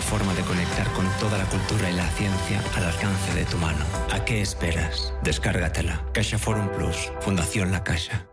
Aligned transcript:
forma 0.00 0.34
de 0.34 0.42
conectar 0.42 0.90
con 0.92 1.06
toda 1.18 1.38
la 1.38 1.44
cultura 1.44 1.90
y 1.90 1.94
la 1.94 2.08
ciencia 2.10 2.62
al 2.76 2.84
alcance 2.84 3.34
de 3.34 3.44
tu 3.44 3.56
mano. 3.58 3.84
¿A 4.12 4.24
qué 4.24 4.40
esperas? 4.40 5.12
Descárgatela. 5.22 6.04
Caixa 6.12 6.38
Forum 6.38 6.68
Plus, 6.68 7.10
Fundación 7.20 7.70
La 7.70 7.84
Caixa. 7.84 8.26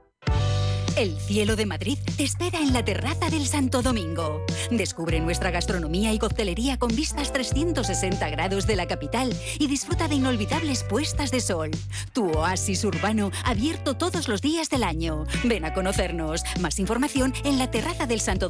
El 0.97 1.19
cielo 1.19 1.55
de 1.55 1.67
Madrid 1.67 1.99
te 2.17 2.23
espera 2.23 2.57
en 2.59 2.73
la 2.73 2.83
terraza 2.83 3.29
del 3.29 3.45
Santo 3.45 3.83
Domingo. 3.83 4.43
Descubre 4.71 5.19
nuestra 5.19 5.51
gastronomía 5.51 6.11
y 6.11 6.17
coctelería 6.17 6.79
con 6.79 6.95
vistas 6.95 7.31
360 7.31 8.27
grados 8.31 8.65
de 8.65 8.75
la 8.75 8.87
capital 8.87 9.31
y 9.59 9.67
disfruta 9.67 10.07
de 10.07 10.15
inolvidables 10.15 10.83
puestas 10.83 11.29
de 11.29 11.39
sol. 11.39 11.69
Tu 12.13 12.31
oasis 12.31 12.83
urbano 12.83 13.29
abierto 13.45 13.95
todos 13.95 14.27
los 14.27 14.41
días 14.41 14.71
del 14.71 14.81
año. 14.81 15.25
Ven 15.43 15.65
a 15.65 15.73
conocernos. 15.75 16.41
Más 16.61 16.79
información 16.79 17.31
en 17.43 17.59
la 17.59 17.69
terraza 17.69 18.07
del 18.07 18.19
Santo 18.19 18.49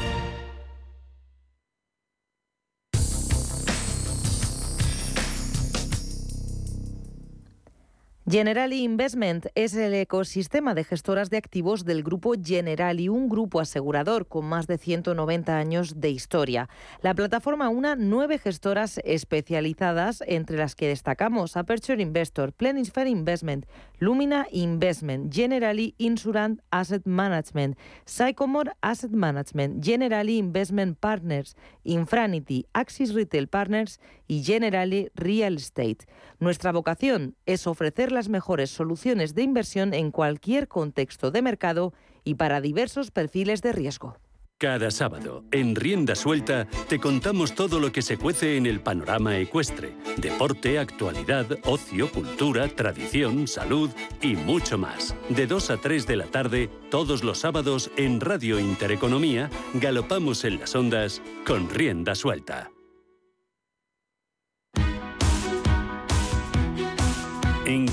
Generali 8.29 8.83
Investment 8.83 9.47
es 9.55 9.73
el 9.73 9.95
ecosistema 9.95 10.75
de 10.75 10.83
gestoras 10.83 11.31
de 11.31 11.37
activos 11.37 11.85
del 11.85 12.03
grupo 12.03 12.33
Generali, 12.39 13.09
un 13.09 13.27
grupo 13.27 13.59
asegurador 13.59 14.27
con 14.27 14.45
más 14.45 14.67
de 14.67 14.77
190 14.77 15.57
años 15.57 15.99
de 15.99 16.11
historia. 16.11 16.69
La 17.01 17.15
plataforma 17.15 17.69
una 17.69 17.95
nueve 17.95 18.37
gestoras 18.37 18.99
especializadas, 19.05 20.23
entre 20.27 20.57
las 20.57 20.75
que 20.75 20.87
destacamos 20.87 21.57
Aperture 21.57 21.99
Investor, 21.99 22.53
Planisphere 22.53 23.09
Investment, 23.09 23.65
Lumina 23.97 24.45
Investment, 24.51 25.33
Generali 25.33 25.95
Insurance 25.97 26.61
Asset 26.69 27.07
Management, 27.07 27.75
Sycomore 28.05 28.73
Asset 28.81 29.11
Management, 29.11 29.83
Generali 29.83 30.37
Investment 30.37 30.99
Partners, 30.99 31.55
Infranity, 31.83 32.67
Axis 32.73 33.15
Retail 33.15 33.47
Partners 33.47 33.99
y 34.27 34.43
Generali 34.43 35.09
Real 35.15 35.55
Estate. 35.55 36.05
Nuestra 36.39 36.71
vocación 36.71 37.35
es 37.47 37.65
ofrecer 37.65 38.10
las 38.11 38.29
mejores 38.29 38.69
soluciones 38.69 39.35
de 39.35 39.43
inversión 39.43 39.93
en 39.93 40.11
cualquier 40.11 40.67
contexto 40.67 41.31
de 41.31 41.41
mercado 41.41 41.93
y 42.23 42.35
para 42.35 42.61
diversos 42.61 43.11
perfiles 43.11 43.61
de 43.61 43.71
riesgo. 43.71 44.17
Cada 44.61 44.91
sábado, 44.91 45.43
en 45.51 45.75
Rienda 45.75 46.13
Suelta, 46.13 46.67
te 46.87 46.99
contamos 46.99 47.55
todo 47.55 47.79
lo 47.79 47.91
que 47.91 48.03
se 48.03 48.17
cuece 48.17 48.57
en 48.57 48.67
el 48.67 48.79
panorama 48.79 49.35
ecuestre. 49.39 49.95
Deporte, 50.17 50.77
actualidad, 50.77 51.47
ocio, 51.63 52.11
cultura, 52.11 52.67
tradición, 52.67 53.47
salud 53.47 53.89
y 54.21 54.35
mucho 54.35 54.77
más. 54.77 55.15
De 55.29 55.47
2 55.47 55.71
a 55.71 55.77
3 55.77 56.05
de 56.05 56.15
la 56.15 56.27
tarde, 56.27 56.69
todos 56.91 57.23
los 57.23 57.39
sábados 57.39 57.89
en 57.97 58.21
Radio 58.21 58.59
Intereconomía, 58.59 59.49
galopamos 59.73 60.45
en 60.45 60.59
las 60.59 60.75
ondas 60.75 61.23
con 61.43 61.67
Rienda 61.67 62.13
Suelta. 62.13 62.69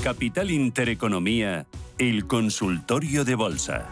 Capital 0.03 0.49
Intereconomía, 0.49 1.67
el 1.97 2.25
consultorio 2.25 3.25
de 3.25 3.35
bolsa. 3.35 3.89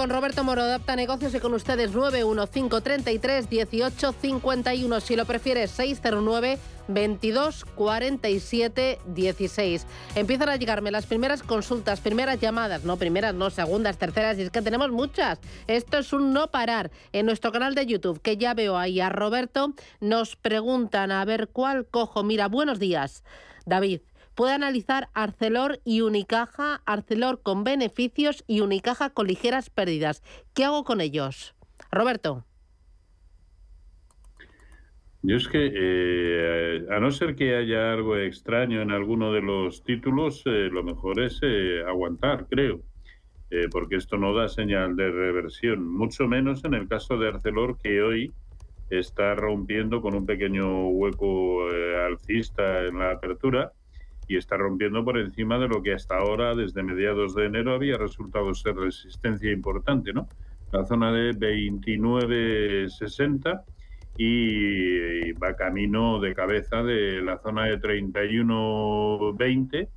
Con 0.00 0.08
Roberto 0.08 0.44
Moro, 0.44 0.62
Adapta 0.62 0.96
Negocios 0.96 1.34
y 1.34 1.40
con 1.40 1.52
ustedes 1.52 1.92
91533 1.92 3.50
1851. 3.50 5.00
Si 5.00 5.14
lo 5.14 5.26
prefieres, 5.26 5.70
609 5.72 6.58
22 6.88 7.66
47 7.66 8.98
16. 9.04 9.86
Empiezan 10.14 10.48
a 10.48 10.56
llegarme 10.56 10.90
las 10.90 11.04
primeras 11.04 11.42
consultas, 11.42 12.00
primeras 12.00 12.40
llamadas, 12.40 12.84
no 12.84 12.96
primeras, 12.96 13.34
no 13.34 13.50
segundas, 13.50 13.98
terceras, 13.98 14.38
y 14.38 14.42
es 14.42 14.50
que 14.50 14.62
tenemos 14.62 14.90
muchas. 14.90 15.38
Esto 15.66 15.98
es 15.98 16.14
un 16.14 16.32
no 16.32 16.50
parar. 16.50 16.90
En 17.12 17.26
nuestro 17.26 17.52
canal 17.52 17.74
de 17.74 17.84
YouTube, 17.84 18.22
que 18.22 18.38
ya 18.38 18.54
veo 18.54 18.78
ahí 18.78 19.00
a 19.00 19.10
Roberto, 19.10 19.74
nos 20.00 20.34
preguntan 20.34 21.12
a 21.12 21.22
ver 21.26 21.48
cuál 21.48 21.86
cojo. 21.86 22.22
Mira, 22.22 22.48
buenos 22.48 22.78
días, 22.78 23.22
David. 23.66 24.00
Puede 24.34 24.52
analizar 24.52 25.08
Arcelor 25.12 25.80
y 25.84 26.00
Unicaja, 26.00 26.82
Arcelor 26.86 27.42
con 27.42 27.64
beneficios 27.64 28.44
y 28.46 28.60
Unicaja 28.60 29.10
con 29.10 29.26
ligeras 29.26 29.70
pérdidas. 29.70 30.22
¿Qué 30.54 30.64
hago 30.64 30.84
con 30.84 31.00
ellos? 31.00 31.54
Roberto. 31.90 32.46
Yo 35.22 35.36
es 35.36 35.48
que, 35.48 35.70
eh, 35.74 36.86
a 36.90 36.98
no 36.98 37.10
ser 37.10 37.36
que 37.36 37.54
haya 37.54 37.92
algo 37.92 38.16
extraño 38.16 38.80
en 38.80 38.90
alguno 38.90 39.32
de 39.32 39.42
los 39.42 39.84
títulos, 39.84 40.42
eh, 40.46 40.70
lo 40.72 40.82
mejor 40.82 41.20
es 41.20 41.38
eh, 41.42 41.82
aguantar, 41.86 42.46
creo, 42.48 42.80
porque 43.70 43.96
esto 43.96 44.16
no 44.16 44.32
da 44.32 44.48
señal 44.48 44.94
de 44.94 45.10
reversión, 45.10 45.86
mucho 45.86 46.28
menos 46.28 46.64
en 46.64 46.72
el 46.72 46.86
caso 46.88 47.18
de 47.18 47.28
Arcelor, 47.28 47.76
que 47.78 48.00
hoy 48.00 48.32
está 48.88 49.34
rompiendo 49.34 50.00
con 50.00 50.14
un 50.14 50.24
pequeño 50.24 50.88
hueco 50.88 51.68
alcista 52.06 52.86
en 52.86 53.00
la 53.00 53.10
apertura 53.10 53.72
y 54.30 54.36
está 54.36 54.56
rompiendo 54.56 55.04
por 55.04 55.18
encima 55.18 55.58
de 55.58 55.66
lo 55.66 55.82
que 55.82 55.92
hasta 55.92 56.16
ahora, 56.16 56.54
desde 56.54 56.84
mediados 56.84 57.34
de 57.34 57.46
enero, 57.46 57.74
había 57.74 57.98
resultado 57.98 58.54
ser 58.54 58.76
resistencia 58.76 59.50
importante, 59.50 60.12
¿no? 60.12 60.28
La 60.70 60.84
zona 60.84 61.12
de 61.12 61.32
29.60 61.32 63.64
y 64.16 65.32
va 65.32 65.56
camino 65.56 66.20
de 66.20 66.32
cabeza 66.32 66.84
de 66.84 67.20
la 67.22 67.38
zona 67.38 67.64
de 67.64 67.80
31-20, 67.80 69.88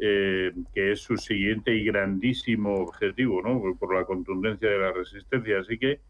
eh, 0.00 0.52
que 0.74 0.90
es 0.90 1.00
su 1.00 1.16
siguiente 1.16 1.72
y 1.72 1.84
grandísimo 1.84 2.80
objetivo, 2.80 3.42
¿no? 3.42 3.62
Por 3.78 3.94
la 3.94 4.04
contundencia 4.04 4.68
de 4.68 4.78
la 4.78 4.90
resistencia. 4.90 5.60
Así 5.60 5.78
que 5.78 6.00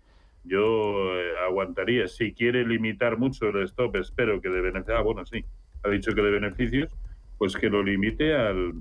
yo 0.43 1.21
eh, 1.21 1.33
aguantaría. 1.47 2.09
Si 2.09 2.33
quiere 2.33 2.67
limitar 2.67 3.19
mucho 3.19 3.50
el 3.50 3.65
stop, 3.65 3.97
espero 3.97 4.41
que 4.41 4.49
de 4.49 4.62
beneficios. 4.62 4.97
Ah, 4.99 5.03
bueno, 5.03 5.27
sí, 5.27 5.45
ha 5.83 5.91
dicho 5.91 6.15
que 6.15 6.23
de 6.23 6.31
beneficios, 6.31 6.97
pues 7.38 7.56
que 7.56 7.71
lo 7.71 7.82
limite 7.82 8.34
al, 8.34 8.75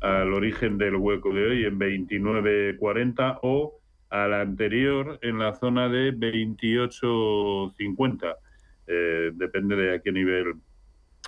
al 0.00 0.32
origen 0.32 0.78
del 0.78 0.96
hueco 0.96 1.34
de 1.34 1.46
hoy 1.46 1.64
en 1.64 1.78
29-40 1.78 3.40
o 3.42 3.78
a 4.10 4.28
la 4.28 4.42
anterior 4.42 5.18
en 5.22 5.38
la 5.38 5.54
zona 5.54 5.88
de 5.88 6.14
28.50. 6.14 8.36
Eh, 8.86 9.32
depende 9.34 9.74
de 9.74 9.96
a 9.96 10.00
qué 10.00 10.12
nivel 10.12 10.54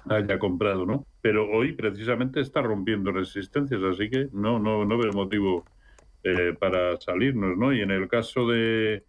haya 0.08 0.38
comprado, 0.38 0.86
¿no? 0.86 1.04
Pero 1.20 1.50
hoy 1.50 1.72
precisamente 1.72 2.40
está 2.40 2.62
rompiendo 2.62 3.10
resistencias, 3.10 3.82
así 3.82 4.08
que 4.08 4.28
no, 4.32 4.60
no, 4.60 4.84
no 4.84 4.96
veo 4.96 5.12
motivo 5.12 5.64
eh, 6.22 6.54
para 6.58 7.00
salirnos, 7.00 7.56
¿no? 7.56 7.72
Y 7.72 7.80
en 7.80 7.90
el 7.90 8.06
caso 8.08 8.46
de, 8.46 9.02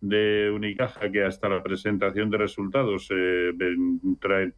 de 0.00 0.50
Unicaja, 0.50 1.10
que 1.10 1.24
hasta 1.24 1.48
la 1.48 1.62
presentación 1.62 2.30
de 2.30 2.38
resultados 2.38 3.08
eh, 3.10 3.52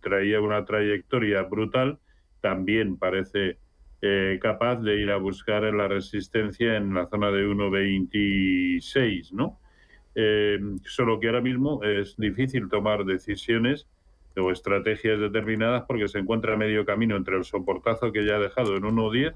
traía 0.00 0.40
una 0.40 0.64
trayectoria 0.64 1.42
brutal, 1.42 1.98
también 2.46 2.96
parece 2.96 3.58
eh, 4.00 4.38
capaz 4.40 4.76
de 4.76 5.00
ir 5.00 5.10
a 5.10 5.16
buscar 5.16 5.64
la 5.74 5.88
resistencia 5.88 6.76
en 6.76 6.94
la 6.94 7.08
zona 7.08 7.32
de 7.32 7.44
1,26, 7.44 9.32
¿no? 9.32 9.58
Eh, 10.14 10.60
solo 10.84 11.18
que 11.18 11.26
ahora 11.26 11.40
mismo 11.40 11.82
es 11.82 12.16
difícil 12.16 12.68
tomar 12.68 13.04
decisiones 13.04 13.88
o 14.36 14.52
estrategias 14.52 15.18
determinadas 15.18 15.82
porque 15.88 16.06
se 16.06 16.20
encuentra 16.20 16.54
a 16.54 16.56
medio 16.56 16.84
camino 16.84 17.16
entre 17.16 17.36
el 17.36 17.42
soportazo 17.42 18.12
que 18.12 18.24
ya 18.24 18.36
ha 18.36 18.38
dejado 18.38 18.76
en 18.76 18.84
1,10 18.84 19.34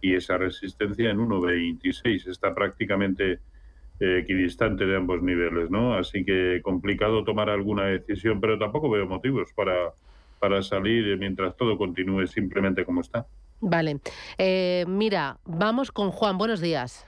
y 0.00 0.14
esa 0.14 0.38
resistencia 0.38 1.10
en 1.10 1.18
1,26. 1.18 2.26
Está 2.26 2.54
prácticamente 2.54 3.40
eh, 4.00 4.20
equidistante 4.22 4.86
de 4.86 4.96
ambos 4.96 5.22
niveles, 5.22 5.70
¿no? 5.70 5.92
Así 5.92 6.24
que 6.24 6.60
complicado 6.62 7.22
tomar 7.22 7.50
alguna 7.50 7.84
decisión, 7.84 8.40
pero 8.40 8.58
tampoco 8.58 8.88
veo 8.88 9.06
motivos 9.06 9.52
para, 9.54 9.92
para 10.40 10.62
salir 10.62 11.16
mientras 11.18 11.56
todo 11.56 11.78
continúe 11.78 12.26
simplemente 12.26 12.84
como 12.84 13.02
está. 13.02 13.26
Vale. 13.60 14.00
Eh, 14.38 14.84
mira, 14.88 15.38
vamos 15.44 15.92
con 15.92 16.10
Juan. 16.10 16.38
Buenos 16.38 16.60
días. 16.60 17.06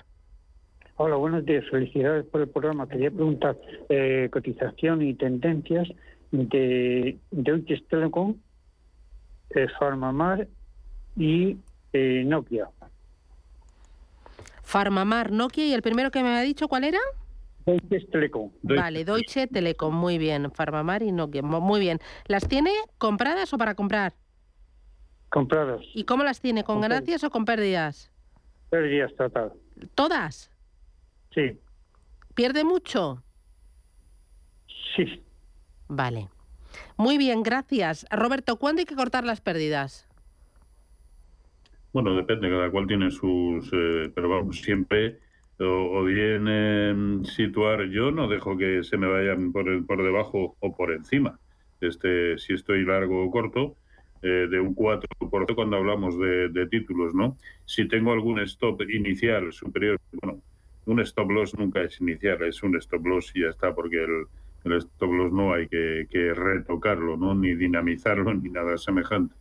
Hola, 0.96 1.16
buenos 1.16 1.44
días. 1.44 1.64
Felicidades 1.70 2.26
por 2.26 2.42
el 2.42 2.48
programa. 2.48 2.86
Quería 2.88 3.10
preguntar 3.10 3.56
eh, 3.88 4.28
cotización 4.30 5.02
y 5.02 5.14
tendencias 5.14 5.88
de 6.30 7.18
Deutsche 7.30 7.82
Telekom, 7.88 8.36
eh, 9.50 9.66
Farmamar 9.78 10.46
y 11.16 11.56
eh, 11.92 12.22
Nokia. 12.26 12.68
Farmamar, 14.62 15.32
Nokia 15.32 15.66
y 15.66 15.72
el 15.72 15.82
primero 15.82 16.10
que 16.10 16.22
me 16.22 16.28
ha 16.28 16.42
dicho, 16.42 16.68
¿cuál 16.68 16.84
era? 16.84 16.98
Deutsche 17.66 18.06
Telekom. 18.10 18.50
Vale, 18.62 19.04
Deutsche 19.04 19.46
Telekom, 19.46 19.94
muy 19.94 20.18
bien. 20.18 20.50
Farmamar 20.52 21.02
y 21.02 21.12
Nokia, 21.12 21.42
muy 21.42 21.80
bien. 21.80 21.98
¿Las 22.26 22.48
tiene 22.48 22.70
compradas 22.98 23.52
o 23.52 23.58
para 23.58 23.74
comprar? 23.74 24.14
Compradas. 25.28 25.80
¿Y 25.94 26.04
cómo 26.04 26.24
las 26.24 26.40
tiene? 26.40 26.64
¿Con 26.64 26.80
ganancias 26.80 27.24
o 27.24 27.30
con 27.30 27.44
pérdidas? 27.44 28.10
Pérdidas 28.70 29.14
total. 29.16 29.52
¿Todas? 29.94 30.50
Sí, 31.34 31.58
¿Pierde 32.34 32.64
mucho? 32.64 33.22
sí. 34.96 35.22
Vale. 35.88 36.28
Muy 36.96 37.18
bien, 37.18 37.42
gracias. 37.42 38.06
Roberto, 38.10 38.56
¿cuándo 38.56 38.80
hay 38.80 38.86
que 38.86 38.94
cortar 38.94 39.24
las 39.24 39.40
pérdidas? 39.42 40.08
Bueno, 41.92 42.14
depende, 42.14 42.48
cada 42.48 42.70
cual 42.70 42.86
tiene 42.86 43.10
sus... 43.10 43.70
eh, 43.72 44.10
pero 44.14 44.28
vamos, 44.30 44.60
siempre 44.60 45.18
o, 45.62 46.04
bien 46.04 46.46
eh, 46.48 46.94
situar, 47.24 47.84
yo 47.88 48.10
no 48.10 48.28
dejo 48.28 48.56
que 48.56 48.82
se 48.84 48.96
me 48.96 49.06
vayan 49.06 49.52
por, 49.52 49.68
el- 49.68 49.84
por 49.84 50.02
debajo 50.02 50.56
o 50.60 50.76
por 50.76 50.92
encima. 50.92 51.38
Este, 51.80 52.38
si 52.38 52.54
estoy 52.54 52.84
largo 52.84 53.24
o 53.24 53.30
corto, 53.30 53.76
eh, 54.22 54.46
de 54.50 54.60
un 54.60 54.74
4 54.74 55.08
por 55.30 55.52
cuando 55.54 55.76
hablamos 55.76 56.18
de, 56.18 56.48
de 56.48 56.66
títulos, 56.68 57.14
¿no? 57.14 57.36
Si 57.64 57.88
tengo 57.88 58.12
algún 58.12 58.38
stop 58.40 58.82
inicial 58.82 59.52
superior, 59.52 59.98
bueno, 60.12 60.40
un 60.86 61.00
stop 61.00 61.30
loss 61.30 61.54
nunca 61.58 61.82
es 61.82 62.00
inicial, 62.00 62.42
es 62.42 62.62
un 62.62 62.76
stop 62.76 63.04
loss 63.06 63.32
y 63.34 63.42
ya 63.42 63.48
está, 63.48 63.74
porque 63.74 64.04
el, 64.04 64.72
stop 64.76 65.12
loss 65.12 65.32
no 65.32 65.52
hay 65.54 65.68
que, 65.68 66.06
retocarlo, 66.34 67.16
¿no? 67.16 67.34
Ni 67.34 67.54
dinamizarlo, 67.54 68.32
ni 68.34 68.48
nada 68.50 68.76
semejante. 68.78 69.34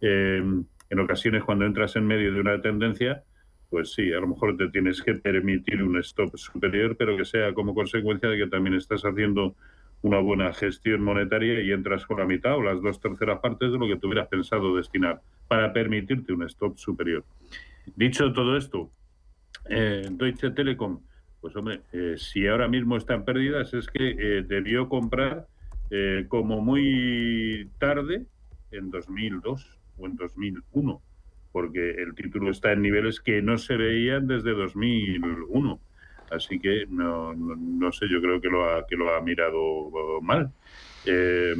Eh, 0.00 0.42
en 0.90 0.98
ocasiones, 0.98 1.44
cuando 1.44 1.64
entras 1.66 1.96
en 1.96 2.06
medio 2.06 2.32
de 2.32 2.40
una 2.40 2.60
tendencia, 2.60 3.24
pues 3.70 3.92
sí, 3.92 4.12
a 4.12 4.20
lo 4.20 4.26
mejor 4.26 4.56
te 4.56 4.68
tienes 4.68 5.00
que 5.00 5.14
permitir 5.14 5.82
un 5.82 5.98
stop 5.98 6.36
superior, 6.36 6.96
pero 6.96 7.16
que 7.16 7.24
sea 7.24 7.54
como 7.54 7.74
consecuencia 7.74 8.28
de 8.28 8.36
que 8.36 8.46
también 8.48 8.74
estás 8.74 9.02
haciendo 9.02 9.54
una 10.02 10.18
buena 10.18 10.52
gestión 10.52 11.02
monetaria 11.02 11.60
y 11.60 11.72
entras 11.72 12.04
con 12.04 12.18
la 12.18 12.26
mitad 12.26 12.56
o 12.56 12.62
las 12.62 12.82
dos 12.82 13.00
terceras 13.00 13.38
partes 13.40 13.70
de 13.70 13.78
lo 13.78 13.86
que 13.86 13.96
tú 13.96 14.08
hubieras 14.08 14.28
pensado 14.28 14.74
destinar 14.76 15.20
para 15.46 15.72
permitirte 15.72 16.32
un 16.32 16.42
stop 16.44 16.76
superior. 16.78 17.24
Dicho 17.96 18.32
todo 18.32 18.56
esto, 18.56 18.90
eh, 19.68 20.06
Deutsche 20.10 20.50
Telekom, 20.50 21.00
pues 21.40 21.56
hombre, 21.56 21.82
eh, 21.92 22.14
si 22.16 22.46
ahora 22.46 22.68
mismo 22.68 22.96
están 22.96 23.24
pérdidas 23.24 23.72
es 23.72 23.86
que 23.86 24.10
eh, 24.10 24.42
debió 24.42 24.88
comprar 24.88 25.46
eh, 25.90 26.26
como 26.28 26.60
muy 26.60 27.70
tarde, 27.78 28.26
en 28.70 28.90
2002 28.90 29.78
o 29.98 30.06
en 30.06 30.16
2001, 30.16 31.02
porque 31.52 31.90
el 31.90 32.14
título 32.14 32.50
está 32.50 32.72
en 32.72 32.82
niveles 32.82 33.20
que 33.20 33.42
no 33.42 33.58
se 33.58 33.76
veían 33.76 34.26
desde 34.26 34.52
2001. 34.52 35.80
Así 36.30 36.60
que 36.60 36.86
no, 36.88 37.34
no, 37.34 37.56
no 37.56 37.92
sé, 37.92 38.06
yo 38.08 38.20
creo 38.20 38.40
que 38.40 38.48
lo 38.48 38.64
ha, 38.70 38.86
que 38.86 38.96
lo 38.96 39.12
ha 39.14 39.20
mirado 39.20 40.20
mal. 40.22 40.50
Eh, 41.04 41.54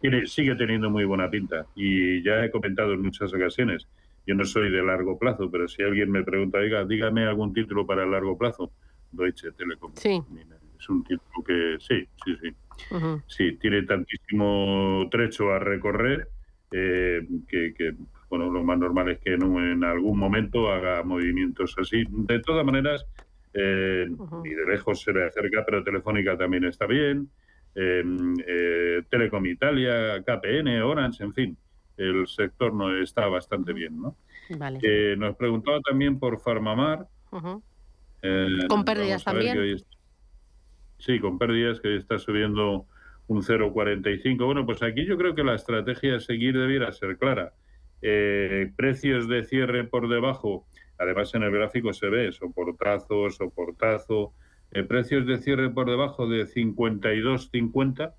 tiene- 0.00 0.26
sigue 0.26 0.54
teniendo 0.54 0.90
muy 0.90 1.04
buena 1.04 1.28
pinta 1.30 1.66
y 1.74 2.22
ya 2.22 2.44
he 2.44 2.50
comentado 2.50 2.92
en 2.92 3.02
muchas 3.02 3.32
ocasiones, 3.34 3.88
yo 4.26 4.34
no 4.34 4.44
soy 4.44 4.70
de 4.70 4.82
largo 4.82 5.18
plazo, 5.18 5.50
pero 5.50 5.66
si 5.66 5.82
alguien 5.82 6.10
me 6.10 6.22
pregunta, 6.22 6.60
diga, 6.60 6.84
dígame 6.84 7.24
algún 7.24 7.52
título 7.52 7.84
para 7.86 8.04
el 8.04 8.10
largo 8.12 8.38
plazo, 8.38 8.72
Deutsche 9.10 9.50
Telekom. 9.52 9.92
Sí. 9.96 10.22
Es 10.78 10.88
un 10.88 11.02
título 11.04 11.44
que 11.44 11.76
sí, 11.80 12.06
sí, 12.24 12.36
sí. 12.40 12.54
Ujú. 12.94 13.22
Sí, 13.26 13.52
tiene 13.60 13.82
tantísimo 13.82 15.08
trecho 15.10 15.52
a 15.52 15.58
recorrer 15.58 16.28
eh, 16.70 17.26
que, 17.48 17.74
que, 17.74 17.94
bueno, 18.32 18.50
lo 18.50 18.64
más 18.64 18.78
normal 18.78 19.10
es 19.10 19.18
que 19.18 19.34
en, 19.34 19.44
un- 19.44 19.62
en 19.62 19.84
algún 19.84 20.18
momento 20.18 20.72
haga 20.72 21.02
movimientos 21.02 21.74
así. 21.78 22.04
De 22.08 22.40
todas 22.40 22.64
maneras, 22.64 23.06
eh, 23.52 24.06
de 24.08 24.66
lejos 24.72 25.02
se 25.02 25.12
le 25.12 25.26
acerca, 25.26 25.62
pero 25.66 25.84
Telefónica 25.84 26.34
también 26.38 26.64
está 26.64 26.86
bien. 26.86 27.28
eh, 27.74 28.02
eh, 28.46 29.02
Telecom 29.10 29.44
Italia, 29.44 30.22
KPN, 30.24 30.80
Orange, 30.80 31.22
en 31.24 31.34
fin, 31.34 31.56
el 31.98 32.26
sector 32.26 32.72
no 32.72 32.96
está 32.96 33.26
bastante 33.28 33.74
bien, 33.74 34.00
¿no? 34.00 34.16
Vale. 34.58 34.78
Eh, 34.82 35.14
nos 35.18 35.36
preguntaba 35.36 35.78
también 35.80 36.18
por 36.18 36.40
Farmamar. 36.40 37.06
Ujú. 37.32 37.62
Eh, 38.22 38.46
Con 38.66 38.82
pérdidas 38.86 39.24
también. 39.24 39.58
está- 39.58 39.88
Sí, 40.98 41.18
con 41.20 41.38
pérdidas 41.38 41.80
que 41.80 41.88
hoy 41.88 41.96
está 41.98 42.18
subiendo 42.18 42.86
un 43.26 43.42
0,45. 43.42 44.46
Bueno, 44.46 44.64
pues 44.64 44.82
aquí 44.82 45.04
yo 45.04 45.18
creo 45.18 45.34
que 45.34 45.44
la 45.44 45.54
estrategia 45.54 46.16
a 46.16 46.20
seguir 46.20 46.56
debiera 46.58 46.90
ser 46.92 47.18
clara. 47.18 47.52
Eh, 48.02 48.72
precios 48.76 49.28
de 49.28 49.44
cierre 49.44 49.84
por 49.84 50.08
debajo, 50.08 50.66
además 50.98 51.32
en 51.34 51.44
el 51.44 51.52
gráfico 51.52 51.92
se 51.92 52.08
ve 52.08 52.32
soportazo, 52.32 53.30
soportazo. 53.30 54.34
Eh, 54.72 54.82
precios 54.82 55.26
de 55.26 55.38
cierre 55.38 55.70
por 55.70 55.88
debajo 55.88 56.26
de 56.28 56.46
52,50. 56.46 58.14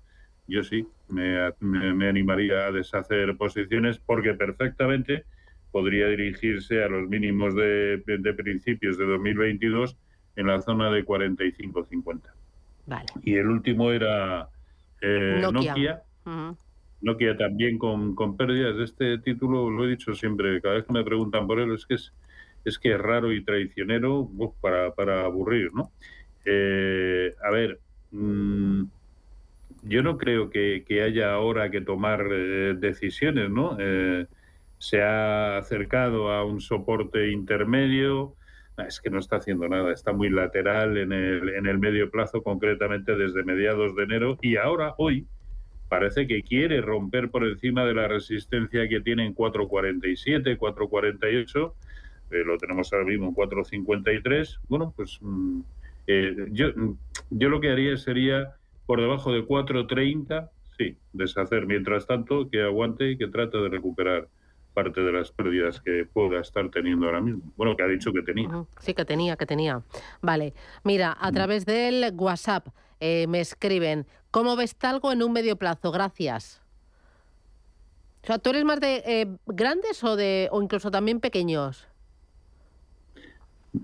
Yo 0.46 0.62
sí, 0.62 0.86
me, 1.08 1.38
a- 1.38 1.54
me- 1.60 1.92
me 1.94 2.08
animaría 2.08 2.66
a 2.66 2.72
deshacer 2.72 3.36
posiciones 3.36 3.98
porque 3.98 4.34
perfectamente 4.34 5.24
podría 5.70 6.06
dirigirse 6.08 6.82
a 6.84 6.88
los 6.88 7.08
mínimos 7.08 7.54
de, 7.56 8.02
de 8.06 8.34
principios 8.34 8.96
de 8.96 9.04
2022 9.06 9.98
en 10.36 10.46
la 10.46 10.60
zona 10.60 10.90
de 10.90 11.04
45-50. 11.04 12.32
Vale. 12.86 13.08
Y 13.22 13.34
el 13.34 13.48
último 13.48 13.90
era 13.90 14.48
eh, 15.00 15.40
Nokia. 15.52 16.02
Nokia 17.04 17.36
también 17.36 17.78
con, 17.78 18.14
con 18.14 18.36
pérdidas. 18.36 18.76
Este 18.78 19.18
título 19.18 19.70
lo 19.70 19.84
he 19.84 19.90
dicho 19.90 20.14
siempre, 20.14 20.60
cada 20.60 20.76
vez 20.76 20.84
que 20.84 20.92
me 20.92 21.04
preguntan 21.04 21.46
por 21.46 21.60
él, 21.60 21.72
es 21.74 21.86
que 21.86 21.94
es, 21.94 22.12
es 22.64 22.78
que 22.78 22.94
es 22.94 22.98
raro 22.98 23.30
y 23.32 23.44
traicionero 23.44 24.28
para, 24.60 24.94
para 24.94 25.24
aburrir, 25.24 25.72
¿no? 25.74 25.90
Eh, 26.46 27.34
a 27.42 27.50
ver, 27.50 27.78
mm, 28.10 28.84
yo 29.82 30.02
no 30.02 30.16
creo 30.16 30.48
que, 30.48 30.84
que 30.86 31.02
haya 31.02 31.32
ahora 31.34 31.70
que 31.70 31.82
tomar 31.82 32.26
eh, 32.32 32.74
decisiones, 32.78 33.50
¿no? 33.50 33.76
Eh, 33.78 34.26
se 34.78 35.02
ha 35.02 35.58
acercado 35.58 36.30
a 36.30 36.44
un 36.44 36.60
soporte 36.60 37.30
intermedio, 37.30 38.34
es 38.88 39.00
que 39.00 39.10
no 39.10 39.18
está 39.18 39.36
haciendo 39.36 39.68
nada, 39.68 39.92
está 39.92 40.12
muy 40.12 40.30
lateral 40.30 40.96
en 40.96 41.12
el, 41.12 41.50
en 41.50 41.66
el 41.66 41.78
medio 41.78 42.10
plazo, 42.10 42.42
concretamente 42.42 43.14
desde 43.14 43.44
mediados 43.44 43.94
de 43.94 44.04
enero, 44.04 44.38
y 44.42 44.56
ahora, 44.56 44.94
hoy, 44.98 45.26
parece 45.94 46.26
que 46.26 46.42
quiere 46.42 46.80
romper 46.80 47.30
por 47.30 47.46
encima 47.46 47.84
de 47.84 47.94
la 47.94 48.08
resistencia 48.08 48.88
que 48.88 49.00
tiene 49.00 49.24
en 49.26 49.32
4.47, 49.32 50.58
4.48, 50.58 51.72
eh, 52.32 52.42
lo 52.44 52.58
tenemos 52.58 52.92
ahora 52.92 53.04
mismo 53.04 53.28
en 53.28 53.34
4.53. 53.36 54.58
Bueno, 54.66 54.92
pues 54.96 55.20
mm, 55.20 55.60
eh, 56.08 56.34
yo, 56.50 56.70
mm, 56.74 56.98
yo 57.30 57.48
lo 57.48 57.60
que 57.60 57.70
haría 57.70 57.96
sería 57.96 58.56
por 58.86 59.00
debajo 59.00 59.32
de 59.32 59.46
4.30, 59.46 60.50
sí, 60.76 60.96
deshacer. 61.12 61.64
Mientras 61.68 62.08
tanto, 62.08 62.50
que 62.50 62.62
aguante 62.62 63.12
y 63.12 63.16
que 63.16 63.28
trate 63.28 63.56
de 63.58 63.68
recuperar 63.68 64.26
parte 64.72 65.00
de 65.00 65.12
las 65.12 65.30
pérdidas 65.30 65.80
que 65.80 66.08
pueda 66.12 66.40
estar 66.40 66.68
teniendo 66.70 67.06
ahora 67.06 67.20
mismo. 67.20 67.52
Bueno, 67.54 67.76
que 67.76 67.84
ha 67.84 67.86
dicho 67.86 68.12
que 68.12 68.22
tenía. 68.22 68.48
Sí, 68.80 68.94
que 68.94 69.04
tenía, 69.04 69.36
que 69.36 69.46
tenía. 69.46 69.80
Vale. 70.20 70.54
Mira, 70.82 71.16
a 71.20 71.30
través 71.30 71.64
del 71.64 72.12
WhatsApp 72.16 72.66
eh, 72.98 73.26
me 73.28 73.38
escriben, 73.40 74.06
¿cómo 74.34 74.56
ves 74.56 74.74
talgo 74.74 75.12
en 75.12 75.22
un 75.22 75.32
medio 75.32 75.54
plazo? 75.56 75.92
Gracias. 75.92 76.60
O 78.24 78.26
sea, 78.26 78.38
¿tú 78.38 78.50
eres 78.50 78.64
más 78.64 78.80
de 78.80 78.96
eh, 79.06 79.26
grandes 79.46 80.02
o 80.02 80.16
de 80.16 80.48
o 80.50 80.60
incluso 80.60 80.90
también 80.90 81.20
pequeños? 81.20 81.86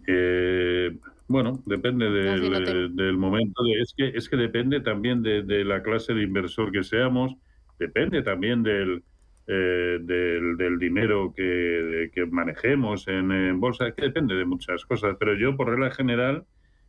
Eh, 0.08 0.98
bueno, 1.28 1.62
depende 1.66 2.10
del, 2.10 2.50
no 2.50 2.64
te- 2.64 3.02
del 3.02 3.16
momento. 3.16 3.62
de- 3.62 3.80
es, 3.80 3.94
que, 3.96 4.08
es 4.08 4.28
que 4.28 4.36
depende 4.36 4.80
también 4.80 5.22
de, 5.22 5.42
de 5.42 5.64
la 5.64 5.84
clase 5.84 6.14
de 6.14 6.22
inversor 6.24 6.72
que 6.72 6.82
seamos, 6.82 7.36
depende 7.78 8.22
también 8.22 8.64
del, 8.64 9.04
eh, 9.46 9.98
del, 10.00 10.56
del 10.56 10.78
dinero 10.80 11.32
que, 11.36 12.10
que 12.12 12.26
manejemos 12.26 13.06
en, 13.06 13.30
en 13.30 13.60
bolsa, 13.60 13.86
es 13.86 13.94
que 13.94 14.02
depende 14.06 14.34
de 14.34 14.44
muchas 14.46 14.84
cosas. 14.84 15.14
Pero 15.20 15.34
yo, 15.36 15.56
por 15.56 15.68
regla 15.68 15.92
general, 15.92 16.44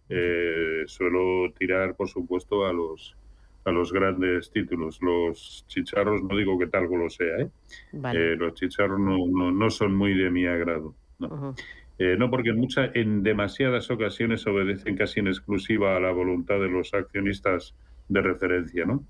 eh, 0.10 0.84
suelo 0.88 1.54
tirar, 1.60 1.96
por 1.96 2.08
supuesto, 2.10 2.66
a 2.66 2.74
los 2.74 3.16
a 3.66 3.72
los 3.72 3.92
grandes 3.92 4.52
títulos. 4.52 5.00
Los 5.02 5.66
chicharros, 5.68 6.24
no 6.24 6.36
digo 6.36 6.58
que 6.58 6.68
talgo 6.68 6.98
lo 6.98 7.10
sea, 7.10 7.38
¿eh? 7.40 7.50
Vale. 7.94 8.34
Eh, 8.34 8.36
los 8.36 8.54
chicharros 8.54 9.00
no, 9.00 9.18
no, 9.28 9.52
no 9.52 9.70
son 9.70 9.96
muy 9.96 10.14
de 10.14 10.30
mi 10.30 10.46
agrado. 10.46 10.96
no. 11.20 11.56
Eh, 12.04 12.16
no, 12.18 12.32
porque 12.32 12.50
en, 12.50 12.58
mucha, 12.58 12.90
en 12.96 13.22
demasiadas 13.22 13.92
ocasiones 13.92 14.48
obedecen 14.48 14.98
casi 14.98 15.20
en 15.20 15.28
exclusiva 15.28 15.96
a 15.96 16.00
la 16.00 16.12
voluntad 16.12 16.60
de 16.60 16.68
los 16.68 16.96
accionistas 16.96 17.76
de 18.08 18.22
referencia, 18.22 18.86
¿no? 18.86 19.06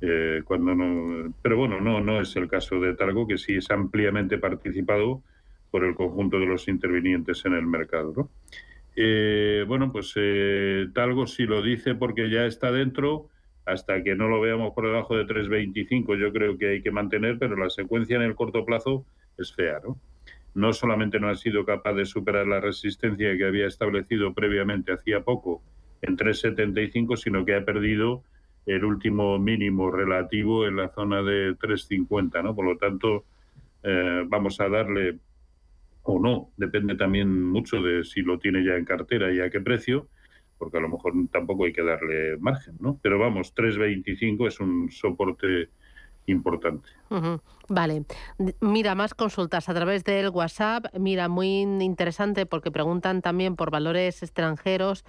Eh, 0.00 0.42
cuando 0.44 0.74
no 0.74 1.32
pero 1.40 1.56
bueno, 1.56 1.80
no, 1.80 2.00
no 2.00 2.20
es 2.20 2.34
el 2.34 2.48
caso 2.48 2.80
de 2.80 2.94
Talgo, 2.94 3.28
que 3.28 3.38
sí 3.38 3.54
es 3.54 3.70
ampliamente 3.70 4.38
participado 4.38 5.22
por 5.70 5.84
el 5.84 5.94
conjunto 5.94 6.40
de 6.40 6.46
los 6.46 6.66
intervinientes 6.66 7.44
en 7.44 7.52
el 7.52 7.66
mercado, 7.66 8.12
¿no? 8.16 8.30
Eh, 8.96 9.64
bueno, 9.68 9.92
pues 9.92 10.12
eh, 10.16 10.88
Talgo 10.92 11.28
sí 11.28 11.44
lo 11.44 11.62
dice 11.62 11.94
porque 11.94 12.28
ya 12.28 12.44
está 12.46 12.72
dentro, 12.72 13.28
hasta 13.64 14.02
que 14.02 14.14
no 14.14 14.28
lo 14.28 14.40
veamos 14.40 14.74
por 14.74 14.86
debajo 14.86 15.16
de 15.16 15.26
3.25 15.26 16.18
yo 16.18 16.32
creo 16.32 16.58
que 16.58 16.68
hay 16.68 16.82
que 16.82 16.90
mantener, 16.90 17.38
pero 17.38 17.56
la 17.56 17.70
secuencia 17.70 18.16
en 18.16 18.22
el 18.22 18.34
corto 18.34 18.64
plazo 18.64 19.04
es 19.38 19.54
fea, 19.54 19.80
¿no? 19.84 19.98
no 20.54 20.72
solamente 20.72 21.18
no 21.18 21.28
ha 21.28 21.34
sido 21.34 21.64
capaz 21.64 21.94
de 21.94 22.04
superar 22.04 22.46
la 22.46 22.60
resistencia 22.60 23.36
que 23.36 23.44
había 23.44 23.66
establecido 23.66 24.34
previamente 24.34 24.92
hacía 24.92 25.22
poco 25.22 25.62
en 26.02 26.16
3,75, 26.16 27.16
sino 27.16 27.44
que 27.44 27.54
ha 27.54 27.64
perdido 27.64 28.22
el 28.66 28.84
último 28.84 29.38
mínimo 29.38 29.90
relativo 29.90 30.66
en 30.66 30.76
la 30.76 30.88
zona 30.90 31.22
de 31.22 31.56
3,50, 31.56 32.42
¿no? 32.42 32.54
Por 32.54 32.66
lo 32.66 32.76
tanto, 32.76 33.24
eh, 33.82 34.24
vamos 34.26 34.60
a 34.60 34.68
darle 34.68 35.18
o 36.02 36.18
no, 36.18 36.50
depende 36.56 36.96
también 36.96 37.42
mucho 37.44 37.80
de 37.80 38.04
si 38.04 38.22
lo 38.22 38.38
tiene 38.38 38.64
ya 38.64 38.74
en 38.74 38.84
cartera 38.84 39.32
y 39.32 39.40
a 39.40 39.50
qué 39.50 39.60
precio, 39.60 40.08
porque 40.62 40.78
a 40.78 40.80
lo 40.80 40.88
mejor 40.88 41.12
tampoco 41.32 41.64
hay 41.64 41.72
que 41.72 41.82
darle 41.82 42.36
margen, 42.38 42.76
¿no? 42.78 42.96
Pero 43.02 43.18
vamos, 43.18 43.52
3.25 43.52 44.46
es 44.46 44.60
un 44.60 44.92
soporte 44.92 45.70
importante. 46.26 46.88
Vale. 47.68 48.04
Mira, 48.60 48.94
más 48.94 49.12
consultas 49.12 49.68
a 49.68 49.74
través 49.74 50.04
del 50.04 50.28
WhatsApp. 50.28 50.84
Mira, 50.96 51.28
muy 51.28 51.62
interesante 51.62 52.46
porque 52.46 52.70
preguntan 52.70 53.22
también 53.22 53.56
por 53.56 53.72
valores 53.72 54.22
extranjeros. 54.22 55.04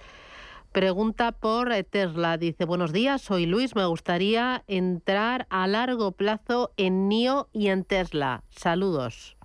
Pregunta 0.72 1.30
por 1.30 1.70
eh, 1.70 1.84
Tesla. 1.84 2.36
Dice, 2.36 2.64
buenos 2.64 2.92
días, 2.92 3.22
soy 3.22 3.46
Luis. 3.46 3.76
Me 3.76 3.84
gustaría 3.84 4.64
entrar 4.66 5.46
a 5.50 5.68
largo 5.68 6.10
plazo 6.10 6.72
en 6.76 7.08
NIO 7.08 7.48
y 7.52 7.68
en 7.68 7.84
Tesla. 7.84 8.42
Saludos. 8.48 9.36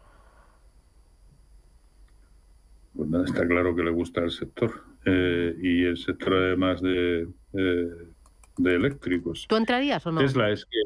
Pues 2.96 3.10
nada, 3.12 3.25
está 3.25 3.48
claro 3.48 3.75
que 3.75 3.84
le 3.84 3.92
gusta 3.92 4.22
el 4.24 4.32
sector. 4.32 4.88
Eh, 5.10 5.56
y 5.62 5.84
el 5.86 5.98
sector 5.98 6.34
además 6.34 6.82
de, 6.82 7.28
eh, 7.54 7.89
de 8.58 8.75
eléctricos. 8.75 9.46
¿Tú 9.48 9.56
entrarías 9.56 10.06
o 10.06 10.12
no? 10.12 10.22
Tesla 10.22 10.51
es 10.51 10.66
que 10.66 10.80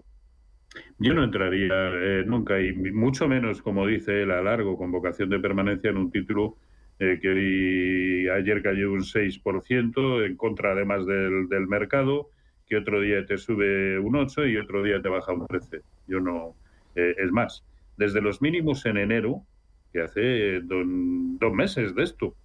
yo 0.99 1.13
no 1.13 1.23
entraría 1.23 1.89
eh, 1.93 2.23
nunca, 2.25 2.61
y 2.61 2.73
mucho 2.73 3.27
menos, 3.27 3.61
como 3.61 3.85
dice 3.85 4.23
él, 4.23 4.31
a 4.31 4.41
largo, 4.41 4.77
con 4.77 4.91
vocación 4.91 5.29
de 5.29 5.39
permanencia 5.39 5.89
en 5.89 5.97
un 5.97 6.11
título 6.11 6.57
eh, 6.99 7.19
que 7.21 8.31
ayer 8.31 8.61
cayó 8.61 8.91
un 8.91 9.01
6%, 9.01 10.25
en 10.25 10.35
contra 10.37 10.71
además 10.71 11.05
del, 11.05 11.47
del, 11.49 11.67
mercado, 11.67 12.29
que 12.67 12.77
otro 12.77 13.01
día 13.01 13.25
te 13.25 13.37
sube 13.37 13.99
un 13.99 14.13
8% 14.13 14.51
y 14.51 14.57
otro 14.57 14.83
día 14.83 15.01
te 15.01 15.09
baja 15.09 15.33
un 15.33 15.47
13%. 15.47 15.81
Yo 16.07 16.19
no. 16.19 16.55
Eh, 16.95 17.15
es 17.17 17.31
más, 17.31 17.63
desde 17.97 18.21
los 18.21 18.41
mínimos 18.41 18.85
en 18.85 18.97
enero, 18.97 19.43
que 19.91 20.01
hace 20.01 20.61
dos 20.61 21.53
meses 21.53 21.93
de 21.93 22.03
esto, 22.03 22.35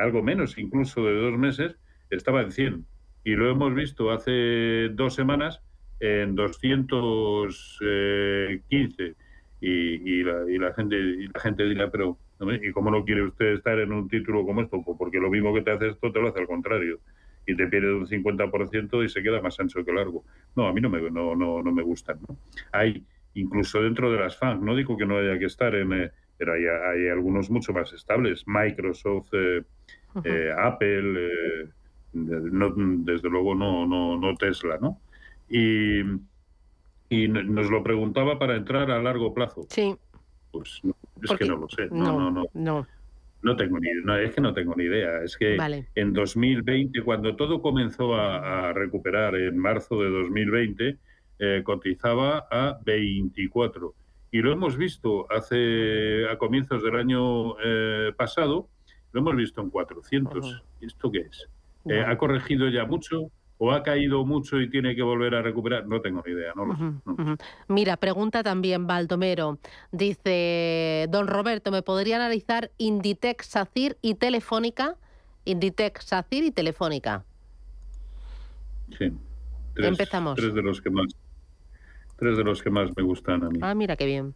algo 0.00 0.22
menos 0.22 0.58
incluso 0.58 1.04
de 1.04 1.14
dos 1.14 1.38
meses, 1.38 1.76
estaba 2.10 2.42
en 2.42 2.52
100. 2.52 2.84
Y 3.24 3.32
lo 3.32 3.50
hemos 3.50 3.74
visto 3.74 4.10
hace 4.10 4.90
dos 4.90 5.14
semanas 5.14 5.62
en 6.00 6.34
215 6.34 9.14
y, 9.60 9.68
y, 9.68 10.24
la, 10.24 10.50
y, 10.50 10.58
la, 10.58 10.72
gente 10.72 10.96
y 10.96 11.28
la 11.28 11.38
gente 11.40 11.64
dirá, 11.64 11.90
pero 11.90 12.16
¿y 12.62 12.72
cómo 12.72 12.90
no 12.90 13.04
quiere 13.04 13.22
usted 13.22 13.52
estar 13.54 13.78
en 13.78 13.92
un 13.92 14.08
título 14.08 14.46
como 14.46 14.62
esto? 14.62 14.82
Pues 14.82 14.96
porque 14.98 15.18
lo 15.18 15.28
mismo 15.30 15.52
que 15.52 15.60
te 15.60 15.72
hace 15.72 15.88
esto 15.88 16.10
te 16.10 16.20
lo 16.20 16.28
hace 16.28 16.40
al 16.40 16.46
contrario 16.46 17.00
y 17.46 17.54
te 17.56 17.66
pierde 17.66 17.94
un 17.94 18.06
50% 18.06 19.04
y 19.04 19.08
se 19.08 19.22
queda 19.22 19.42
más 19.42 19.60
ancho 19.60 19.84
que 19.84 19.92
largo. 19.92 20.24
No, 20.56 20.66
a 20.66 20.72
mí 20.72 20.80
no 20.80 20.88
me, 20.88 21.02
no, 21.10 21.36
no, 21.36 21.62
me 21.62 21.82
gustan. 21.82 22.18
Hay, 22.72 23.04
incluso 23.34 23.82
dentro 23.82 24.10
de 24.10 24.18
las 24.18 24.38
fans, 24.38 24.62
no 24.62 24.74
digo 24.74 24.96
que 24.96 25.04
no 25.06 25.18
haya 25.18 25.38
que 25.38 25.46
estar 25.46 25.74
en... 25.74 26.10
Pero 26.40 26.54
hay, 26.54 26.64
hay, 26.64 27.08
algunos 27.08 27.50
mucho 27.50 27.72
más 27.72 27.92
estables. 27.92 28.44
Microsoft, 28.46 29.28
eh, 29.34 29.62
eh, 30.24 30.50
Apple, 30.58 31.26
eh, 31.26 31.68
no, 32.14 32.72
desde 32.74 33.28
luego 33.28 33.54
no, 33.54 33.86
no, 33.86 34.18
no 34.18 34.34
Tesla, 34.36 34.78
¿no? 34.80 34.98
y, 35.50 36.00
y 37.10 37.28
nos 37.28 37.70
lo 37.70 37.82
preguntaba 37.82 38.38
para 38.38 38.56
entrar 38.56 38.90
a 38.90 39.02
largo 39.02 39.34
plazo. 39.34 39.66
Sí. 39.68 39.94
Pues 40.52 40.80
no, 40.82 40.94
es 41.22 41.32
que 41.36 41.44
no 41.44 41.56
lo 41.56 41.68
sé. 41.68 41.88
No, 41.90 42.30
no, 42.30 42.46
no. 42.54 42.86
no. 43.42 43.56
tengo 43.56 43.78
ni 43.78 43.88
no, 44.04 44.16
es 44.16 44.34
que 44.34 44.40
no 44.40 44.54
tengo 44.54 44.74
ni 44.76 44.84
idea. 44.84 45.22
Es 45.22 45.36
que 45.36 45.58
en 45.94 46.12
2020, 46.12 47.02
cuando 47.02 47.36
todo 47.36 47.60
comenzó 47.60 48.14
a, 48.14 48.72
recuperar 48.72 49.34
en 49.34 49.58
marzo 49.58 50.00
de 50.00 50.08
2020, 50.08 50.98
eh, 51.40 51.62
cotizaba 51.64 52.46
a 52.50 52.78
24. 52.84 53.94
Y 54.32 54.38
lo 54.38 54.52
hemos 54.52 54.76
visto 54.76 55.26
hace 55.30 56.28
a 56.28 56.38
comienzos 56.38 56.82
del 56.82 56.96
año 56.96 57.58
eh, 57.62 58.12
pasado, 58.16 58.68
lo 59.12 59.20
hemos 59.20 59.36
visto 59.36 59.60
en 59.60 59.70
400. 59.70 60.62
¿Y 60.80 60.86
¿Esto 60.86 61.10
qué 61.10 61.20
es? 61.20 61.48
Eh, 61.86 62.04
¿Ha 62.06 62.16
corregido 62.16 62.68
ya 62.68 62.84
mucho? 62.84 63.30
o 63.62 63.72
ha 63.72 63.82
caído 63.82 64.24
mucho 64.24 64.58
y 64.58 64.70
tiene 64.70 64.96
que 64.96 65.02
volver 65.02 65.34
a 65.34 65.42
recuperar, 65.42 65.86
no 65.86 66.00
tengo 66.00 66.22
ni 66.24 66.32
idea, 66.32 66.54
no 66.56 66.64
lo 66.64 66.76
sé. 66.76 67.44
Mira, 67.68 67.98
pregunta 67.98 68.42
también 68.42 68.86
Baldomero, 68.86 69.58
dice, 69.92 71.06
don 71.10 71.26
Roberto, 71.26 71.70
¿me 71.70 71.82
podría 71.82 72.16
analizar 72.16 72.70
Inditex, 72.78 73.48
SACIR 73.48 73.98
y 74.00 74.14
Telefónica? 74.14 74.96
Inditex, 75.44 76.04
SACIR 76.06 76.44
y 76.44 76.50
Telefónica. 76.52 77.22
Sí. 78.98 79.12
Empezamos. 79.76 80.36
Tres 80.36 80.54
de 80.54 80.62
los 80.62 80.80
que 80.80 80.88
más, 80.88 81.14
tres 82.20 82.36
de 82.36 82.44
los 82.44 82.62
que 82.62 82.70
más 82.70 82.96
me 82.96 83.02
gustan 83.02 83.42
a 83.42 83.48
mí. 83.48 83.58
Ah, 83.62 83.74
mira 83.74 83.96
qué 83.96 84.06
bien. 84.06 84.34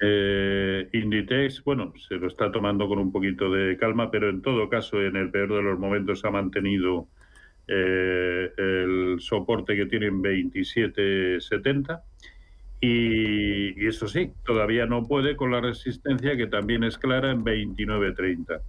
Eh, 0.00 0.88
Inditex, 0.94 1.62
bueno, 1.62 1.92
se 2.08 2.16
lo 2.16 2.26
está 2.26 2.50
tomando 2.50 2.88
con 2.88 2.98
un 2.98 3.12
poquito 3.12 3.52
de 3.52 3.76
calma, 3.76 4.10
pero 4.10 4.30
en 4.30 4.40
todo 4.40 4.68
caso, 4.68 5.00
en 5.00 5.14
el 5.16 5.30
peor 5.30 5.54
de 5.54 5.62
los 5.62 5.78
momentos 5.78 6.24
ha 6.24 6.30
mantenido 6.30 7.06
eh, 7.68 8.50
el 8.56 9.16
soporte 9.20 9.76
que 9.76 9.86
tienen 9.86 10.22
2770 10.22 12.02
y, 12.80 13.78
y, 13.78 13.86
eso 13.86 14.08
sí, 14.08 14.32
todavía 14.46 14.86
no 14.86 15.06
puede 15.06 15.36
con 15.36 15.50
la 15.50 15.60
resistencia 15.60 16.34
que 16.34 16.46
también 16.46 16.82
es 16.82 16.96
clara 16.96 17.30
en 17.30 17.44
2930. 17.44 18.60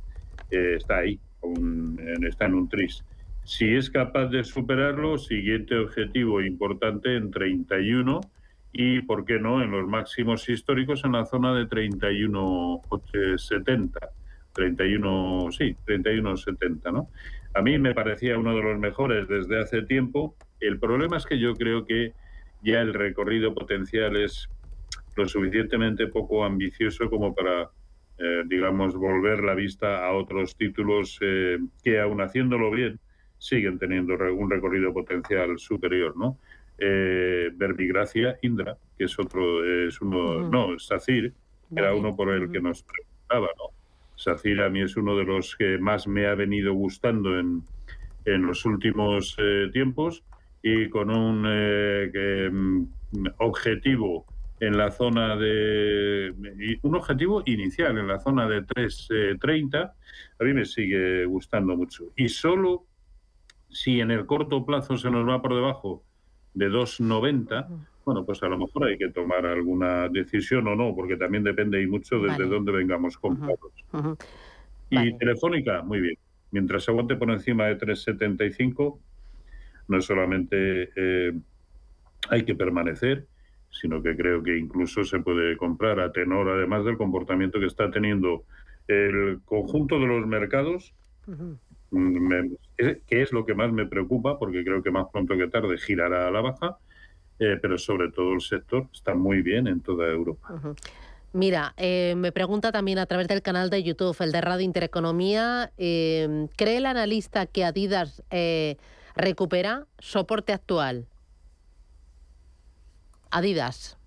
Eh, 0.51 0.75
está 0.75 0.97
ahí, 0.97 1.17
un, 1.41 1.97
está 2.27 2.45
en 2.45 2.55
un 2.55 2.67
tris. 2.67 3.05
Si 3.43 3.75
es 3.75 3.89
capaz 3.89 4.27
de 4.27 4.43
superarlo, 4.43 5.17
siguiente 5.17 5.75
objetivo 5.77 6.41
importante 6.41 7.15
en 7.15 7.31
31 7.31 8.21
y, 8.71 9.01
¿por 9.01 9.25
qué 9.25 9.39
no?, 9.39 9.61
en 9.61 9.71
los 9.71 9.87
máximos 9.87 10.47
históricos 10.47 11.03
en 11.03 11.13
la 11.13 11.25
zona 11.25 11.53
de 11.53 11.67
31,70. 11.67 14.09
31, 14.53 15.47
sí, 15.51 15.75
31,70, 15.85 16.91
¿no? 16.91 17.09
A 17.53 17.61
mí 17.61 17.77
me 17.79 17.93
parecía 17.93 18.37
uno 18.37 18.55
de 18.55 18.63
los 18.63 18.79
mejores 18.79 19.27
desde 19.27 19.59
hace 19.59 19.81
tiempo. 19.81 20.35
El 20.59 20.79
problema 20.79 21.17
es 21.17 21.25
que 21.25 21.39
yo 21.39 21.55
creo 21.55 21.85
que 21.85 22.13
ya 22.63 22.81
el 22.81 22.93
recorrido 22.93 23.53
potencial 23.53 24.15
es 24.15 24.47
lo 25.15 25.27
suficientemente 25.27 26.07
poco 26.07 26.45
ambicioso 26.45 27.09
como 27.09 27.35
para, 27.35 27.69
eh, 28.17 28.43
digamos, 28.47 28.95
volver 28.95 29.43
la 29.43 29.55
vista 29.55 30.05
a 30.05 30.13
otros 30.13 30.55
títulos 30.55 31.17
eh, 31.21 31.57
que, 31.83 31.99
aun 31.99 32.21
haciéndolo 32.21 32.71
bien, 32.71 32.99
siguen 33.41 33.79
teniendo 33.79 34.13
un 34.13 34.51
recorrido 34.51 34.93
potencial 34.93 35.57
superior, 35.57 36.15
¿no? 36.15 36.37
Eh, 36.77 37.49
Verbigracia, 37.55 38.37
Indra, 38.43 38.77
que 38.95 39.05
es 39.05 39.17
otro, 39.17 39.65
es 39.65 39.99
uno, 39.99 40.47
no, 40.47 40.77
Sacir, 40.77 41.33
que 41.73 41.79
era 41.79 41.95
uno 41.95 42.15
por 42.15 42.29
el 42.29 42.51
que 42.51 42.61
nos 42.61 42.83
preguntaba, 42.83 43.47
¿no? 43.57 43.81
SACIR 44.15 44.61
a 44.61 44.69
mí 44.69 44.81
es 44.81 44.95
uno 44.97 45.17
de 45.17 45.23
los 45.23 45.55
que 45.55 45.79
más 45.79 46.07
me 46.07 46.27
ha 46.27 46.35
venido 46.35 46.73
gustando 46.75 47.39
en, 47.39 47.63
en 48.25 48.45
los 48.45 48.65
últimos 48.65 49.35
eh, 49.39 49.69
tiempos 49.73 50.23
y 50.61 50.89
con 50.89 51.09
un 51.09 51.43
eh, 51.47 52.49
mm, 52.51 52.85
objetivo 53.39 54.27
en 54.59 54.77
la 54.77 54.91
zona 54.91 55.35
de 55.35 56.35
un 56.83 56.95
objetivo 56.95 57.41
inicial 57.47 57.97
en 57.97 58.07
la 58.07 58.19
zona 58.19 58.47
de 58.47 58.63
3.30 58.63 59.73
eh, 59.73 59.91
a 60.39 60.43
mí 60.43 60.53
me 60.53 60.65
sigue 60.65 61.25
gustando 61.25 61.75
mucho 61.75 62.11
y 62.15 62.29
solo 62.29 62.85
si 63.71 63.99
en 63.99 64.11
el 64.11 64.25
corto 64.25 64.65
plazo 64.65 64.97
se 64.97 65.09
nos 65.09 65.27
va 65.27 65.41
por 65.41 65.55
debajo 65.55 66.03
de 66.53 66.69
2.90 66.69 67.67
bueno, 68.05 68.25
pues 68.25 68.41
a 68.43 68.47
lo 68.47 68.57
mejor 68.57 68.87
hay 68.87 68.97
que 68.97 69.09
tomar 69.09 69.45
alguna 69.45 70.09
decisión 70.09 70.67
o 70.67 70.75
no, 70.75 70.95
porque 70.95 71.17
también 71.17 71.43
depende 71.43 71.81
y 71.81 71.87
mucho 71.87 72.19
desde 72.19 72.45
dónde 72.45 72.71
vengamos 72.71 73.17
comprados. 73.17 73.73
Y 74.89 75.17
Telefónica, 75.17 75.83
muy 75.83 76.01
bien. 76.01 76.15
Mientras 76.51 76.83
se 76.83 76.91
aguante 76.91 77.15
por 77.15 77.29
encima 77.29 77.65
de 77.65 77.77
3,75, 77.77 78.99
no 79.87 80.01
solamente 80.01 80.89
eh, 80.95 81.33
hay 82.29 82.43
que 82.43 82.55
permanecer, 82.55 83.27
sino 83.69 84.01
que 84.01 84.17
creo 84.17 84.43
que 84.43 84.57
incluso 84.57 85.03
se 85.03 85.19
puede 85.19 85.55
comprar 85.55 85.99
a 85.99 86.11
tenor, 86.11 86.49
además 86.49 86.83
del 86.83 86.97
comportamiento 86.97 87.59
que 87.59 87.67
está 87.67 87.89
teniendo 87.89 88.43
el 88.87 89.39
conjunto 89.45 89.99
de 89.99 90.07
los 90.07 90.27
mercados, 90.27 90.93
mm, 91.91 92.55
que 92.77 93.21
es 93.21 93.31
lo 93.31 93.45
que 93.45 93.53
más 93.53 93.71
me 93.71 93.85
preocupa, 93.85 94.39
porque 94.39 94.63
creo 94.63 94.81
que 94.81 94.91
más 94.91 95.07
pronto 95.11 95.37
que 95.37 95.47
tarde 95.47 95.77
girará 95.77 96.27
a 96.27 96.31
la 96.31 96.41
baja 96.41 96.77
eh, 97.43 97.57
pero 97.59 97.75
sobre 97.79 98.11
todo 98.11 98.33
el 98.33 98.41
sector 98.41 98.85
está 98.93 99.15
muy 99.15 99.41
bien 99.41 99.65
en 99.65 99.81
toda 99.81 100.07
Europa. 100.07 100.47
Mira, 101.33 101.73
eh, 101.75 102.13
me 102.15 102.31
pregunta 102.31 102.71
también 102.71 102.99
a 102.99 103.07
través 103.07 103.27
del 103.27 103.41
canal 103.41 103.71
de 103.71 103.81
YouTube, 103.81 104.15
el 104.19 104.31
de 104.31 104.41
Radio 104.41 104.63
Intereconomía, 104.63 105.71
eh, 105.79 106.47
¿cree 106.55 106.77
el 106.77 106.85
analista 106.85 107.47
que 107.47 107.65
Adidas 107.65 108.21
recupera 109.15 109.87
soporte 109.97 110.53
actual? 110.53 111.07
Adidas. 113.31 113.97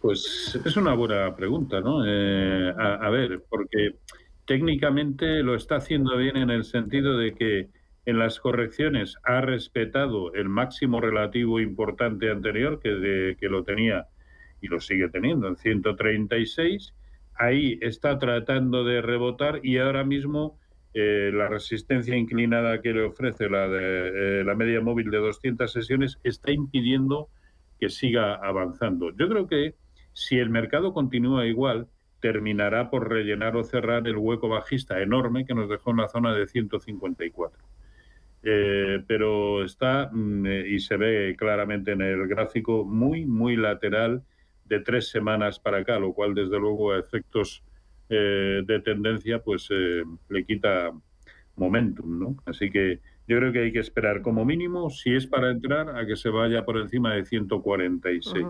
Pues 0.00 0.60
es 0.64 0.76
una 0.76 0.94
buena 0.94 1.34
pregunta, 1.34 1.80
¿no? 1.80 2.02
a, 2.02 3.10
ver, 3.10 3.42
porque 3.48 3.96
técnicamente 4.46 5.42
lo 5.42 5.54
está 5.54 5.76
haciendo 5.76 6.16
bien 6.16 6.36
en 6.36 6.50
el 6.50 6.64
sentido 6.64 7.18
de 7.18 7.34
que 7.34 7.68
en 8.06 8.18
las 8.18 8.38
correcciones 8.38 9.16
ha 9.24 9.40
respetado 9.40 10.32
el 10.34 10.48
máximo 10.48 11.00
relativo 11.00 11.60
importante 11.60 12.30
anterior, 12.30 12.80
que, 12.80 13.36
que 13.38 13.48
lo 13.48 13.64
tenía 13.64 14.06
y 14.60 14.68
lo 14.68 14.80
sigue 14.80 15.08
teniendo 15.08 15.48
en 15.48 15.56
136. 15.56 16.94
Ahí 17.34 17.78
está 17.82 18.18
tratando 18.18 18.84
de 18.84 19.02
rebotar 19.02 19.60
y 19.62 19.78
ahora 19.78 20.04
mismo 20.04 20.58
eh, 20.94 21.30
la 21.30 21.48
resistencia 21.48 22.16
inclinada 22.16 22.80
que 22.80 22.94
le 22.94 23.02
ofrece 23.02 23.50
la, 23.50 23.68
de, 23.68 24.40
eh, 24.40 24.44
la 24.44 24.54
media 24.54 24.80
móvil 24.80 25.10
de 25.10 25.18
200 25.18 25.70
sesiones 25.70 26.18
está 26.24 26.52
impidiendo 26.52 27.28
que 27.78 27.90
siga 27.90 28.36
avanzando. 28.36 29.10
Yo 29.14 29.28
creo 29.28 29.46
que 29.46 29.74
si 30.14 30.38
el 30.38 30.48
mercado 30.48 30.94
continúa 30.94 31.44
igual, 31.44 31.88
terminará 32.26 32.90
por 32.90 33.08
rellenar 33.08 33.56
o 33.56 33.62
cerrar 33.62 34.08
el 34.08 34.16
hueco 34.16 34.48
bajista 34.48 35.00
enorme 35.00 35.46
que 35.46 35.54
nos 35.54 35.68
dejó 35.68 35.92
en 35.92 35.98
la 35.98 36.08
zona 36.08 36.34
de 36.34 36.48
154. 36.48 37.62
Eh, 38.42 39.04
pero 39.06 39.62
está, 39.62 40.10
mm, 40.12 40.46
y 40.66 40.80
se 40.80 40.96
ve 40.96 41.36
claramente 41.38 41.92
en 41.92 42.02
el 42.02 42.26
gráfico, 42.26 42.84
muy, 42.84 43.26
muy 43.26 43.54
lateral 43.54 44.24
de 44.64 44.80
tres 44.80 45.08
semanas 45.08 45.60
para 45.60 45.78
acá, 45.78 46.00
lo 46.00 46.14
cual 46.14 46.34
desde 46.34 46.58
luego 46.58 46.90
a 46.90 46.98
efectos 46.98 47.62
eh, 48.08 48.62
de 48.66 48.80
tendencia, 48.80 49.38
pues 49.38 49.68
eh, 49.70 50.02
le 50.28 50.44
quita 50.44 50.90
momentum, 51.54 52.18
¿no? 52.18 52.36
Así 52.44 52.72
que 52.72 52.98
yo 53.28 53.38
creo 53.38 53.52
que 53.52 53.60
hay 53.60 53.72
que 53.72 53.78
esperar 53.78 54.20
como 54.20 54.44
mínimo, 54.44 54.90
si 54.90 55.14
es 55.14 55.28
para 55.28 55.52
entrar, 55.52 55.96
a 55.96 56.04
que 56.06 56.16
se 56.16 56.28
vaya 56.28 56.64
por 56.64 56.76
encima 56.78 57.14
de 57.14 57.24
146. 57.24 58.44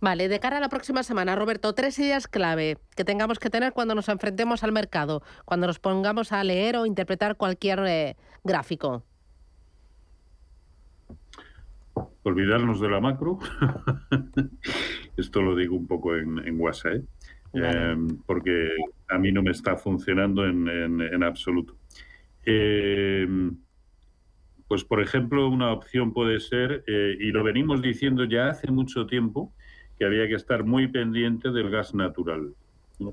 Vale, 0.00 0.28
de 0.28 0.40
cara 0.40 0.58
a 0.58 0.60
la 0.60 0.68
próxima 0.68 1.02
semana, 1.02 1.36
Roberto, 1.36 1.74
tres 1.74 1.98
ideas 1.98 2.28
clave 2.28 2.78
que 2.96 3.04
tengamos 3.04 3.38
que 3.38 3.50
tener 3.50 3.72
cuando 3.72 3.94
nos 3.94 4.08
enfrentemos 4.08 4.62
al 4.62 4.72
mercado, 4.72 5.22
cuando 5.44 5.66
nos 5.66 5.78
pongamos 5.78 6.32
a 6.32 6.44
leer 6.44 6.76
o 6.76 6.86
interpretar 6.86 7.36
cualquier 7.36 7.80
eh, 7.86 8.16
gráfico. 8.44 9.04
Olvidarnos 12.22 12.80
de 12.80 12.88
la 12.88 13.00
macro. 13.00 13.38
Esto 15.16 15.42
lo 15.42 15.54
digo 15.54 15.76
un 15.76 15.86
poco 15.86 16.16
en, 16.16 16.38
en 16.46 16.60
WhatsApp. 16.60 16.94
¿eh? 16.94 17.04
Em, 17.54 18.08
porque 18.26 18.70
a 19.08 19.18
mí 19.18 19.32
no 19.32 19.42
me 19.42 19.50
está 19.50 19.76
funcionando 19.76 20.44
en, 20.44 21.22
absoluto. 21.22 21.76
Em, 22.44 23.56
pues, 24.68 24.84
por 24.84 25.00
ejemplo, 25.00 25.48
una 25.48 25.72
opción 25.72 26.12
puede 26.12 26.40
ser, 26.40 26.84
eh, 26.86 27.16
y 27.18 27.30
lo 27.30 27.44
venimos 27.44 27.80
diciendo 27.80 28.24
ya 28.24 28.48
hace 28.48 28.70
mucho 28.70 29.06
tiempo, 29.06 29.52
que 29.98 30.04
había 30.04 30.28
que 30.28 30.34
estar 30.34 30.64
muy 30.64 30.88
pendiente 30.88 31.50
del 31.50 31.70
gas 31.70 31.94
natural. 31.94 32.52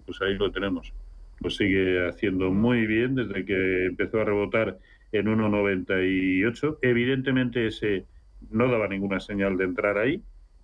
pues 0.05 0.21
ahí 0.21 0.35
lo 0.35 0.51
tenemos. 0.51 0.93
Lo 1.39 1.49
sigue 1.49 2.07
haciendo 2.07 2.51
muy 2.51 2.85
bien 2.85 3.15
desde 3.15 3.45
que 3.45 3.85
empezó 3.85 4.21
a 4.21 4.25
rebotar 4.25 4.77
en 5.11 5.27
1,98. 5.27 6.77
Evidentemente 6.81 7.67
ese 7.67 8.05
no 8.51 8.69
daba 8.69 8.87
ninguna 8.87 9.19
señal 9.19 9.57
de 9.57 9.65
entrar 9.65 9.97
ahí, 9.97 10.21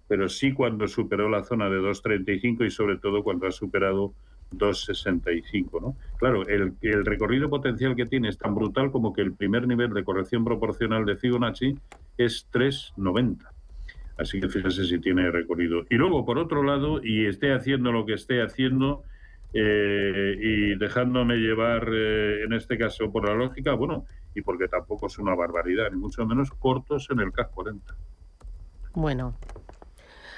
pero 0.08 0.28
sí 0.30 0.54
cuando 0.54 0.88
superó 0.88 1.30
la 1.30 1.44
zona 1.44 1.70
de 1.70 1.78
2.35 1.78 2.66
y 2.66 2.72
sobre 2.72 2.98
todo 2.98 3.24
cuando 3.24 3.48
ha 3.48 3.52
superado 3.52 4.14
2.65. 4.52 5.82
¿no? 5.82 5.96
Claro, 6.18 6.48
el, 6.48 6.74
el, 6.82 7.06
recorrido 7.06 7.50
potencial 7.50 7.96
que 7.96 8.06
tiene 8.06 8.30
es 8.30 8.38
tan 8.38 8.56
brutal 8.56 8.92
como 8.92 9.14
que 9.14 9.22
el 9.22 9.34
primer 9.34 9.68
nivel 9.68 9.94
de 9.94 10.04
corrección 10.04 10.44
proporcional 10.44 11.06
de 11.06 11.16
Fibonacci 11.16 11.78
es 12.18 12.48
3.90. 12.52 13.48
Así 14.20 14.40
que 14.40 14.50
fíjese 14.50 14.86
si 14.86 15.00
tiene 15.00 15.32
recorrido. 15.32 15.86
Y 15.90 15.96
luego, 15.96 16.26
por 16.26 16.38
otro 16.38 16.62
lado, 16.62 17.02
y 17.04 17.26
esté 17.26 17.54
haciendo 17.54 17.92
lo 17.92 18.06
que 18.06 18.14
esté 18.14 18.42
haciendo 18.42 19.04
eh, 19.54 20.36
y 20.38 20.76
dejándome 20.76 21.38
llevar, 21.38 21.90
eh, 21.92 22.44
en 22.44 22.54
este 22.54 22.78
caso, 22.78 23.12
por 23.12 23.28
la 23.28 23.34
lógica, 23.34 23.74
bueno, 23.74 24.06
y 24.36 24.42
porque 24.42 24.68
tampoco 24.68 25.08
es 25.08 25.18
una 25.20 25.36
barbaridad, 25.36 25.90
ni 25.92 25.98
mucho 25.98 26.26
menos 26.26 26.52
cortos 26.52 27.08
en 27.12 27.22
el 27.22 27.32
CAC 27.32 27.52
40. 27.52 27.96
Bueno, 28.94 29.36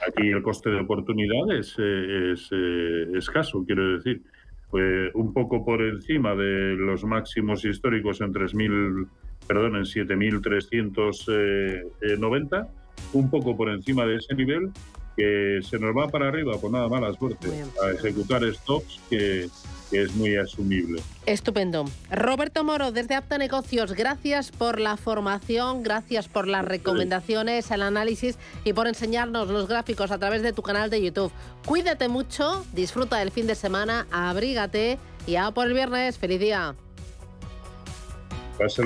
Aquí 0.08 0.30
el 0.30 0.42
coste 0.42 0.72
de 0.72 0.80
oportunidad 0.80 1.52
es, 1.52 1.76
eh, 1.78 2.34
eh, 2.34 3.08
escaso, 3.16 3.64
quiero 3.66 3.98
decir. 3.98 4.24
Pues 4.70 5.12
un 5.16 5.34
poco 5.34 5.66
por 5.66 5.82
encima 5.82 6.34
de 6.34 6.76
los 6.78 7.04
máximos 7.04 7.66
históricos 7.66 8.22
en 8.22 8.34
3.000, 8.34 9.10
perdón, 9.46 9.76
en 9.76 9.84
7.390, 9.84 12.70
un 13.14 13.30
poco 13.30 13.56
por 13.56 13.70
encima 13.70 14.06
de 14.06 14.18
ese 14.18 14.34
nivel, 14.36 14.72
que 15.16 15.60
se 15.70 15.78
nos 15.78 15.96
va 15.96 16.08
para 16.08 16.30
arriba, 16.30 16.54
pues 16.60 16.72
nada, 16.72 16.88
mala 16.88 17.14
suerte, 17.14 17.48
a 17.84 17.92
ejecutar 17.92 18.42
stocks 18.54 19.00
que, 19.10 19.50
que 19.90 20.04
es 20.04 20.16
muy 20.16 20.38
asumible. 20.38 21.02
Estupendo. 21.26 21.86
Roberto 22.10 22.64
Moro, 22.64 22.92
desde 22.92 23.16
Apta 23.16 23.38
Negocios, 23.38 23.94
gracias 23.94 24.52
por 24.52 24.80
la 24.80 24.96
formación, 24.96 25.84
gracias 25.84 26.28
por 26.30 26.48
las 26.48 26.64
recomendaciones, 26.64 27.70
el 27.72 27.82
análisis 27.82 28.38
y 28.64 28.74
por 28.74 28.88
enseñarnos 28.88 29.50
los 29.50 29.68
gráficos 29.68 30.12
a 30.12 30.18
través 30.18 30.44
de 30.44 30.54
tu 30.54 30.62
canal 30.62 30.90
de 30.90 31.04
YouTube. 31.04 31.32
Cuídate 31.66 32.08
mucho, 32.08 32.66
disfruta 32.74 33.18
del 33.18 33.32
fin 33.32 33.48
de 33.48 33.56
semana, 33.56 34.08
abrígate 34.12 34.98
y 35.28 35.36
a 35.36 35.52
por 35.52 35.68
el 35.68 35.74
viernes. 35.74 36.18
¡Feliz 36.18 36.40
día! 36.40 36.76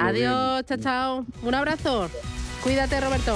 Adiós, 0.02 0.66
chao, 0.66 0.78
chao. 0.78 1.26
Un 1.44 1.54
abrazo. 1.54 2.10
Cuídate, 2.64 3.00
Roberto. 3.02 3.36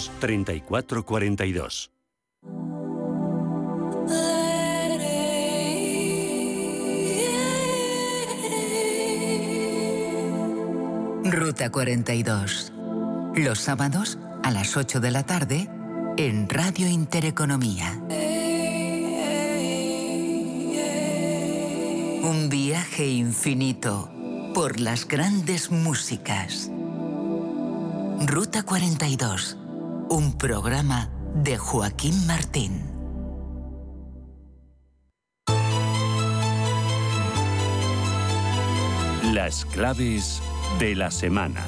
3442. 0.19 1.91
Ruta 11.23 11.69
42. 11.69 12.73
Los 13.35 13.59
sábados 13.59 14.17
a 14.43 14.51
las 14.51 14.75
8 14.75 14.99
de 14.99 15.11
la 15.11 15.23
tarde 15.23 15.69
en 16.17 16.49
Radio 16.49 16.87
Intereconomía. 16.87 18.01
Un 22.23 22.49
viaje 22.49 23.07
infinito 23.07 24.11
por 24.53 24.79
las 24.79 25.07
grandes 25.07 25.71
músicas. 25.71 26.69
Ruta 28.27 28.63
42, 28.63 29.57
un 30.11 30.37
programa 30.37 31.09
de 31.35 31.57
Joaquín 31.57 32.27
Martín. 32.27 32.81
Las 39.33 39.63
claves 39.63 40.41
de 40.79 40.95
la 40.95 41.11
semana. 41.11 41.63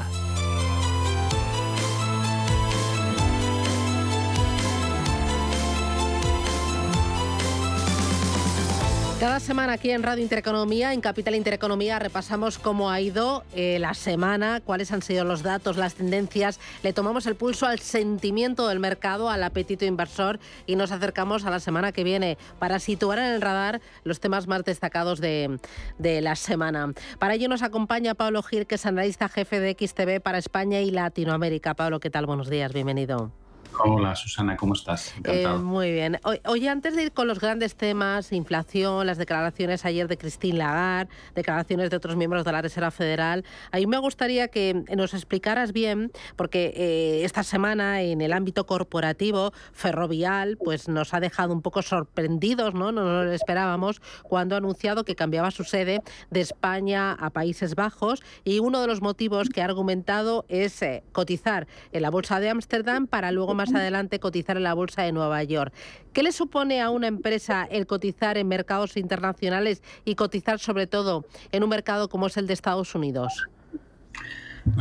Cada 9.24 9.40
semana 9.40 9.72
aquí 9.72 9.90
en 9.90 10.04
Radio 10.04 10.22
Intereconomía, 10.22 10.92
en 10.92 11.00
Capital 11.00 11.36
Intereconomía, 11.36 11.98
repasamos 11.98 12.60
cómo 12.60 12.92
ha 12.92 13.00
ido 13.00 13.46
eh, 13.56 13.78
la 13.80 13.94
semana, 13.94 14.60
cuáles 14.60 14.92
han 14.92 15.02
sido 15.02 15.24
los 15.24 15.44
datos, 15.44 15.78
las 15.78 15.96
tendencias. 15.96 16.60
Le 16.84 16.92
tomamos 16.92 17.26
el 17.26 17.36
pulso 17.36 17.66
al 17.66 17.80
sentimiento 17.80 18.68
del 18.68 18.82
mercado, 18.82 19.30
al 19.30 19.42
apetito 19.44 19.86
inversor 19.86 20.42
y 20.66 20.76
nos 20.76 20.92
acercamos 20.92 21.46
a 21.46 21.52
la 21.52 21.62
semana 21.62 21.94
que 21.94 22.04
viene 22.04 22.38
para 22.60 22.80
situar 22.80 23.18
en 23.18 23.28
el 23.28 23.40
radar 23.40 23.80
los 24.04 24.20
temas 24.20 24.48
más 24.48 24.66
destacados 24.66 25.22
de, 25.22 25.58
la 26.00 26.36
semana. 26.36 26.92
Para 27.18 27.36
ello 27.36 27.48
nos 27.48 27.64
acompaña 27.64 28.16
Pablo 28.16 28.44
Gil, 28.44 28.68
que 28.68 28.76
es 28.76 28.86
analista 28.86 29.30
jefe 29.30 29.62
de 29.62 29.72
XTV 29.72 30.20
para 30.20 30.38
España 30.38 30.82
y 30.82 30.92
Latinoamérica. 30.92 31.76
Pablo, 31.76 32.02
¿qué 32.02 32.10
tal? 32.10 32.26
Buenos 32.26 32.50
días, 32.50 32.74
bienvenido. 32.74 33.32
Hola 33.80 34.16
Susana, 34.16 34.56
¿cómo 34.56 34.74
estás? 34.74 35.14
Encantado. 35.18 35.58
Eh, 35.58 35.60
muy 35.60 35.92
bien. 35.92 36.20
Oye, 36.46 36.70
antes 36.70 36.96
de 36.96 37.04
ir 37.04 37.12
con 37.12 37.28
los 37.28 37.40
grandes 37.40 37.76
temas, 37.76 38.32
inflación, 38.32 39.08
las 39.08 39.18
declaraciones 39.18 39.86
ayer 39.86 40.08
de 40.08 40.18
Christine 40.18 40.60
Lagarde, 40.60 41.12
declaraciones 41.36 41.90
de 41.90 41.98
otros 41.98 42.16
miembros 42.16 42.46
de 42.46 42.52
la 42.52 42.62
Reserva 42.62 42.92
Federal, 42.92 43.44
a 43.72 43.78
mí 43.78 43.88
me 43.88 43.98
gustaría 43.98 44.48
que 44.48 44.84
nos 44.96 45.14
explicaras 45.14 45.74
bien, 45.74 46.12
porque 46.36 46.74
eh, 46.76 47.26
esta 47.26 47.44
semana 47.44 48.02
en 48.02 48.22
el 48.22 48.34
ámbito 48.34 48.66
corporativo, 48.66 49.54
Ferrovial, 49.74 50.58
pues 50.58 50.88
nos 50.88 51.14
ha 51.14 51.20
dejado 51.20 51.54
un 51.54 51.62
poco 51.62 51.82
sorprendidos, 51.82 52.74
¿no? 52.74 52.92
No 52.92 53.04
nos 53.04 53.26
lo 53.26 53.32
esperábamos 53.32 54.02
cuando 54.24 54.56
ha 54.56 54.60
anunciado 54.60 55.04
que 55.04 55.16
cambiaba 55.16 55.52
su 55.52 55.64
sede 55.64 56.02
de 56.30 56.42
España 56.42 57.14
a 57.14 57.30
Países 57.32 57.76
Bajos 57.76 58.22
y 58.44 58.60
uno 58.60 58.82
de 58.82 58.88
los 58.88 59.02
motivos 59.02 59.50
que 59.50 59.62
ha 59.62 59.66
argumentado 59.66 60.46
es 60.48 60.82
eh, 60.82 61.04
cotizar 61.12 61.68
en 61.92 62.02
la 62.02 62.10
Bolsa 62.10 62.40
de 62.40 62.50
Ámsterdam 62.50 63.08
para 63.08 63.32
luego 63.32 63.54
más 63.56 63.63
más 63.64 63.74
adelante 63.74 64.20
cotizar 64.20 64.58
en 64.58 64.64
la 64.64 64.74
Bolsa 64.74 65.04
de 65.04 65.14
Nueva 65.14 65.42
York. 65.44 65.74
¿Qué 66.12 66.22
le 66.22 66.34
supone 66.34 66.82
a 66.82 66.90
una 66.90 67.08
empresa 67.08 67.64
el 67.64 67.88
cotizar 67.88 68.38
en 68.38 68.48
mercados 68.48 68.98
internacionales 68.98 69.82
y 70.04 70.16
cotizar 70.16 70.60
sobre 70.60 70.86
todo 70.86 71.26
en 71.54 71.64
un 71.64 71.70
mercado 71.70 72.10
como 72.10 72.28
es 72.28 72.36
el 72.36 72.46
de 72.48 72.54
Estados 72.54 72.94
Unidos? 72.94 73.48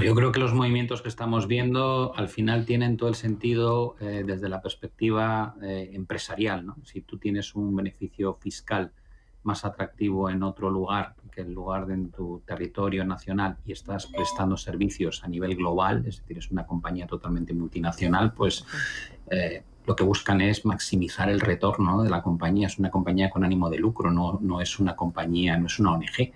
Yo 0.02 0.14
creo 0.14 0.32
que 0.32 0.40
los 0.40 0.52
movimientos 0.52 1.02
que 1.02 1.08
estamos 1.08 1.46
viendo 1.46 2.12
al 2.16 2.28
final 2.28 2.64
tienen 2.66 2.96
todo 2.96 3.08
el 3.08 3.14
sentido 3.14 3.96
eh, 4.00 4.24
desde 4.26 4.48
la 4.48 4.60
perspectiva 4.60 5.54
eh, 5.62 5.90
empresarial. 5.92 6.66
Si 6.84 7.02
tú 7.02 7.18
tienes 7.18 7.54
un 7.54 7.74
beneficio 7.74 8.34
fiscal 8.34 8.92
más 9.44 9.64
atractivo 9.64 10.30
en 10.30 10.42
otro 10.42 10.70
lugar 10.70 11.14
que 11.32 11.40
el 11.40 11.52
lugar 11.52 11.86
de 11.86 11.96
tu 12.08 12.42
territorio 12.46 13.04
nacional 13.04 13.56
y 13.64 13.72
estás 13.72 14.06
prestando 14.06 14.56
servicios 14.56 15.24
a 15.24 15.28
nivel 15.28 15.56
global, 15.56 16.04
es 16.06 16.18
decir, 16.18 16.38
es 16.38 16.50
una 16.50 16.66
compañía 16.66 17.06
totalmente 17.06 17.54
multinacional, 17.54 18.34
pues 18.34 18.64
eh, 19.30 19.64
lo 19.86 19.96
que 19.96 20.04
buscan 20.04 20.40
es 20.40 20.64
maximizar 20.64 21.28
el 21.28 21.40
retorno 21.40 22.02
de 22.02 22.10
la 22.10 22.22
compañía. 22.22 22.68
Es 22.68 22.78
una 22.78 22.90
compañía 22.90 23.30
con 23.30 23.44
ánimo 23.44 23.68
de 23.68 23.78
lucro, 23.78 24.10
no, 24.10 24.38
no 24.40 24.60
es 24.60 24.78
una 24.78 24.94
compañía, 24.94 25.56
no 25.56 25.66
es 25.66 25.78
una 25.78 25.92
ONG. 25.92 26.32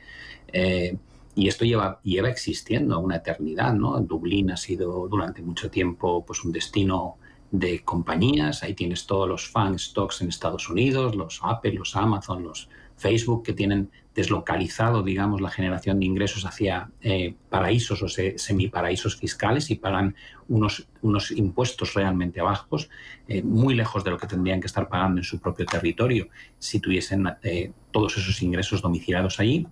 Eh, 0.53 0.97
y 1.37 1.49
esto 1.49 1.64
lleva, 1.64 2.01
lleva 2.03 2.29
existiendo 2.29 2.99
una 2.99 3.16
eternidad, 3.16 3.75
¿no? 3.75 4.01
Dublín 4.01 4.51
ha 4.51 4.57
sido 4.57 5.07
durante 5.07 5.42
mucho 5.42 5.71
tiempo 5.71 6.25
pues, 6.25 6.45
un 6.45 6.51
destino 6.51 7.19
de 7.51 7.85
compañías. 7.85 8.62
Ahí 8.62 8.75
tienes 8.75 9.07
todos 9.07 9.29
los 9.29 9.49
fan 9.49 9.79
stocks 9.79 10.23
en 10.23 10.29
Estados 10.29 10.69
Unidos, 10.69 11.14
los 11.14 11.40
Apple, 11.42 11.75
los 11.75 11.95
Amazon, 11.95 12.42
los 12.42 12.69
Facebook, 12.97 13.43
que 13.43 13.53
tienen 13.53 13.91
deslocalizado, 14.15 15.03
digamos, 15.03 15.43
la 15.43 15.51
generación 15.51 16.01
de 16.01 16.07
ingresos 16.07 16.47
hacia 16.47 16.91
eh, 17.03 17.35
paraísos 17.51 18.03
o 18.03 18.09
semiparaísos 18.09 19.17
fiscales 19.17 19.71
y 19.71 19.77
pagan 19.77 20.17
unos, 20.49 20.89
unos 21.03 21.31
impuestos 21.31 21.93
realmente 21.95 22.41
bajos, 22.41 22.89
eh, 23.29 23.43
muy 23.43 23.75
lejos 23.75 24.03
de 24.03 24.11
lo 24.11 24.19
que 24.19 24.27
tendrían 24.27 24.61
que 24.61 24.67
estar 24.67 24.89
pagando 24.89 25.19
en 25.21 25.25
su 25.25 25.39
propio 25.39 25.67
territorio 25.67 26.29
si 26.59 26.81
tuviesen 26.81 27.29
eh, 27.43 27.73
todos 27.91 28.17
esos 28.17 28.41
ingresos 28.43 28.81
domiciliados 28.81 29.39
allí. 29.39 29.67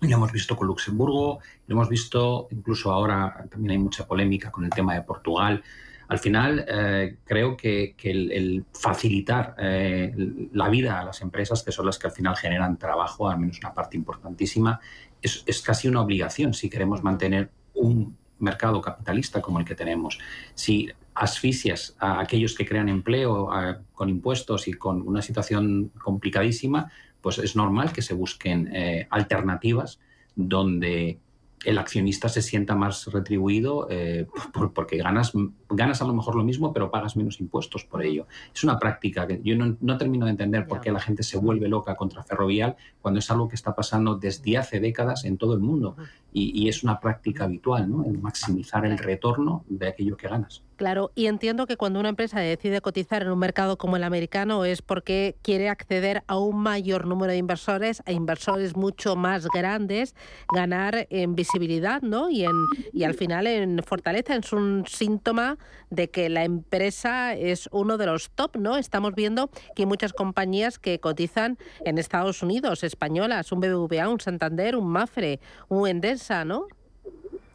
Lo 0.00 0.16
hemos 0.16 0.32
visto 0.32 0.56
con 0.56 0.68
Luxemburgo, 0.68 1.40
lo 1.66 1.74
hemos 1.74 1.88
visto 1.88 2.48
incluso 2.52 2.92
ahora, 2.92 3.44
también 3.50 3.72
hay 3.72 3.78
mucha 3.78 4.06
polémica 4.06 4.50
con 4.50 4.64
el 4.64 4.70
tema 4.70 4.94
de 4.94 5.02
Portugal. 5.02 5.62
Al 6.10 6.18
final, 6.18 6.64
eh, 6.66 7.18
creo 7.24 7.56
que, 7.56 7.94
el, 8.02 8.64
facilitar 8.72 9.54
eh, 9.58 10.12
la 10.52 10.68
vida 10.68 10.98
a 11.00 11.04
las 11.04 11.22
empresas, 11.22 11.62
que 11.62 11.70
son 11.70 11.86
las 11.86 12.00
que 12.00 12.08
al 12.08 12.12
final 12.12 12.36
generan 12.36 12.76
trabajo, 12.78 13.30
al 13.30 13.38
menos 13.38 13.60
una 13.60 13.72
parte 13.72 13.96
importantísima, 13.96 14.80
es, 15.22 15.62
casi 15.64 15.86
una 15.86 16.00
obligación 16.00 16.52
si 16.52 16.68
queremos 16.68 17.04
mantener 17.04 17.52
un 17.74 18.16
mercado 18.40 18.80
capitalista 18.80 19.40
como 19.40 19.60
el 19.60 19.64
que 19.64 19.76
tenemos. 19.76 20.18
Si 20.54 20.90
asfixias 21.14 21.94
a 22.00 22.18
aquellos 22.18 22.56
que 22.56 22.66
crean 22.66 22.88
empleo 22.88 23.48
con 23.92 24.08
impuestos 24.08 24.66
y 24.66 24.72
con 24.72 25.06
una 25.06 25.22
situación 25.22 25.92
complicadísima, 26.02 26.90
pues 27.20 27.38
es 27.38 27.54
normal 27.54 27.92
que 27.92 28.02
se 28.02 28.14
busquen 28.14 28.68
eh, 28.74 29.06
alternativas 29.10 30.00
donde 30.34 31.20
el 31.64 31.78
accionista 31.78 32.28
se 32.28 32.40
sienta 32.40 32.74
más 32.74 33.06
retribuido 33.06 33.86
eh, 33.90 34.26
porque 34.74 34.96
ganas, 34.96 35.32
ganas 35.68 36.00
a 36.00 36.06
lo 36.06 36.14
mejor 36.14 36.36
lo 36.36 36.44
mismo, 36.44 36.72
pero 36.72 36.90
pagas 36.90 37.16
menos 37.16 37.40
impuestos 37.40 37.84
por 37.84 38.02
ello. 38.02 38.26
Es 38.54 38.64
una 38.64 38.78
práctica 38.78 39.26
que 39.26 39.40
yo 39.42 39.56
no, 39.56 39.98
termino 39.98 40.24
de 40.24 40.32
entender 40.32 40.66
por 40.66 40.80
qué 40.80 40.90
la 40.90 41.00
gente 41.00 41.22
se 41.22 41.38
vuelve 41.38 41.68
loca 41.68 41.96
contra 41.96 42.22
Ferrovial 42.22 42.76
cuando 43.00 43.20
es 43.20 43.30
algo 43.30 43.48
que 43.48 43.56
está 43.56 43.74
pasando 43.74 44.16
desde 44.16 44.56
hace 44.56 44.80
décadas 44.80 45.24
en 45.24 45.36
todo 45.36 45.54
el 45.54 45.60
mundo 45.60 45.96
y, 46.32 46.68
es 46.68 46.84
una 46.84 47.00
práctica 47.00 47.44
habitual, 47.44 47.90
¿no? 47.90 48.04
El 48.04 48.18
maximizar 48.18 48.86
el 48.86 48.96
retorno 48.96 49.64
de 49.68 49.88
aquello 49.88 50.16
que 50.16 50.28
ganas. 50.28 50.62
Claro, 50.80 51.12
y 51.14 51.26
entiendo 51.26 51.66
que 51.66 51.76
cuando 51.76 52.00
una 52.00 52.08
empresa 52.08 52.40
decide 52.40 52.80
cotizar 52.80 53.20
en 53.20 53.30
un 53.30 53.38
mercado 53.38 53.76
como 53.76 53.98
el 53.98 54.02
americano 54.02 54.64
es 54.64 54.80
porque 54.80 55.36
quiere 55.42 55.68
acceder 55.68 56.22
a 56.26 56.38
un 56.38 56.56
mayor 56.56 57.06
número 57.06 57.32
de 57.32 57.36
inversores, 57.36 58.02
a 58.06 58.12
inversores 58.12 58.74
mucho 58.74 59.14
más 59.14 59.46
grandes, 59.48 60.14
ganar 60.54 61.06
en 61.10 61.34
visibilidad, 61.34 62.00
¿no? 62.00 62.30
Y 62.30 62.46
en 62.46 62.64
y 62.94 63.04
al 63.04 63.12
final 63.12 63.46
en 63.46 63.82
fortaleza 63.82 64.34
es 64.34 64.54
un 64.54 64.84
síntoma 64.86 65.58
de 65.90 66.08
que 66.08 66.30
la 66.30 66.44
empresa 66.44 67.34
es 67.34 67.68
uno 67.72 67.98
de 67.98 68.06
los 68.06 68.30
top, 68.30 68.56
¿no? 68.56 68.78
Estamos 68.78 69.14
viendo 69.14 69.50
que 69.76 69.82
hay 69.82 69.86
muchas 69.86 70.14
compañías 70.14 70.78
que 70.78 70.98
cotizan 70.98 71.58
en 71.84 71.98
Estados 71.98 72.42
Unidos, 72.42 72.84
españolas, 72.84 73.52
un 73.52 73.60
BBVA, 73.60 74.08
un 74.08 74.20
Santander, 74.20 74.76
un 74.76 74.88
Mafre, 74.88 75.40
un 75.68 75.86
Endesa, 75.86 76.46
¿no? 76.46 76.68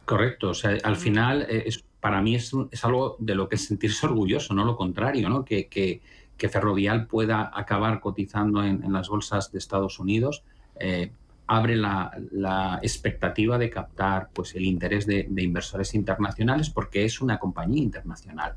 Correcto, 0.06 0.50
o 0.50 0.54
sea, 0.54 0.78
al 0.84 0.98
final 0.98 1.48
eh, 1.50 1.64
es 1.66 1.84
para 2.06 2.22
mí 2.22 2.36
es, 2.36 2.54
algo 2.84 3.16
de 3.18 3.34
lo 3.34 3.50
que 3.50 3.58
sentirse 3.58 4.06
orgulloso, 4.06 4.54
no 4.54 4.64
lo 4.64 4.78
contrario, 4.78 5.28
¿no? 5.28 5.44
Que, 5.44 5.66
que, 5.68 6.02
Ferrovial 6.50 7.08
pueda 7.08 7.52
acabar 7.52 8.00
cotizando 8.00 8.64
en, 8.64 8.94
las 8.94 9.10
bolsas 9.10 9.52
de 9.52 9.58
Estados 9.58 9.98
Unidos. 9.98 10.44
Eh, 10.80 11.12
abre 11.48 11.76
la, 11.76 12.80
expectativa 12.84 13.58
de 13.58 13.72
captar 13.72 14.30
pues, 14.34 14.54
el 14.54 14.66
interés 14.66 15.08
de, 15.08 15.28
inversores 15.36 15.96
internacionales 15.96 16.70
porque 16.70 17.06
es 17.06 17.22
una 17.22 17.40
compañía 17.40 17.82
internacional. 17.82 18.54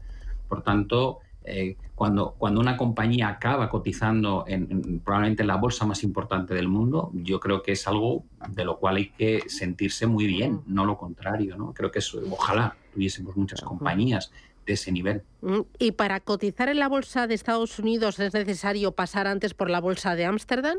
Por 0.46 0.62
tanto, 0.62 1.20
eh, 1.48 1.76
cuando, 1.94 2.34
cuando 2.38 2.60
una 2.60 2.76
compañía 2.76 3.28
acaba 3.28 3.68
cotizando 3.68 4.44
en, 4.46 5.00
probablemente 5.00 5.44
la 5.44 5.56
bolsa 5.56 5.84
más 5.86 6.04
importante 6.04 6.54
del 6.54 6.68
mundo, 6.68 7.10
yo 7.12 7.40
creo 7.40 7.62
que 7.62 7.72
es 7.72 7.88
algo 7.88 8.24
de 8.50 8.64
lo 8.64 8.78
cual 8.78 8.96
hay 8.96 9.08
que 9.10 9.42
sentirse 9.48 10.06
muy 10.06 10.26
bien, 10.26 10.60
no 10.66 10.84
lo 10.84 10.96
contrario. 10.96 11.56
¿no? 11.56 11.72
Creo 11.74 11.90
que 11.90 11.98
eso, 11.98 12.20
ojalá 12.30 12.76
tuviésemos 12.92 13.36
muchas 13.36 13.60
compañías 13.62 14.30
de 14.66 14.74
ese 14.74 14.92
nivel. 14.92 15.22
Mm, 15.40 15.60
¿Y 15.78 15.92
para 15.92 16.20
cotizar 16.20 16.68
en 16.68 16.78
la 16.78 16.88
bolsa 16.88 17.26
de 17.26 17.34
Estados 17.34 17.78
Unidos 17.78 18.20
es 18.20 18.32
necesario 18.34 18.92
pasar 18.92 19.26
antes 19.26 19.54
por 19.54 19.70
la 19.70 19.80
bolsa 19.80 20.14
de 20.14 20.26
Ámsterdam? 20.26 20.78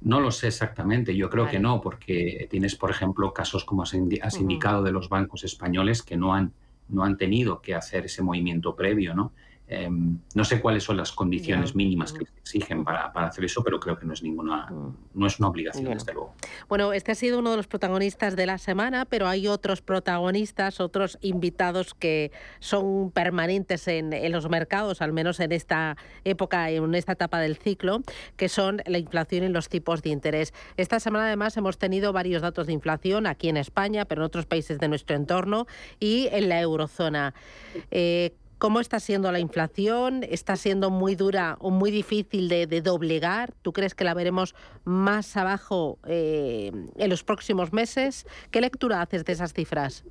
No 0.00 0.20
lo 0.20 0.30
sé 0.30 0.48
exactamente, 0.48 1.14
yo 1.16 1.28
creo 1.28 1.48
que 1.48 1.58
no, 1.58 1.80
porque 1.80 2.46
tienes, 2.50 2.76
por 2.76 2.90
ejemplo, 2.90 3.32
casos 3.32 3.64
como 3.64 3.82
has, 3.82 3.94
indicado 3.94 4.82
de 4.82 4.92
los 4.92 5.08
bancos 5.08 5.44
españoles 5.44 6.02
que 6.02 6.16
no 6.16 6.34
han 6.34 6.52
no 6.88 7.04
han 7.04 7.16
tenido 7.16 7.60
que 7.60 7.74
hacer 7.74 8.06
ese 8.06 8.22
movimiento 8.22 8.76
previo, 8.76 9.14
¿no? 9.14 9.32
Em, 9.68 10.18
no 10.34 10.44
sé 10.44 10.60
cuáles 10.60 10.84
son 10.84 10.96
las 10.96 11.10
condiciones 11.10 11.74
mínimas 11.74 12.12
que 12.12 12.24
se 12.24 12.58
exigen 12.58 12.84
para, 12.84 13.06
hacer 13.06 13.44
eso, 13.44 13.64
pero 13.64 13.80
creo 13.80 13.98
que 13.98 14.06
no 14.06 14.12
es 14.12 14.22
ninguna, 14.22 14.66
mm. 14.66 14.96
no 15.14 15.26
es 15.26 15.40
una 15.40 15.48
obligación, 15.48 15.92
desde 15.92 16.12
luego. 16.12 16.34
Bueno, 16.68 16.92
este 16.92 17.12
ha 17.12 17.14
sido 17.16 17.40
uno 17.40 17.50
de 17.50 17.56
los 17.56 17.66
protagonistas 17.66 18.36
de 18.36 18.46
la 18.46 18.58
semana, 18.58 19.06
pero 19.06 19.26
hay 19.26 19.48
otros 19.48 19.82
protagonistas, 19.82 20.80
otros 20.80 21.18
invitados 21.20 21.94
que 21.94 22.30
son 22.60 23.10
permanentes 23.10 23.88
en, 23.88 24.12
en 24.12 24.30
los 24.30 24.48
mercados, 24.48 25.02
al 25.02 25.12
menos 25.12 25.40
en 25.40 25.50
esta 25.50 25.96
época, 26.24 26.70
en 26.70 26.94
esta 26.94 27.12
etapa 27.12 27.40
del 27.40 27.56
ciclo, 27.56 28.02
que 28.36 28.48
son 28.48 28.82
la 28.86 28.98
inflación 28.98 29.44
y 29.44 29.48
los 29.48 29.68
tipos 29.68 30.00
de 30.02 30.10
interés. 30.10 30.54
Esta 30.76 31.00
semana 31.00 31.26
además 31.26 31.56
hemos 31.56 31.76
tenido 31.76 32.12
varios 32.12 32.40
datos 32.40 32.68
de 32.68 32.72
inflación 32.72 33.26
aquí 33.26 33.48
en 33.48 33.56
España, 33.56 34.04
pero 34.04 34.22
en 34.22 34.26
otros 34.26 34.46
países 34.46 34.78
de 34.78 34.86
nuestro 34.86 35.16
entorno 35.16 35.66
y 35.98 36.28
en 36.30 36.48
la 36.48 36.60
eurozona. 36.60 37.34
Eh, 37.90 38.32
¿Cómo 38.58 38.80
está 38.80 39.00
siendo 39.00 39.30
la 39.32 39.38
inflación? 39.38 40.22
¿Está 40.22 40.56
siendo 40.56 40.88
muy 40.90 41.14
dura 41.14 41.56
o 41.60 41.70
muy 41.70 41.90
difícil 41.90 42.48
de, 42.48 42.66
doblegar? 42.80 43.52
¿Tú 43.60 43.74
crees 43.74 43.94
que 43.94 44.04
la 44.04 44.14
veremos 44.14 44.54
más 44.84 45.36
abajo 45.36 45.98
eh, 46.06 46.72
en 46.96 47.10
los 47.10 47.22
próximos 47.22 47.74
meses? 47.74 48.26
¿Qué 48.50 48.62
lectura 48.62 49.02
haces 49.02 49.26
de 49.26 49.34
esas 49.34 49.52
cifras? 49.52 50.04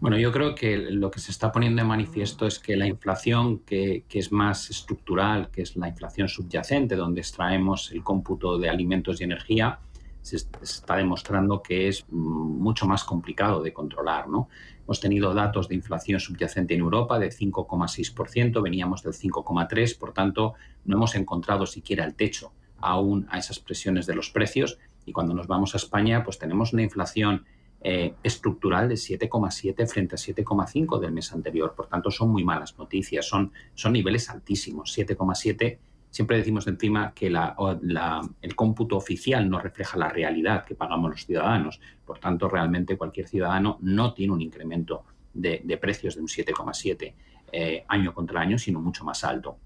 Bueno, 0.00 0.18
yo 0.18 0.32
creo 0.32 0.54
que 0.54 0.76
lo 0.76 1.10
que 1.10 1.20
se 1.20 1.30
está 1.30 1.50
poniendo 1.50 1.82
de 1.82 1.88
manifiesto 1.88 2.46
es 2.46 2.58
que 2.58 2.76
la 2.76 2.86
inflación 2.86 3.60
que, 3.60 4.04
es 4.10 4.32
más 4.32 4.68
estructural, 4.70 5.50
que 5.50 5.62
es 5.62 5.76
la 5.76 5.88
inflación 5.88 6.28
subyacente, 6.28 6.96
donde 6.96 7.20
extraemos 7.20 7.90
el 7.92 8.02
cómputo 8.02 8.58
de 8.58 8.68
alimentos 8.68 9.20
y 9.20 9.24
energía, 9.24 9.78
se, 10.22 10.36
está 10.36 10.96
demostrando 10.96 11.62
que 11.62 11.88
es 11.88 12.04
mucho 12.10 12.86
más 12.86 13.04
complicado 13.04 13.62
de 13.62 13.72
controlar. 13.72 14.28
¿no? 14.28 14.48
Hemos 14.84 15.00
tenido 15.00 15.34
datos 15.34 15.68
de 15.68 15.74
inflación 15.74 16.20
subyacente 16.20 16.74
en 16.74 16.80
Europa 16.80 17.18
de 17.18 17.30
5,6%, 17.30 18.62
veníamos 18.62 19.02
del 19.02 19.14
5,3%, 19.14 19.98
por 19.98 20.12
tanto, 20.12 20.54
no 20.84 20.96
hemos 20.96 21.14
encontrado 21.14 21.66
siquiera 21.66 22.04
el 22.04 22.14
techo 22.14 22.52
aún 22.80 23.26
a 23.30 23.38
esas 23.38 23.58
presiones 23.58 24.06
de 24.06 24.14
los 24.14 24.30
precios. 24.30 24.78
Y 25.06 25.12
cuando 25.12 25.34
nos 25.34 25.46
vamos 25.46 25.74
a 25.74 25.78
España, 25.78 26.24
pues 26.24 26.38
tenemos 26.38 26.72
una 26.72 26.82
inflación 26.82 27.44
eh, 27.82 28.14
estructural 28.22 28.88
de 28.88 28.96
7,7 28.96 29.86
frente 29.86 30.14
a 30.14 30.18
7,5 30.18 30.98
del 30.98 31.12
mes 31.12 31.32
anterior. 31.32 31.74
Por 31.74 31.86
tanto, 31.86 32.10
son 32.10 32.30
muy 32.30 32.44
malas 32.44 32.76
noticias, 32.78 33.26
son, 33.26 33.52
son 33.74 33.92
niveles 33.94 34.28
altísimos. 34.28 34.96
7,7, 34.96 35.78
siempre 36.10 36.36
decimos 36.36 36.66
encima 36.66 37.12
que 37.14 37.28
el 37.28 38.56
cómputo 38.56 38.96
oficial 38.96 39.48
no 39.48 39.58
refleja 39.58 39.96
la 39.96 40.08
realidad 40.08 40.64
que 40.64 40.74
pagamos 40.74 41.10
los 41.10 41.26
ciudadanos. 41.26 41.80
Por 42.04 42.18
tanto, 42.18 42.48
realmente 42.48 42.96
cualquier 42.96 43.28
ciudadano 43.28 43.78
no 43.80 44.12
tiene 44.12 44.32
un 44.32 44.42
incremento 44.42 45.04
de, 45.32 45.78
precios 45.80 46.16
de 46.16 46.20
un 46.20 46.28
7,7 46.28 47.14
eh, 47.52 47.84
año 47.88 48.12
contra 48.12 48.40
año, 48.40 48.58
sino 48.58 48.80
mucho 48.80 49.04
más 49.04 49.24
alto. 49.24 49.56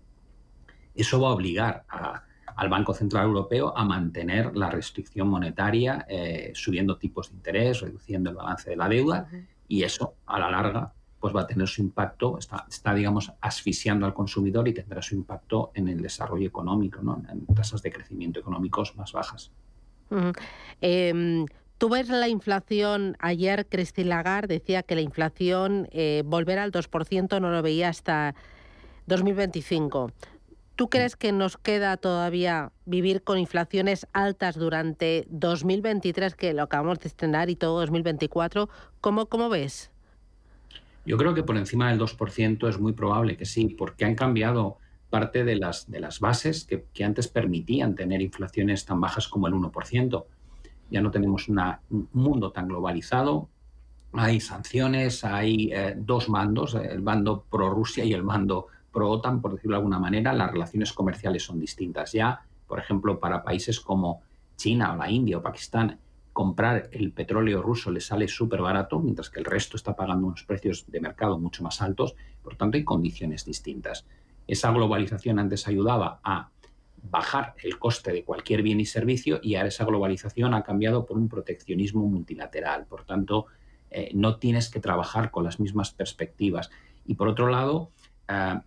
Eso 0.94 1.20
va 1.20 1.28
a 1.28 1.32
obligar 1.32 1.84
a 1.88 2.22
al 2.56 2.68
Banco 2.68 2.94
Central 2.94 3.26
Europeo 3.26 3.76
a 3.76 3.84
mantener 3.84 4.56
la 4.56 4.70
restricción 4.70 5.28
monetaria, 5.28 6.06
eh, 6.08 6.52
subiendo 6.54 6.96
tipos 6.98 7.30
de 7.30 7.36
interés, 7.36 7.80
reduciendo 7.80 8.30
el 8.30 8.36
balance 8.36 8.70
de 8.70 8.76
la 8.76 8.88
deuda, 8.88 9.28
y 9.66 9.82
eso 9.82 10.14
a 10.26 10.38
la 10.38 10.50
larga 10.50 10.92
pues 11.24 11.34
va 11.34 11.40
a 11.40 11.46
tener 11.46 11.66
su 11.66 11.80
impacto, 11.80 12.36
está, 12.36 12.66
está, 12.68 12.92
digamos, 12.92 13.32
asfixiando 13.40 14.04
al 14.04 14.12
consumidor 14.12 14.68
y 14.68 14.74
tendrá 14.74 15.00
su 15.00 15.14
impacto 15.14 15.70
en 15.72 15.88
el 15.88 16.02
desarrollo 16.02 16.46
económico, 16.46 17.00
¿no? 17.00 17.22
en 17.32 17.46
tasas 17.54 17.80
de 17.80 17.90
crecimiento 17.90 18.40
económicos 18.40 18.94
más 18.94 19.12
bajas. 19.12 19.50
Em, 20.82 21.46
tú 21.78 21.88
ves 21.88 22.10
la 22.10 22.28
inflación, 22.28 23.16
ayer 23.20 23.66
Christine 23.66 24.10
Lagarde 24.10 24.58
decía 24.58 24.82
que 24.82 24.96
la 24.96 25.00
inflación 25.00 25.88
eh, 25.92 26.22
volver 26.26 26.58
al 26.58 26.70
2% 26.70 27.40
no 27.40 27.50
lo 27.50 27.62
veía 27.62 27.88
hasta 27.88 28.34
2025. 29.06 30.10
¿Tú 30.76 30.90
crees 30.90 31.16
que 31.16 31.32
nos 31.32 31.56
queda 31.56 31.96
todavía 31.96 32.70
vivir 32.84 33.22
con 33.22 33.38
inflaciones 33.38 34.06
altas 34.12 34.56
durante 34.56 35.24
2023, 35.30 36.34
que 36.34 36.52
lo 36.52 36.64
acabamos 36.64 36.98
de 36.98 37.08
estrenar, 37.08 37.48
y 37.48 37.56
todo 37.56 37.80
2024? 37.80 38.68
¿Cómo, 39.00 39.24
cómo 39.24 39.48
ves? 39.48 39.90
Yo 41.06 41.16
creo 41.16 41.34
que 41.34 41.42
por 41.42 41.56
encima 41.56 41.90
del 41.90 42.00
2% 42.00 42.68
es 42.68 42.78
muy 42.80 42.92
probable 42.92 43.36
que 43.36 43.44
sí, 43.44 43.68
porque 43.68 44.04
han 44.04 44.14
cambiado 44.14 44.78
parte 45.10 45.44
de 45.44 45.56
las, 45.56 45.90
de 45.90 46.00
las 46.00 46.20
bases 46.20 46.64
que, 46.64 46.86
que 46.92 47.04
antes 47.04 47.28
permitían 47.28 47.94
tener 47.94 48.20
inflaciones 48.20 48.84
tan 48.84 49.00
bajas 49.00 49.28
como 49.28 49.46
el 49.46 49.54
1%. 49.54 50.24
Ya 50.90 51.00
no 51.00 51.10
tenemos 51.10 51.48
un 51.48 52.08
mundo 52.12 52.52
tan 52.52 52.68
globalizado, 52.68 53.48
hay 54.16 54.40
sanciones, 54.40 55.24
hay 55.24 55.70
eh, 55.72 55.94
dos 55.96 56.28
mandos, 56.28 56.74
el 56.74 57.00
bando 57.00 57.44
pro 57.50 57.70
Rusia 57.70 58.04
y 58.04 58.12
el 58.12 58.22
bando 58.22 58.68
pro 58.92 59.10
OTAN, 59.10 59.40
por 59.40 59.54
decirlo 59.54 59.74
de 59.74 59.78
alguna 59.78 59.98
manera, 59.98 60.32
las 60.32 60.52
relaciones 60.52 60.92
comerciales 60.92 61.42
son 61.42 61.58
distintas. 61.58 62.12
Ya, 62.12 62.40
por 62.68 62.78
ejemplo, 62.78 63.18
para 63.18 63.42
países 63.42 63.80
como 63.80 64.22
China 64.56 64.92
o 64.92 64.96
la 64.96 65.10
India 65.10 65.38
o 65.38 65.42
Pakistán, 65.42 65.98
comprar 66.34 66.90
el 66.92 67.12
petróleo 67.12 67.62
ruso 67.62 67.90
le 67.90 68.00
sale 68.00 68.28
súper 68.28 68.60
barato, 68.60 69.00
mientras 69.00 69.30
que 69.30 69.38
el 69.38 69.46
resto 69.46 69.78
está 69.78 69.96
pagando 69.96 70.26
unos 70.26 70.44
precios 70.44 70.84
de 70.88 71.00
mercado 71.00 71.38
mucho 71.38 71.62
más 71.62 71.80
altos. 71.80 72.14
Por 72.42 72.56
tanto, 72.56 72.76
hay 72.76 72.84
condiciones 72.84 73.46
distintas. 73.46 74.04
Esa 74.46 74.70
globalización 74.70 75.38
antes 75.38 75.66
ayudaba 75.66 76.20
a 76.22 76.50
bajar 77.10 77.54
el 77.62 77.78
coste 77.78 78.12
de 78.12 78.24
cualquier 78.24 78.62
bien 78.62 78.80
y 78.80 78.84
servicio 78.84 79.40
y 79.42 79.54
ahora 79.54 79.68
esa 79.68 79.86
globalización 79.86 80.52
ha 80.52 80.62
cambiado 80.62 81.06
por 81.06 81.16
un 81.16 81.28
proteccionismo 81.28 82.06
multilateral. 82.06 82.84
Por 82.84 83.04
tanto, 83.04 83.46
eh, 83.90 84.10
no 84.12 84.36
tienes 84.36 84.68
que 84.68 84.80
trabajar 84.80 85.30
con 85.30 85.44
las 85.44 85.60
mismas 85.60 85.92
perspectivas. 85.92 86.70
Y 87.06 87.14
por 87.14 87.28
otro 87.28 87.48
lado, 87.48 87.90
eh, 88.28 88.58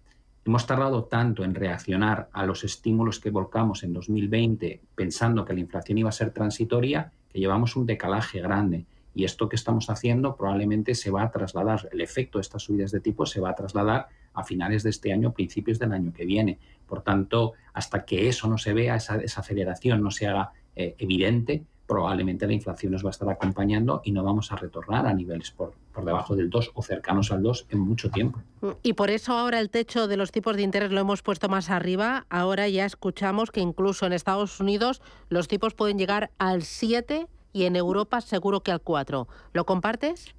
Hemos 0.48 0.66
tardado 0.66 1.04
tanto 1.04 1.44
en 1.44 1.54
reaccionar 1.54 2.30
a 2.32 2.46
los 2.46 2.64
estímulos 2.64 3.20
que 3.20 3.32
volcamos 3.32 3.84
en 3.84 3.92
2020 3.92 4.80
pensando 4.96 5.44
que 5.44 5.52
la 5.52 5.60
inflación 5.60 5.98
iba 5.98 6.08
a 6.08 6.14
ser 6.14 6.32
transitoria, 6.32 7.12
llevamos 7.40 7.76
un 7.76 7.86
decalaje 7.86 8.42
grande. 8.42 8.86
Y 9.14 9.24
esto 9.24 9.50
que 9.50 9.56
estamos 9.56 9.90
haciendo 9.90 10.36
probablemente 10.36 10.94
se 10.94 11.10
va 11.10 11.24
a 11.24 11.32
trasladar, 11.32 11.90
el 11.92 12.02
efecto 12.02 12.38
de 12.38 12.44
estas 12.44 12.64
subidas 12.64 12.92
de 12.92 13.00
tipo 13.00 13.26
se 13.26 13.42
va 13.42 13.50
a 13.50 13.56
trasladar 13.56 14.08
a 14.34 14.44
finales 14.44 14.84
de 14.84 14.92
este 14.92 15.12
año, 15.12 15.34
principios 15.34 15.80
del 15.80 15.92
año 15.92 16.14
que 16.14 16.26
viene. 16.26 16.60
Por 16.86 17.02
tanto, 17.02 17.54
hasta 17.74 18.06
que 18.06 18.30
eso 18.30 18.48
no 18.48 18.60
se 18.60 18.74
vea, 18.74 18.96
esa, 18.96 19.16
aceleración 19.16 20.04
no 20.04 20.12
se 20.12 20.28
haga 20.28 20.52
eh, 20.76 20.96
evidente, 21.00 21.64
probablemente 21.88 22.46
la 22.46 22.54
inflación 22.54 22.92
nos 22.92 23.04
va 23.04 23.10
a 23.10 23.12
estar 23.12 23.30
acompañando 23.30 24.02
y 24.04 24.12
no 24.12 24.24
vamos 24.24 24.52
a 24.52 24.58
retornar 24.58 25.08
a 25.08 25.14
niveles 25.14 25.52
por, 25.52 25.74
por, 25.94 26.04
debajo 26.06 26.36
del 26.36 26.50
2 26.50 26.72
o 26.74 26.84
cercanos 26.84 27.32
al 27.32 27.42
2 27.42 27.68
en 27.70 27.80
mucho 27.80 28.12
tiempo. 28.12 28.42
Y 28.84 28.94
por 28.94 29.10
eso 29.10 29.34
ahora 29.34 29.60
el 29.60 29.70
techo 29.70 30.08
de 30.08 30.18
los 30.18 30.32
tipos 30.32 30.56
de 30.58 30.64
interés 30.64 30.92
lo 30.92 31.00
hemos 31.00 31.22
puesto 31.22 31.48
más 31.48 31.70
arriba. 31.70 32.26
Ahora 32.30 32.68
ya 32.68 32.86
escuchamos 32.86 33.52
que 33.52 33.62
incluso 33.62 34.06
en 34.06 34.14
Estados 34.14 34.60
Unidos 34.60 35.02
los 35.30 35.48
tipos 35.48 35.74
pueden 35.74 35.98
llegar 35.98 36.30
al 36.38 36.64
7 36.64 37.28
y 37.54 37.64
en 37.64 37.76
Europa 37.76 38.22
seguro 38.22 38.62
que 38.62 38.72
al 38.72 38.82
4. 38.82 39.28
¿Lo 39.54 39.66
compartes? 39.66 40.36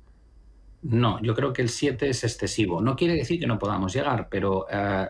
No, 0.82 1.20
yo 1.22 1.34
creo 1.34 1.52
que 1.52 1.62
el 1.62 1.70
7 1.70 2.08
es 2.08 2.22
excesivo. 2.22 2.80
No 2.80 2.94
quiere 2.94 3.14
decir 3.14 3.40
que 3.40 3.46
no 3.46 3.58
podamos 3.58 3.92
llegar, 3.92 4.28
pero 4.30 4.66
eh, 4.70 5.08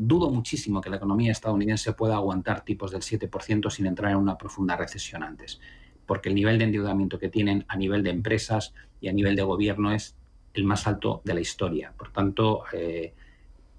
dudo 0.00 0.30
muchísimo 0.30 0.80
que 0.80 0.90
la 0.90 0.96
economía 0.96 1.32
estadounidense 1.32 1.92
pueda 1.92 2.14
aguantar 2.14 2.64
tipos 2.64 2.92
del 2.92 3.02
7% 3.02 3.68
sin 3.68 3.86
entrar 3.86 4.12
en 4.12 4.18
una 4.18 4.38
profunda 4.38 4.76
recesión 4.76 5.24
antes, 5.24 5.60
porque 6.06 6.28
el 6.28 6.36
nivel 6.36 6.56
de 6.56 6.66
endeudamiento 6.66 7.18
que 7.18 7.28
tienen 7.28 7.64
a 7.66 7.76
nivel 7.76 8.04
de 8.04 8.10
empresas 8.10 8.74
y 9.00 9.08
a 9.08 9.12
nivel 9.12 9.34
de 9.34 9.42
gobierno 9.42 9.92
es 9.92 10.16
el 10.54 10.62
más 10.62 10.86
alto 10.86 11.20
de 11.24 11.34
la 11.34 11.40
historia. 11.40 11.92
Por 11.98 12.12
tanto, 12.12 12.62
eh, 12.72 13.12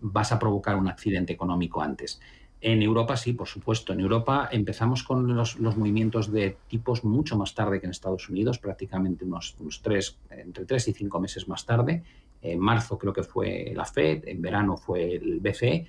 vas 0.02 0.34
a 0.34 0.40
provocar 0.40 0.76
un 0.76 0.90
accidente 0.90 1.32
económico 1.32 1.82
antes. 1.82 2.20
En 2.60 2.82
Europa 2.82 3.16
sí, 3.16 3.32
por 3.32 3.48
supuesto. 3.48 3.94
En 3.94 4.02
Europa 4.02 4.50
empezamos 4.52 5.04
con 5.04 5.34
los, 5.38 5.58
movimientos 5.58 6.30
de 6.30 6.58
tipos 6.68 7.06
mucho 7.06 7.38
más 7.38 7.56
tarde 7.56 7.80
que 7.80 7.86
en 7.86 7.92
Estados 7.92 8.28
Unidos, 8.28 8.60
prácticamente 8.60 9.24
unos, 9.24 9.56
unos 9.62 9.82
tres, 9.82 10.18
entre 10.30 10.66
tres 10.66 10.90
y 10.90 10.94
cinco 10.94 11.22
meses 11.22 11.48
más 11.48 11.66
tarde. 11.66 12.04
En 12.42 12.60
marzo 12.60 12.98
creo 12.98 13.14
que 13.14 13.24
fue 13.24 13.72
la 13.74 13.86
Fed, 13.86 14.28
en 14.28 14.42
verano 14.42 14.76
fue 14.76 15.16
el 15.16 15.40
BCE 15.40 15.88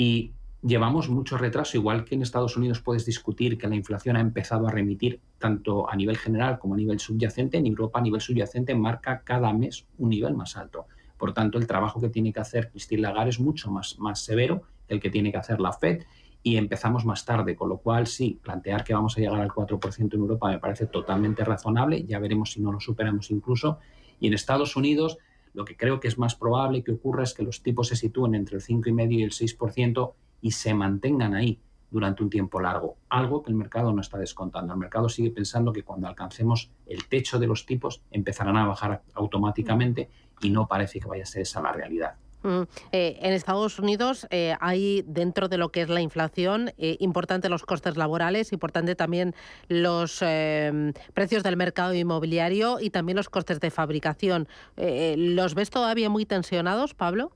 y 0.00 0.32
llevamos 0.62 1.10
mucho 1.10 1.36
retraso, 1.36 1.76
igual 1.76 2.06
que 2.06 2.14
en 2.14 2.22
Estados 2.22 2.56
Unidos 2.56 2.80
puedes 2.80 3.04
discutir 3.04 3.58
que 3.58 3.68
la 3.68 3.76
inflación 3.76 4.16
ha 4.16 4.20
empezado 4.20 4.66
a 4.66 4.70
remitir 4.70 5.20
tanto 5.38 5.90
a 5.90 5.94
nivel 5.94 6.16
general 6.16 6.58
como 6.58 6.72
a 6.72 6.78
nivel 6.78 6.98
subyacente, 6.98 7.58
en 7.58 7.66
Europa 7.66 7.98
a 7.98 8.02
nivel 8.02 8.22
subyacente 8.22 8.74
marca 8.74 9.20
cada 9.22 9.52
mes 9.52 9.86
un 9.98 10.08
nivel 10.08 10.34
más 10.34 10.56
alto. 10.56 10.86
Por 11.18 11.34
tanto, 11.34 11.58
el 11.58 11.66
trabajo 11.66 12.00
que 12.00 12.08
tiene 12.08 12.32
que 12.32 12.40
hacer 12.40 12.70
Christine 12.70 13.02
Lagarde 13.02 13.28
es 13.28 13.40
mucho 13.40 13.70
más, 13.70 13.98
más 13.98 14.24
severo 14.24 14.62
que 14.88 14.94
el 14.94 15.00
que 15.00 15.10
tiene 15.10 15.30
que 15.30 15.36
hacer 15.36 15.60
la 15.60 15.74
Fed 15.74 16.04
y 16.42 16.56
empezamos 16.56 17.04
más 17.04 17.26
tarde, 17.26 17.54
con 17.54 17.68
lo 17.68 17.76
cual 17.76 18.06
sí, 18.06 18.40
plantear 18.42 18.84
que 18.84 18.94
vamos 18.94 19.18
a 19.18 19.20
llegar 19.20 19.38
al 19.38 19.50
4% 19.50 20.14
en 20.14 20.18
Europa 20.18 20.48
me 20.48 20.58
parece 20.58 20.86
totalmente 20.86 21.44
razonable, 21.44 22.04
ya 22.04 22.18
veremos 22.18 22.52
si 22.52 22.62
no 22.62 22.72
lo 22.72 22.80
superamos 22.80 23.30
incluso. 23.30 23.80
Y 24.18 24.28
en 24.28 24.32
Estados 24.32 24.76
Unidos 24.76 25.18
lo 25.52 25.64
que 25.64 25.76
creo 25.76 26.00
que 26.00 26.08
es 26.08 26.18
más 26.18 26.34
probable 26.34 26.82
que 26.82 26.92
ocurra 26.92 27.24
es 27.24 27.34
que 27.34 27.42
los 27.42 27.62
tipos 27.62 27.88
se 27.88 27.96
sitúen 27.96 28.34
entre 28.34 28.56
el 28.56 28.62
5,5 28.62 29.12
y 29.12 29.22
el 29.22 29.30
6% 29.30 30.12
y 30.40 30.50
se 30.52 30.74
mantengan 30.74 31.34
ahí 31.34 31.60
durante 31.90 32.22
un 32.22 32.30
tiempo 32.30 32.60
largo, 32.60 32.96
algo 33.08 33.42
que 33.42 33.50
el 33.50 33.56
mercado 33.56 33.92
no 33.92 34.00
está 34.00 34.16
descontando. 34.16 34.72
El 34.72 34.78
mercado 34.78 35.08
sigue 35.08 35.30
pensando 35.30 35.72
que 35.72 35.82
cuando 35.82 36.06
alcancemos 36.06 36.70
el 36.86 37.06
techo 37.08 37.38
de 37.38 37.48
los 37.48 37.66
tipos 37.66 38.02
empezarán 38.10 38.56
a 38.56 38.66
bajar 38.66 39.02
automáticamente 39.14 40.08
y 40.40 40.50
no 40.50 40.68
parece 40.68 41.00
que 41.00 41.08
vaya 41.08 41.24
a 41.24 41.26
ser 41.26 41.42
esa 41.42 41.60
la 41.60 41.72
realidad. 41.72 42.14
Mm, 42.42 42.62
eh, 42.92 43.18
en 43.20 43.32
Estados 43.32 43.78
Unidos 43.78 44.26
eh, 44.30 44.54
hay 44.60 45.02
dentro 45.06 45.48
de 45.48 45.58
lo 45.58 45.70
que 45.70 45.82
es 45.82 45.88
la 45.88 46.00
inflación 46.00 46.72
eh, 46.78 46.96
importante 47.00 47.50
los 47.50 47.64
costes 47.64 47.96
laborales, 47.96 48.52
importante 48.52 48.94
también 48.94 49.34
los 49.68 50.22
precios 51.14 51.42
del 51.42 51.56
mercado 51.56 51.94
inmobiliario 51.94 52.80
y 52.80 52.90
también 52.90 53.16
los 53.16 53.28
costes 53.28 53.60
de 53.60 53.70
fabricación. 53.70 54.48
¿Los 54.76 55.54
ves 55.54 55.70
todavía 55.70 56.08
muy 56.08 56.26
tensionados, 56.26 56.94
Pablo? 56.94 57.32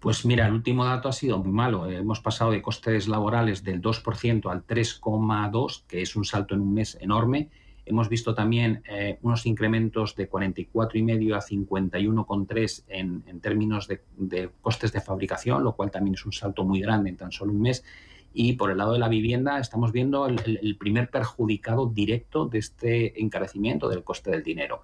Pues 0.00 0.24
mira, 0.24 0.46
el 0.46 0.52
último 0.52 0.84
dato 0.84 1.08
ha 1.08 1.12
sido 1.12 1.38
muy 1.38 1.52
malo. 1.52 1.88
Hemos 1.88 2.20
pasado 2.20 2.50
de 2.50 2.62
costes 2.62 3.08
laborales 3.08 3.64
del 3.64 3.80
2% 3.80 4.50
al 4.50 4.66
3,2%, 4.66 5.82
que 5.86 6.02
es 6.02 6.16
un 6.16 6.24
salto 6.24 6.54
en 6.54 6.60
un 6.60 6.74
mes 6.74 6.96
enorme 7.00 7.50
Hemos 7.86 8.08
visto 8.08 8.34
también 8.34 8.82
eh, 8.88 9.18
unos 9.22 9.44
incrementos 9.44 10.16
de 10.16 10.30
44,5 10.30 11.34
a 11.34 11.40
51,3 11.40 12.84
en, 12.88 13.22
en 13.26 13.40
términos 13.40 13.88
de, 13.88 14.50
costes 14.62 14.92
de 14.92 15.00
fabricación, 15.00 15.62
lo 15.62 15.74
cual 15.76 15.90
también 15.90 16.14
es 16.14 16.24
un 16.24 16.32
salto 16.32 16.64
muy 16.64 16.80
grande 16.80 17.10
en 17.10 17.16
tan 17.16 17.32
solo 17.32 17.52
un 17.52 17.60
mes. 17.60 17.84
Y 18.32 18.54
por 18.54 18.70
el 18.70 18.78
lado 18.78 18.94
de 18.94 18.98
la 18.98 19.08
vivienda 19.08 19.60
estamos 19.60 19.92
viendo 19.92 20.26
el, 20.26 20.76
primer 20.78 21.10
perjudicado 21.10 21.86
directo 21.86 22.46
de 22.46 22.58
este 22.58 23.20
encarecimiento 23.20 23.88
del 23.88 24.02
coste 24.02 24.30
del 24.30 24.42
dinero. 24.42 24.80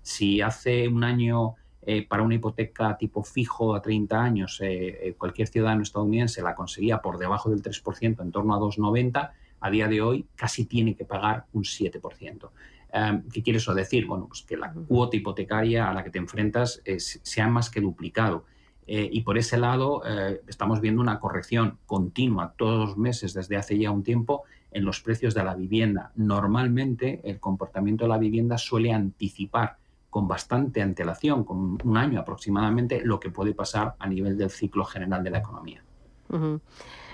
Si 0.00 0.40
hace 0.40 0.88
un 0.88 1.04
año 1.04 1.56
eh, 1.82 2.06
para 2.06 2.22
una 2.22 2.36
hipoteca 2.36 2.96
tipo 2.96 3.22
fijo 3.22 3.74
a 3.74 3.82
30 3.82 4.22
años 4.22 4.58
eh, 4.62 5.14
cualquier 5.18 5.48
ciudadano 5.48 5.82
estadounidense 5.82 6.40
la 6.40 6.54
conseguía 6.54 7.02
por 7.02 7.18
debajo 7.18 7.50
del 7.50 7.62
3%, 7.62 8.22
en 8.22 8.32
torno 8.32 8.54
a 8.54 8.58
2,90, 8.58 9.32
a 9.64 9.70
día 9.70 9.88
de 9.88 10.02
hoy 10.02 10.26
casi 10.36 10.66
tiene 10.66 10.94
que 10.94 11.06
pagar 11.06 11.46
un 11.54 11.64
7%. 11.64 12.50
Em, 12.92 13.22
¿Qué 13.32 13.42
quiere 13.42 13.56
eso 13.56 13.74
decir? 13.74 14.06
Bueno, 14.06 14.26
pues 14.28 14.42
que 14.42 14.58
la 14.58 14.70
cuota 14.70 15.16
hipotecaria 15.16 15.88
a 15.88 15.94
la 15.94 16.04
que 16.04 16.10
te 16.10 16.18
enfrentas 16.18 16.82
se 16.98 17.40
ha 17.40 17.48
más 17.48 17.70
que 17.70 17.80
duplicado. 17.80 18.44
Eh, 18.86 19.08
y 19.10 19.22
por 19.22 19.38
ese 19.38 19.56
lado 19.56 20.02
eh, 20.06 20.42
estamos 20.46 20.82
viendo 20.82 21.00
una 21.00 21.18
corrección 21.18 21.78
continua 21.86 22.52
todos 22.58 22.88
los 22.88 22.98
meses 22.98 23.32
desde 23.32 23.56
hace 23.56 23.78
ya 23.78 23.90
un 23.90 24.02
tiempo 24.02 24.42
en 24.70 24.84
los 24.84 25.00
precios 25.00 25.32
de 25.32 25.42
la 25.42 25.54
vivienda. 25.54 26.12
Normalmente 26.14 27.22
el 27.24 27.40
comportamiento 27.40 28.04
de 28.04 28.10
la 28.10 28.18
vivienda 28.18 28.58
suele 28.58 28.92
anticipar 28.92 29.78
con 30.10 30.28
bastante 30.28 30.82
antelación, 30.82 31.44
con 31.44 31.78
un 31.82 31.96
año 31.96 32.20
aproximadamente, 32.20 33.00
lo 33.02 33.18
que 33.18 33.30
puede 33.30 33.54
pasar 33.54 33.94
a 33.98 34.06
nivel 34.06 34.36
del 34.36 34.50
ciclo 34.50 34.84
general 34.84 35.24
de 35.24 35.30
la 35.30 35.38
economía. 35.38 35.82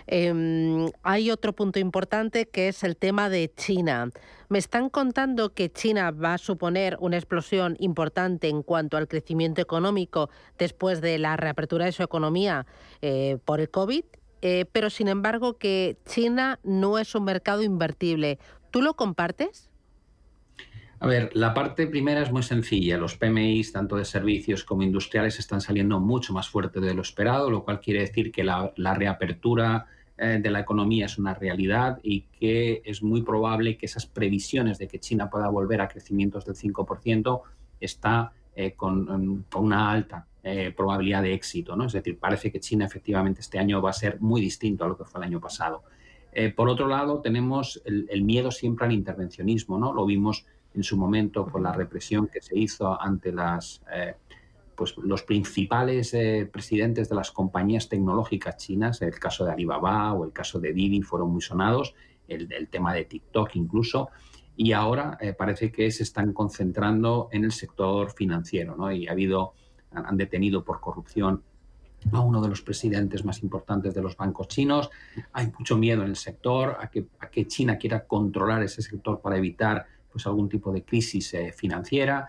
Em, 0.07 0.90
hay 1.03 1.31
otro 1.31 1.53
punto 1.53 1.79
importante 1.79 2.49
que 2.49 2.68
es 2.68 2.83
el 2.83 2.96
tema 2.96 3.29
de 3.29 3.53
China. 3.55 4.11
Me 4.49 4.59
están 4.59 4.90
contando 4.90 5.55
que 5.55 5.70
China 5.70 6.11
va 6.11 6.35
a 6.35 6.38
suponer 6.38 6.96
una 7.01 7.16
explosión 7.16 7.77
importante 7.79 8.49
en 8.49 8.64
cuanto 8.64 8.96
al 8.96 9.07
crecimiento 9.07 9.61
económico 9.61 10.29
después 10.59 11.01
de 11.01 11.18
la 11.18 11.37
reapertura 11.37 11.85
de 11.85 11.92
su 11.92 12.03
economía 12.03 12.66
eh, 13.03 13.38
por 13.44 13.61
el 13.61 13.70
COVID, 13.70 14.05
eh, 14.42 14.64
pero 14.73 14.90
sin 14.90 15.07
embargo 15.07 15.59
que 15.59 15.96
China 16.07 16.59
no 16.64 16.99
es 16.99 17.14
un 17.14 17.25
mercado 17.25 17.62
invertible. 17.62 18.40
¿Tú 18.73 18.83
lo 18.83 18.94
compartes? 18.94 19.69
A 21.03 21.07
ver, 21.07 21.31
la 21.35 21.55
parte 21.55 21.87
primera 21.87 22.21
es 22.21 22.31
muy 22.31 22.43
sencilla. 22.43 22.99
Los 22.99 23.17
PMIs, 23.17 23.73
tanto 23.73 23.97
de 23.97 24.05
servicios 24.05 24.65
como 24.65 24.83
industriales, 24.83 25.39
están 25.39 25.63
saliendo 25.63 25.99
mucho 25.99 26.35
más 26.35 26.51
fuerte 26.51 26.79
de 26.79 26.93
lo 26.93 27.01
esperado, 27.01 27.51
lo 27.51 27.65
cual 27.65 27.81
quiere 27.81 28.01
decir 28.01 28.31
que 28.31 28.45
la, 28.45 28.71
la 28.77 28.95
reapertura 28.95 29.87
eh, 30.23 30.39
de 30.43 30.51
la 30.51 30.61
economía 30.61 31.07
es 31.07 31.17
una 31.17 31.33
realidad 31.33 31.99
y 32.03 32.27
que 32.39 32.83
es 32.85 33.03
muy 33.03 33.23
probable 33.23 33.79
que 33.79 33.87
esas 33.87 34.05
previsiones 34.05 34.77
de 34.77 34.87
que 34.87 34.99
China 34.99 35.31
pueda 35.31 35.49
volver 35.49 35.81
a 35.81 35.89
crecimientos 35.89 36.45
del 36.45 36.57
5% 36.57 37.41
está 37.81 38.35
eh, 38.55 38.73
con, 38.73 39.47
una 39.57 39.91
alta 39.91 40.27
eh, 40.43 40.75
probabilidad 40.77 41.23
de 41.23 41.33
éxito. 41.33 41.75
¿no? 41.75 41.87
Es 41.87 41.95
decir, 41.95 42.19
parece 42.19 42.53
que 42.53 42.61
China 42.61 42.85
efectivamente 42.85 43.41
este 43.41 43.59
año 43.59 43.81
va 43.81 43.89
a 43.89 43.95
ser 43.95 44.21
muy 44.21 44.43
distinto 44.43 44.85
a 44.85 44.89
lo 44.89 44.99
que 44.99 45.07
fue 45.07 45.21
el 45.21 45.29
año 45.29 45.41
pasado. 45.41 45.85
por 46.55 46.69
otro 46.69 46.87
lado, 46.87 47.23
tenemos 47.23 47.81
el, 47.87 48.07
el, 48.11 48.23
miedo 48.23 48.51
siempre 48.51 48.85
al 48.85 48.93
intervencionismo. 48.93 49.79
¿no? 49.79 49.95
Lo 49.95 50.05
vimos 50.05 50.45
en 50.74 50.83
su 50.83 50.96
momento 50.96 51.46
con 51.46 51.62
la 51.62 51.72
represión 51.72 52.28
que 52.28 52.40
se 52.40 52.59
hizo 52.59 53.00
ante 53.00 53.33
las 53.33 53.83
pues, 54.80 54.96
los 54.96 55.24
principales 55.24 56.14
eh, 56.14 56.48
presidentes 56.50 57.11
de 57.11 57.14
las 57.14 57.30
compañías 57.33 57.90
tecnológicas 57.90 58.56
chinas, 58.56 59.02
el 59.02 59.18
caso 59.18 59.44
de 59.44 59.52
Alibaba 59.52 60.14
o 60.14 60.24
el 60.24 60.33
caso 60.33 60.59
de 60.59 60.72
Didi 60.72 61.02
fueron 61.02 61.30
muy 61.30 61.42
sonados, 61.42 61.94
el, 62.26 62.48
tema 62.68 62.94
de 62.94 63.04
TikTok 63.04 63.56
incluso, 63.56 64.09
y 64.56 64.72
ahora 64.72 65.18
eh, 65.20 65.35
parece 65.35 65.70
que 65.70 65.90
se 65.90 66.02
están 66.02 66.33
concentrando 66.33 67.28
en 67.30 67.44
el 67.44 67.52
sector 67.52 68.11
financiero, 68.12 68.74
¿no? 68.74 68.90
Y 68.90 69.06
ha 69.06 69.12
habido, 69.12 69.52
han 69.90 70.16
detenido 70.16 70.64
por 70.64 70.80
corrupción 70.80 71.42
a 72.11 72.20
uno 72.20 72.40
de 72.40 72.48
los 72.48 72.62
presidentes 72.62 73.22
más 73.22 73.42
importantes 73.42 73.92
de 73.92 74.00
los 74.00 74.16
bancos 74.16 74.48
chinos. 74.48 74.88
Hay 75.35 75.52
mucho 75.59 75.76
miedo 75.76 76.04
en 76.04 76.09
el 76.09 76.16
sector 76.16 76.78
a 76.80 76.88
que, 76.88 77.04
a 77.18 77.28
que 77.28 77.46
China 77.46 77.76
quiera 77.76 78.06
controlar 78.06 78.62
ese 78.62 78.80
sector 78.80 79.20
para 79.20 79.37
evitar 79.37 79.85
pues, 80.11 80.27
algún 80.27 80.49
tipo 80.49 80.73
de 80.73 80.85
crisis 80.85 81.35
eh, 81.35 81.53
financiera. 81.53 82.29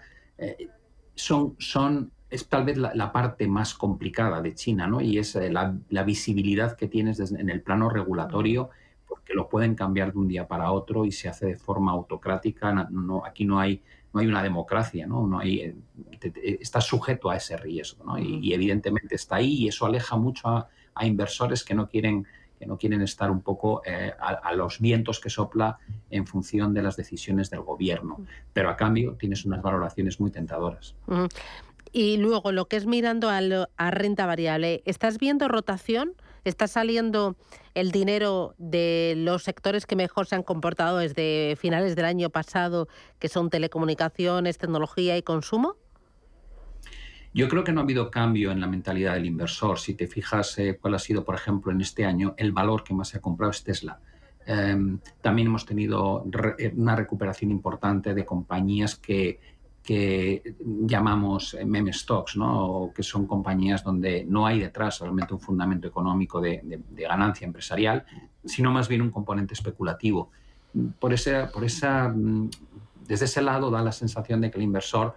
son, 1.16 1.56
son 1.60 2.12
es 2.32 2.48
tal 2.48 2.64
vez 2.64 2.78
la, 2.78 3.12
parte 3.12 3.46
más 3.46 3.74
complicada 3.74 4.42
de 4.42 4.56
China, 4.56 4.88
¿no? 4.88 5.02
Y 5.02 5.18
es 5.18 5.36
eh, 5.36 5.52
la, 5.52 6.04
visibilidad 6.04 6.78
que 6.78 6.88
tienes 6.88 7.20
en 7.20 7.50
el 7.50 7.62
plano 7.62 7.90
regulatorio, 7.90 8.70
porque 9.06 9.34
lo 9.34 9.50
pueden 9.50 9.76
cambiar 9.76 10.14
de 10.14 10.20
un 10.20 10.30
día 10.30 10.48
para 10.48 10.72
otro 10.72 11.06
y 11.06 11.12
se 11.12 11.28
hace 11.28 11.48
de 11.48 11.58
forma 11.58 11.92
autocrática. 11.92 12.88
No, 12.90 13.26
aquí 13.26 13.44
no 13.44 13.60
hay, 13.60 13.84
no 14.14 14.22
hay 14.22 14.28
una 14.28 14.42
democracia, 14.42 15.06
¿no? 15.06 15.28
no 15.28 15.40
hay, 15.40 15.60
eh, 15.60 15.76
está 16.62 16.80
sujeto 16.80 17.30
a 17.30 17.36
ese 17.36 17.58
riesgo, 17.58 18.06
¿no? 18.06 18.18
Y, 18.18 18.54
evidentemente 18.54 19.16
está 19.16 19.36
ahí 19.36 19.54
y 19.64 19.68
eso 19.68 19.86
aleja 19.86 20.16
mucho 20.16 20.48
a, 20.48 20.70
inversores 21.04 21.64
que 21.66 21.74
no 21.74 21.90
quieren 21.90 22.28
que 22.62 22.68
no 22.68 22.78
quieren 22.78 23.02
estar 23.02 23.32
un 23.32 23.42
poco 23.42 23.82
eh, 23.88 24.14
a, 24.20 24.54
los 24.54 24.80
vientos 24.80 25.20
que 25.20 25.32
sopla 25.32 25.80
en 26.12 26.28
función 26.28 26.76
de 26.76 26.84
las 26.84 26.96
decisiones 26.96 27.50
del 27.50 27.62
gobierno. 27.62 28.24
Pero 28.54 28.70
a 28.70 28.78
cambio 28.78 29.16
tienes 29.16 29.46
unas 29.46 29.64
valoraciones 29.64 30.20
muy 30.20 30.30
tentadoras. 30.30 30.94
Y 31.92 32.18
luego 32.18 32.52
lo 32.52 32.68
que 32.68 32.76
es 32.78 32.86
mirando 32.86 33.32
a, 33.32 33.92
renta 33.92 34.28
variable, 34.28 34.84
¿estás 34.86 35.18
viendo 35.18 35.48
rotación? 35.48 36.14
¿Está 36.46 36.68
saliendo 36.68 37.36
el 37.74 37.92
dinero 37.92 38.54
de 38.60 39.16
los 39.18 39.42
sectores 39.42 39.88
que 39.88 39.96
mejor 39.96 40.28
se 40.28 40.36
han 40.36 40.44
comportado 40.44 41.00
desde 41.00 41.56
finales 41.58 41.96
del 41.96 42.06
año 42.06 42.30
pasado, 42.30 42.88
que 43.18 43.28
son 43.28 43.50
telecomunicaciones, 43.50 44.60
tecnología 44.60 45.18
y 45.18 45.24
consumo? 45.24 45.78
Yo 47.34 47.48
creo 47.48 47.64
que 47.64 47.72
no 47.72 47.82
ha 47.82 47.84
habido 47.84 48.12
cambio 48.12 48.52
en 48.52 48.60
la 48.60 48.68
mentalidad 48.68 49.14
del 49.14 49.26
inversor. 49.26 49.80
Si 49.80 49.94
te 49.94 50.08
fijas 50.08 50.58
eh, 50.60 50.78
cuál 50.82 50.96
ha 50.96 51.00
sido, 51.00 51.24
por 51.24 51.36
ejemplo, 51.36 51.72
en 51.72 51.82
este 51.82 52.06
año, 52.06 52.34
el 52.38 52.52
valor 52.52 52.84
que 52.84 52.94
más 52.94 53.10
se 53.10 53.18
ha 53.18 53.22
comprado 53.22 53.52
es 53.52 53.64
Tesla. 53.64 54.00
Em, 54.46 55.00
también 55.22 55.48
hemos 55.48 55.66
tenido 55.66 56.26
una 56.76 56.96
recuperación 56.96 57.52
importante 57.52 58.14
de 58.14 58.26
compañías 58.26 58.96
que 58.96 59.40
que 59.84 60.56
llamamos 60.60 61.56
eh, 61.56 61.66
meme 61.66 61.92
stocks, 61.92 62.38
¿no? 62.38 62.92
que 62.94 63.02
son 63.02 63.26
compañías 63.26 63.84
donde 63.84 64.26
no 64.26 64.46
hay 64.46 64.60
detrás 64.60 65.00
realmente 65.00 65.34
un 65.34 65.40
fundamento 65.40 65.88
económico 65.88 66.40
de, 66.40 66.82
ganancia 66.92 67.46
empresarial, 67.46 68.06
sino 68.46 68.72
más 68.72 68.88
bien 68.88 69.02
un 69.02 69.10
componente 69.10 69.54
especulativo. 69.54 70.30
Por 71.00 71.14
ese, 71.14 71.48
por 71.48 71.64
esa, 71.64 72.10
mm, 72.10 72.50
desde 73.08 73.26
ese 73.26 73.42
lado 73.42 73.72
da 73.72 73.82
la 73.82 73.92
sensación 73.92 74.40
de 74.42 74.52
que 74.52 74.58
el 74.58 74.64
inversor 74.64 75.16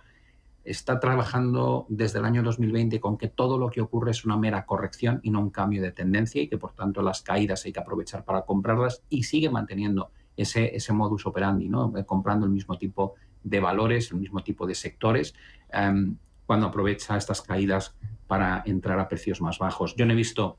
está 0.64 0.98
trabajando 0.98 1.86
desde 1.88 2.18
el 2.18 2.24
año 2.24 2.42
2020 2.42 3.00
con 3.00 3.18
que 3.18 3.28
todo 3.28 3.58
lo 3.58 3.70
que 3.70 3.80
ocurre 3.80 4.12
es 4.12 4.24
una 4.24 4.36
mera 4.36 4.64
corrección 4.64 5.20
y 5.22 5.30
no 5.30 5.40
un 5.40 5.50
cambio 5.50 5.82
de 5.82 5.92
tendencia 5.92 6.42
y 6.42 6.48
que 6.48 6.58
por 6.58 6.72
tanto 6.72 7.02
las 7.02 7.22
caídas 7.22 7.64
hay 7.64 7.72
que 7.72 7.80
aprovechar 7.80 8.24
para 8.24 8.42
comprarlas 8.42 9.02
y 9.08 9.24
sigue 9.24 9.50
manteniendo 9.50 10.10
ese, 10.36 10.74
ese 10.74 10.92
modus 10.92 11.26
operandi, 11.26 11.68
¿no? 11.68 11.92
comprando 12.06 12.46
el 12.46 12.52
mismo 12.52 12.78
tipo 12.78 13.14
de 13.42 13.60
valores, 13.60 14.10
el 14.10 14.18
mismo 14.18 14.42
tipo 14.42 14.66
de 14.66 14.74
sectores, 14.74 15.34
em, 15.70 16.16
cuando 16.46 16.66
aprovecha 16.66 17.16
estas 17.16 17.42
caídas 17.42 17.94
para 18.26 18.62
entrar 18.66 18.98
a 18.98 19.08
precios 19.08 19.40
más 19.40 19.58
bajos. 19.58 19.94
Yo 19.96 20.06
no 20.06 20.12
he 20.12 20.16
visto 20.16 20.58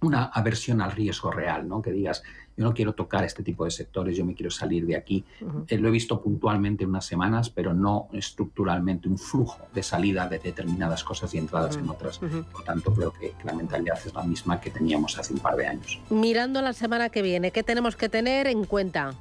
una 0.00 0.24
aversión 0.24 0.80
al 0.80 0.92
riesgo 0.92 1.30
real, 1.30 1.66
¿no? 1.68 1.80
Que 1.80 1.92
digas, 1.92 2.22
yo 2.56 2.64
no 2.64 2.72
quiero 2.72 2.94
tocar 2.94 3.24
este 3.24 3.42
tipo 3.42 3.64
de 3.64 3.70
sectores, 3.70 4.16
yo 4.16 4.24
me 4.24 4.34
quiero 4.34 4.50
salir 4.50 4.86
de 4.86 4.96
aquí. 4.96 5.24
Eh, 5.68 5.78
lo 5.78 5.88
he 5.88 5.90
visto 5.90 6.20
puntualmente 6.20 6.84
en 6.84 6.90
unas 6.90 7.04
semanas, 7.04 7.50
pero 7.50 7.74
no 7.74 8.08
estructuralmente 8.12 9.08
un 9.08 9.18
flujo 9.18 9.58
de 9.74 9.82
salida 9.82 10.26
de 10.28 10.38
determinadas 10.38 11.04
cosas 11.04 11.34
y 11.34 11.38
entradas 11.38 11.76
en 11.76 11.88
otras. 11.88 12.18
Por 12.18 12.64
tanto, 12.64 12.94
creo 12.94 13.12
que, 13.12 13.32
que, 13.32 13.44
la 13.44 13.52
mentalidad 13.52 13.98
es 14.04 14.14
la 14.14 14.22
misma 14.22 14.60
que 14.60 14.70
teníamos 14.70 15.18
hace 15.18 15.34
un 15.34 15.40
par 15.40 15.56
de 15.56 15.66
años. 15.66 16.00
Mirando 16.08 16.62
la 16.62 16.72
semana 16.72 17.10
que 17.10 17.22
viene, 17.22 17.50
¿qué 17.50 17.62
tenemos 17.62 17.96
que 17.96 18.08
tener 18.08 18.46
en 18.46 18.64
cuenta? 18.64 19.12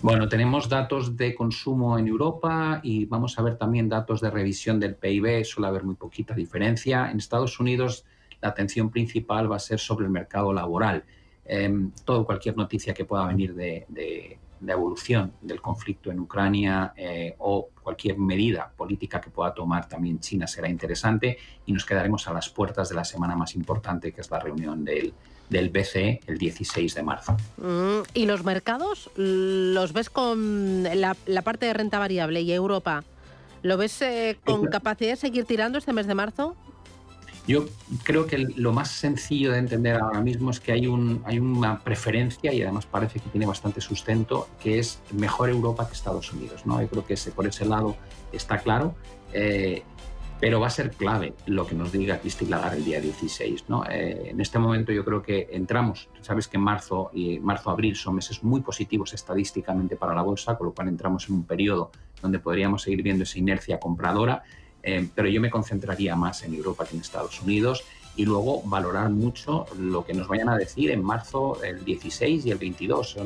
Bueno, 0.00 0.28
tenemos 0.28 0.68
datos 0.68 1.16
de 1.16 1.34
consumo 1.34 1.98
en 1.98 2.08
Europa 2.08 2.80
y 2.82 3.06
vamos 3.06 3.38
a 3.38 3.42
ver 3.42 3.56
también 3.56 3.88
datos 3.88 4.20
de 4.20 4.30
revisión 4.30 4.78
del 4.78 4.96
PIB. 4.96 5.44
Suele 5.44 5.68
haber 5.68 5.84
muy 5.84 5.94
poquita 5.94 6.34
diferencia. 6.34 7.10
En 7.10 7.18
Estados 7.18 7.58
Unidos 7.58 8.04
la 8.42 8.50
atención 8.50 8.90
principal 8.90 9.50
va 9.50 9.56
a 9.56 9.60
ser 9.60 9.78
sobre 9.78 10.04
el 10.04 10.10
mercado 10.10 10.52
laboral. 10.52 11.04
Em, 11.46 11.90
todo, 12.04 12.24
cualquier 12.24 12.56
noticia 12.56 12.94
que 12.94 13.04
pueda 13.04 13.26
venir 13.26 13.54
de, 13.54 14.38
evolución 14.66 15.34
del 15.42 15.60
conflicto 15.60 16.10
en 16.10 16.20
Ucrania 16.20 16.94
eh, 16.96 17.34
o 17.38 17.68
cualquier 17.82 18.16
medida 18.16 18.72
política 18.74 19.20
que 19.20 19.28
pueda 19.28 19.52
tomar 19.52 19.86
también 19.86 20.20
China 20.20 20.46
será 20.46 20.70
interesante 20.70 21.36
y 21.66 21.72
nos 21.72 21.84
quedaremos 21.84 22.26
a 22.28 22.32
las 22.32 22.48
puertas 22.48 22.88
de 22.88 22.94
la 22.94 23.04
semana 23.04 23.36
más 23.36 23.54
importante 23.56 24.10
que 24.10 24.22
es 24.22 24.30
la 24.30 24.38
reunión 24.38 24.82
del, 24.82 25.12
del 25.50 25.68
BCE 25.68 26.20
el 26.26 26.38
16 26.38 26.94
de 26.94 27.02
marzo. 27.02 27.36
Mm, 27.58 28.02
¿Y 28.14 28.26
los 28.26 28.44
mercados 28.44 29.10
los 29.16 29.92
ves 29.92 30.10
con 30.10 30.84
la, 30.84 31.14
parte 31.42 31.66
de 31.66 31.74
renta 31.74 31.98
variable 31.98 32.40
y 32.40 32.52
Europa? 32.52 33.04
¿Lo 33.62 33.76
ves 33.76 34.00
eh, 34.02 34.38
con 34.44 34.66
capacidad 34.66 35.10
de 35.10 35.16
seguir 35.16 35.44
tirando 35.44 35.78
este 35.78 35.92
mes 35.92 36.06
de 36.06 36.14
marzo? 36.14 36.56
Yo 37.46 37.66
creo 38.04 38.26
que 38.26 38.38
lo 38.38 38.72
más 38.72 38.90
sencillo 38.90 39.52
de 39.52 39.58
entender 39.58 39.96
ahora 39.96 40.20
mismo 40.22 40.50
es 40.50 40.60
que 40.60 40.72
hay, 40.72 40.86
un, 40.86 41.22
hay 41.26 41.38
una 41.38 41.80
preferencia, 41.80 42.52
y 42.54 42.62
además 42.62 42.86
parece 42.86 43.20
que 43.20 43.28
tiene 43.28 43.44
bastante 43.44 43.82
sustento, 43.82 44.48
que 44.58 44.78
es 44.78 45.00
mejor 45.12 45.50
Europa 45.50 45.86
que 45.86 45.92
Estados 45.92 46.32
Unidos. 46.32 46.64
¿no? 46.64 46.80
Yo 46.80 46.88
creo 46.88 47.04
que 47.04 47.14
ese, 47.14 47.32
por 47.32 47.46
ese 47.46 47.66
lado 47.66 47.96
está 48.32 48.58
claro. 48.58 48.94
Eh, 49.32 49.82
pero 50.40 50.60
va 50.60 50.66
a 50.66 50.70
ser 50.70 50.90
clave 50.90 51.32
lo 51.46 51.66
que 51.66 51.74
nos 51.74 51.92
diga 51.92 52.18
Christine 52.18 52.50
Lagarde 52.50 52.78
el 52.78 52.84
día 52.84 53.00
16. 53.00 53.64
¿no? 53.68 53.84
Eh, 53.86 54.30
en 54.30 54.40
este 54.40 54.58
momento 54.58 54.92
yo 54.92 55.04
creo 55.04 55.22
que 55.22 55.48
entramos, 55.52 56.08
sabes 56.20 56.48
que 56.48 56.58
marzo 56.58 57.10
y 57.14 57.38
marzo-abril 57.38 57.96
son 57.96 58.16
meses 58.16 58.42
muy 58.42 58.60
positivos 58.60 59.14
estadísticamente 59.14 59.96
para 59.96 60.14
la 60.14 60.22
bolsa, 60.22 60.56
con 60.58 60.66
lo 60.66 60.74
cual 60.74 60.88
entramos 60.88 61.28
en 61.28 61.36
un 61.36 61.44
periodo 61.44 61.92
donde 62.20 62.40
podríamos 62.40 62.82
seguir 62.82 63.02
viendo 63.02 63.22
esa 63.22 63.38
inercia 63.38 63.78
compradora, 63.78 64.42
eh, 64.84 65.08
pero 65.14 65.28
yo 65.28 65.40
me 65.40 65.50
concentraría 65.50 66.14
más 66.14 66.42
en 66.42 66.54
Europa 66.54 66.84
que 66.84 66.94
en 66.94 67.02
Estados 67.02 67.40
Unidos 67.40 67.84
y 68.16 68.24
luego 68.24 68.62
valorar 68.64 69.10
mucho 69.10 69.66
lo 69.78 70.04
que 70.04 70.14
nos 70.14 70.28
vayan 70.28 70.48
a 70.48 70.56
decir 70.56 70.90
en 70.90 71.02
marzo 71.02 71.62
el 71.64 71.84
16 71.84 72.46
y 72.46 72.50
el 72.50 72.58
22, 72.58 73.16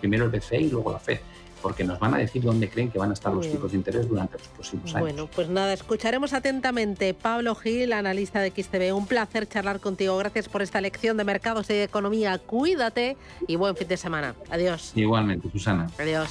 primero 0.00 0.24
el 0.24 0.30
BCE 0.30 0.60
y 0.62 0.70
luego 0.70 0.90
la 0.92 0.98
FED 0.98 1.20
porque 1.62 1.84
nos 1.84 1.98
van 1.98 2.14
a 2.14 2.18
decir 2.18 2.42
dónde 2.42 2.68
creen 2.68 2.90
que 2.90 2.98
van 2.98 3.10
a 3.10 3.12
estar 3.14 3.32
los 3.32 3.50
tipos 3.50 3.70
de 3.70 3.78
interés 3.78 4.08
durante 4.08 4.36
los 4.36 4.48
próximos 4.48 4.94
años. 4.94 5.00
Bueno, 5.00 5.28
pues 5.32 5.48
nada, 5.48 5.72
escucharemos 5.72 6.32
atentamente. 6.32 7.14
Pablo 7.14 7.54
Gil, 7.54 7.92
analista 7.92 8.40
de 8.40 8.50
XTV, 8.50 8.92
un 8.94 9.06
placer 9.06 9.48
charlar 9.48 9.80
contigo. 9.80 10.16
Gracias 10.18 10.48
por 10.48 10.60
esta 10.60 10.80
lección 10.80 11.16
de 11.16 11.24
mercados 11.24 11.70
y 11.70 11.74
de 11.74 11.84
economía. 11.84 12.38
Cuídate 12.38 13.16
y 13.46 13.56
buen 13.56 13.76
fin 13.76 13.88
de 13.88 13.96
semana. 13.96 14.34
Adiós. 14.50 14.92
Igualmente, 14.96 15.48
Susana. 15.50 15.88
Adiós. 15.98 16.30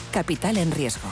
Capital 0.11 0.57
en 0.57 0.71
riesgo. 0.71 1.11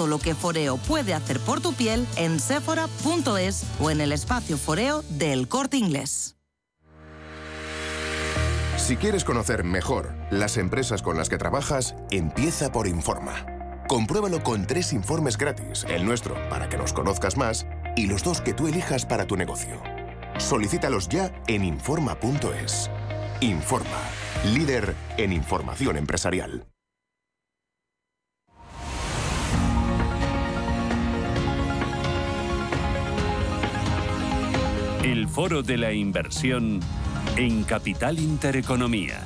lo 0.07 0.19
que 0.19 0.35
Foreo 0.35 0.77
puede 0.77 1.13
hacer 1.13 1.39
por 1.39 1.61
tu 1.61 1.73
piel 1.73 2.07
en 2.15 2.39
sephora.es 2.39 3.63
o 3.79 3.91
en 3.91 4.01
el 4.01 4.11
espacio 4.11 4.57
Foreo 4.57 5.03
del 5.09 5.47
Corte 5.47 5.77
Inglés. 5.77 6.35
Si 8.77 8.97
quieres 8.97 9.23
conocer 9.23 9.63
mejor 9.63 10.13
las 10.31 10.57
empresas 10.57 11.01
con 11.01 11.15
las 11.15 11.29
que 11.29 11.37
trabajas, 11.37 11.95
empieza 12.09 12.71
por 12.71 12.87
Informa. 12.87 13.45
Compruébalo 13.87 14.41
con 14.41 14.65
tres 14.65 14.91
informes 14.91 15.37
gratis, 15.37 15.85
el 15.87 16.05
nuestro 16.05 16.35
para 16.49 16.67
que 16.67 16.77
nos 16.77 16.91
conozcas 16.91 17.37
más 17.37 17.65
y 17.95 18.07
los 18.07 18.23
dos 18.23 18.41
que 18.41 18.53
tú 18.53 18.67
elijas 18.67 19.05
para 19.05 19.25
tu 19.25 19.35
negocio. 19.37 19.81
Solicítalos 20.37 21.09
ya 21.09 21.31
en 21.47 21.63
Informa.es. 21.63 22.89
Informa, 23.41 23.99
líder 24.45 24.95
en 25.17 25.33
información 25.33 25.97
empresarial. 25.97 26.70
El 35.03 35.27
foro 35.27 35.63
de 35.63 35.77
la 35.77 35.93
inversión 35.93 36.79
en 37.35 37.63
Capital 37.63 38.19
Intereconomía. 38.19 39.23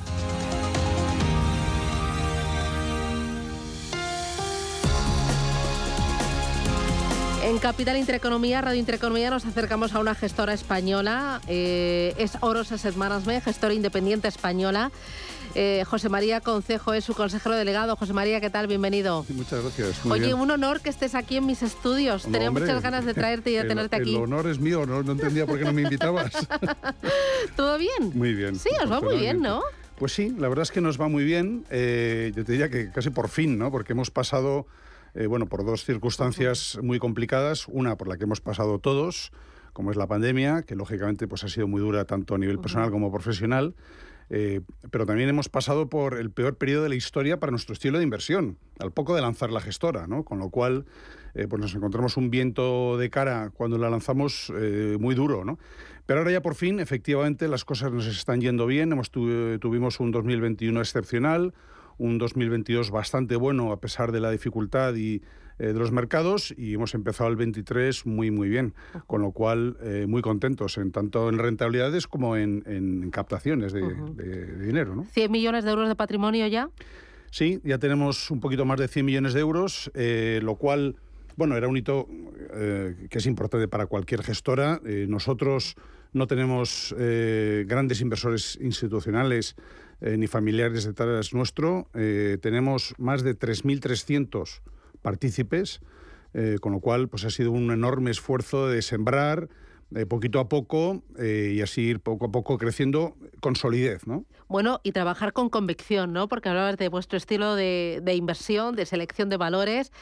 En 7.44 7.58
Capital 7.58 7.98
Intereconomía, 7.98 8.62
Radio 8.62 8.80
Intereconomía, 8.80 9.28
nos 9.28 9.44
acercamos 9.44 9.94
a 9.94 10.00
una 10.00 10.14
gestora 10.14 10.54
española. 10.54 11.42
Eh, 11.46 12.14
es 12.16 12.38
Oros 12.40 12.72
Asset 12.72 12.96
Management, 12.96 13.44
gestora 13.44 13.74
independiente 13.74 14.28
española. 14.28 14.90
Eh, 15.58 15.84
José 15.86 16.10
María 16.10 16.42
Concejo 16.42 16.92
es 16.92 17.02
su 17.02 17.14
consejero 17.14 17.54
delegado. 17.54 17.96
José 17.96 18.12
María, 18.12 18.42
¿qué 18.42 18.50
tal? 18.50 18.66
Bienvenido. 18.66 19.24
muchas 19.30 19.62
gracias. 19.62 20.04
Oye, 20.04 20.34
un 20.34 20.50
honor 20.50 20.82
que 20.82 20.90
estés 20.90 21.14
aquí 21.14 21.38
en 21.38 21.46
mis 21.46 21.62
estudios. 21.62 22.24
Tenía 22.24 22.50
muchas 22.50 22.82
ganas 22.82 23.06
de 23.06 23.14
traerte 23.14 23.52
y 23.52 23.54
de 23.54 23.64
tenerte 23.64 23.96
aquí. 23.96 24.16
El 24.16 24.24
honor 24.24 24.48
es 24.48 24.58
mío, 24.58 24.84
no, 24.84 25.00
entendía 25.00 25.46
por 25.46 25.58
qué 25.58 25.64
no 25.64 25.72
me 25.72 25.80
invitabas. 25.80 26.30
¿Todo 27.56 27.78
bien? 27.78 28.12
Muy 28.12 28.34
bien. 28.34 28.56
Sí, 28.56 28.68
os 28.84 28.92
va 28.92 29.00
muy 29.00 29.16
bien, 29.16 29.40
¿no? 29.40 29.62
Pues 29.98 30.12
sí, 30.12 30.30
la 30.38 30.50
verdad 30.50 30.64
es 30.64 30.70
que 30.70 30.82
nos 30.82 31.00
va 31.00 31.08
muy 31.08 31.24
bien. 31.24 31.64
Eh, 31.70 32.32
yo 32.36 32.44
te 32.44 32.52
diría 32.52 32.68
que 32.68 32.90
casi 32.90 33.08
por 33.08 33.30
fin, 33.30 33.56
¿no? 33.56 33.70
Porque 33.70 33.94
hemos 33.94 34.10
pasado, 34.10 34.66
eh, 35.14 35.24
bueno, 35.24 35.46
por 35.46 35.64
dos 35.64 35.86
circunstancias 35.86 36.78
muy 36.82 36.98
complicadas. 36.98 37.66
Una 37.68 37.96
por 37.96 38.08
la 38.08 38.18
que 38.18 38.24
hemos 38.24 38.42
pasado 38.42 38.78
todos, 38.78 39.32
como 39.72 39.90
es 39.90 39.96
la 39.96 40.06
pandemia, 40.06 40.64
que 40.64 40.76
lógicamente 40.76 41.26
pues 41.26 41.44
ha 41.44 41.48
sido 41.48 41.66
muy 41.66 41.80
dura 41.80 42.04
tanto 42.04 42.34
a 42.34 42.38
nivel 42.38 42.58
personal 42.58 42.90
como 42.90 43.10
profesional. 43.10 43.74
Eh, 44.28 44.60
pero 44.90 45.06
también 45.06 45.28
hemos 45.28 45.48
pasado 45.48 45.88
por 45.88 46.18
el 46.18 46.30
peor 46.30 46.56
periodo 46.56 46.82
de 46.82 46.88
la 46.88 46.94
historia 46.96 47.38
para 47.38 47.50
nuestro 47.50 47.72
estilo 47.72 47.98
de 47.98 48.04
inversión, 48.04 48.58
al 48.80 48.92
poco 48.92 49.14
de 49.14 49.22
lanzar 49.22 49.52
la 49.52 49.60
gestora, 49.60 50.06
¿no? 50.06 50.24
Con 50.24 50.38
lo 50.38 50.50
cual, 50.50 50.84
eh, 51.34 51.46
pues 51.48 51.60
nos 51.60 51.74
encontramos 51.74 52.16
un 52.16 52.30
viento 52.30 52.98
de 52.98 53.08
cara 53.10 53.50
cuando 53.54 53.78
la 53.78 53.88
lanzamos 53.88 54.52
eh, 54.56 54.96
muy 54.98 55.14
duro, 55.14 55.44
¿no? 55.44 55.58
Pero 56.06 56.20
ahora 56.20 56.32
ya 56.32 56.42
por 56.42 56.54
fin, 56.54 56.80
efectivamente, 56.80 57.48
las 57.48 57.64
cosas 57.64 57.92
nos 57.92 58.06
están 58.06 58.40
yendo 58.40 58.66
bien. 58.66 58.92
Hemos 58.92 59.10
tuvimos 59.10 59.98
un 59.98 60.12
2021 60.12 60.80
excepcional, 60.80 61.52
un 61.98 62.18
2022 62.18 62.90
bastante 62.90 63.36
bueno 63.36 63.72
a 63.72 63.80
pesar 63.80 64.12
de 64.12 64.20
la 64.20 64.30
dificultad 64.30 64.94
y 64.94 65.22
eh, 65.58 65.68
de 65.68 65.78
los 65.78 65.90
mercados 65.90 66.52
y 66.56 66.74
hemos 66.74 66.94
empezado 66.94 67.30
el 67.30 67.36
23 67.36 68.04
muy 68.04 68.30
muy 68.30 68.50
bien, 68.50 68.74
con 69.06 69.22
lo 69.22 69.30
cual 69.30 69.78
eh, 69.80 70.04
muy 70.06 70.20
contentos 70.20 70.76
en 70.76 70.92
tanto 70.92 71.30
en 71.30 71.38
rentabilidades 71.38 72.06
como 72.06 72.36
en, 72.36 73.10
captaciones 73.10 73.72
de, 73.72 73.80
dinero. 74.58 74.94
¿no? 74.94 75.04
¿100 75.04 75.30
millones 75.30 75.64
de 75.64 75.70
euros 75.70 75.88
de 75.88 75.96
patrimonio 75.96 76.46
ya? 76.46 76.68
Sí, 77.30 77.60
ya 77.64 77.78
tenemos 77.78 78.30
un 78.30 78.40
poquito 78.40 78.66
más 78.66 78.78
de 78.78 78.88
100 78.88 79.06
millones 79.06 79.32
de 79.32 79.40
euros, 79.40 79.90
eh, 79.94 80.40
lo 80.42 80.56
cual, 80.56 80.96
bueno, 81.36 81.56
era 81.56 81.68
un 81.68 81.76
hito 81.76 82.06
que 83.08 83.18
es 83.18 83.26
importante 83.26 83.66
para 83.66 83.86
cualquier 83.86 84.22
gestora. 84.22 84.80
nosotros 85.08 85.74
no 86.12 86.26
tenemos 86.26 86.94
grandes 86.96 88.00
inversores 88.00 88.58
institucionales 88.62 89.56
ni 90.00 90.26
familiares 90.26 90.84
detrás 90.84 91.34
nuestro. 91.34 91.88
tenemos 92.40 92.94
más 92.98 93.22
de 93.22 93.38
3.300 93.38 94.60
partícipes, 95.02 95.80
eh, 96.34 96.58
con 96.60 96.72
lo 96.72 96.80
cual 96.80 97.08
pues 97.08 97.24
ha 97.24 97.30
sido 97.30 97.50
un 97.50 97.70
enorme 97.70 98.10
esfuerzo 98.10 98.68
de 98.68 98.82
sembrar 98.82 99.48
eh, 99.94 100.04
poquito 100.04 100.40
a 100.40 100.48
poco 100.48 101.02
eh, 101.18 101.52
y 101.54 101.62
así 101.62 101.82
ir 101.82 102.00
poco 102.00 102.26
a 102.26 102.30
poco 102.30 102.58
creciendo 102.58 103.16
con 103.40 103.56
solidez, 103.56 104.06
¿no? 104.06 104.24
Bueno, 104.48 104.80
y 104.82 104.92
trabajar 104.92 105.32
con 105.32 105.48
convicción, 105.48 106.12
¿no? 106.12 106.28
Porque 106.28 106.48
hablabas 106.48 106.76
de 106.76 106.88
vuestro 106.88 107.16
estilo 107.16 107.54
de, 107.54 108.02
inversión, 108.14 108.76
de 108.76 108.84
selección 108.84 109.28
de 109.28 109.36
valores. 109.36 109.92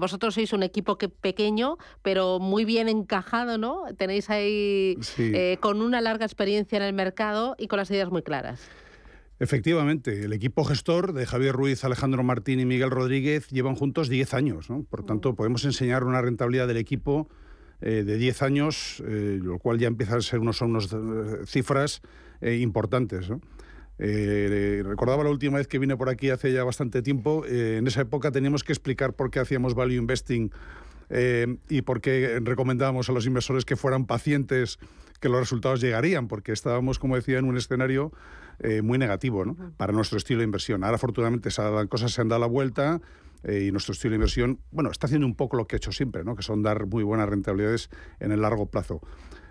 vosotros 0.00 0.34
sois 0.34 0.52
un 0.52 0.62
equipo 0.62 0.98
que 0.98 1.08
pequeño, 1.08 1.78
pero 2.02 2.38
muy 2.40 2.64
bien 2.64 2.88
encajado, 2.88 3.56
¿no? 3.56 3.84
Tenéis 3.96 4.30
ahí 4.30 4.96
con 5.60 5.80
una 5.80 6.00
larga 6.00 6.24
experiencia 6.24 6.76
en 6.76 6.82
el 6.82 6.92
mercado 6.92 7.56
y 7.58 7.68
con 7.68 7.78
las 7.78 7.90
ideas 7.90 8.10
muy 8.10 8.22
claras. 8.22 8.60
Efectivamente, 9.40 10.24
el 10.24 10.32
equipo 10.32 10.64
gestor 10.64 11.12
de 11.12 11.26
Javier 11.26 11.54
Ruiz, 11.54 11.84
Alejandro 11.84 12.22
Martín 12.22 12.60
y 12.60 12.64
Miguel 12.64 12.90
Rodríguez 12.90 13.48
llevan 13.48 13.74
juntos 13.74 14.08
10 14.08 14.34
años. 14.34 14.70
¿no? 14.70 14.84
Por 14.84 15.04
tanto, 15.04 15.34
podemos 15.34 15.64
enseñar 15.64 16.04
una 16.04 16.22
rentabilidad 16.22 16.68
del 16.68 16.76
equipo 16.76 17.28
eh, 17.80 18.04
de 18.04 18.16
10 18.16 18.42
años, 18.42 19.02
eh, 19.06 19.38
lo 19.42 19.58
cual 19.58 19.78
ya 19.78 19.88
empieza 19.88 20.16
a 20.16 20.20
ser 20.20 20.38
unos, 20.38 20.60
unos 20.60 20.92
eh, 20.92 21.46
cifras 21.46 22.00
importantes. 22.42 23.28
recordaba 23.98 25.24
la 25.24 25.30
última 25.30 25.56
vez 25.56 25.66
que 25.66 25.78
vine 25.78 25.96
por 25.96 26.10
aquí 26.10 26.28
hace 26.28 26.52
ya 26.52 26.62
bastante 26.62 27.00
tiempo. 27.00 27.46
en 27.46 27.86
esa 27.86 28.02
época 28.02 28.30
teníamos 28.30 28.62
que 28.62 28.72
explicar 28.72 29.14
por 29.14 29.30
qué 29.30 29.40
hacíamos 29.40 29.74
value 29.74 29.94
investing 29.94 30.50
eh, 31.10 31.56
y 31.68 31.82
porque 31.82 32.40
recomendábamos 32.42 33.08
a 33.08 33.12
los 33.12 33.26
inversores 33.26 33.64
que 33.64 33.76
fueran 33.76 34.06
pacientes, 34.06 34.78
que 35.24 35.30
los 35.30 35.40
resultados 35.40 35.80
llegarían, 35.80 36.28
porque 36.28 36.52
estábamos, 36.52 36.98
como 36.98 37.16
decía, 37.16 37.38
en 37.38 37.46
un 37.46 37.56
escenario 37.56 38.12
eh, 38.58 38.82
muy 38.82 38.98
negativo 38.98 39.46
¿no? 39.46 39.56
para 39.78 39.90
nuestro 39.90 40.18
estilo 40.18 40.40
de 40.40 40.44
inversión. 40.44 40.84
Ahora, 40.84 40.96
afortunadamente, 40.96 41.48
las 41.48 41.86
cosas 41.86 42.12
se 42.12 42.20
han 42.20 42.28
dado 42.28 42.42
la 42.42 42.46
vuelta 42.46 43.00
eh, 43.42 43.64
y 43.66 43.72
nuestro 43.72 43.92
estilo 43.92 44.10
de 44.10 44.16
inversión, 44.16 44.60
bueno, 44.70 44.90
está 44.90 45.06
haciendo 45.06 45.26
un 45.26 45.34
poco 45.34 45.56
lo 45.56 45.66
que 45.66 45.76
ha 45.76 45.78
hecho 45.78 45.92
siempre, 45.92 46.24
¿no? 46.24 46.36
que 46.36 46.42
son 46.42 46.62
dar 46.62 46.84
muy 46.84 47.04
buenas 47.04 47.26
rentabilidades 47.26 47.88
en 48.20 48.32
el 48.32 48.42
largo 48.42 48.66
plazo. 48.66 49.00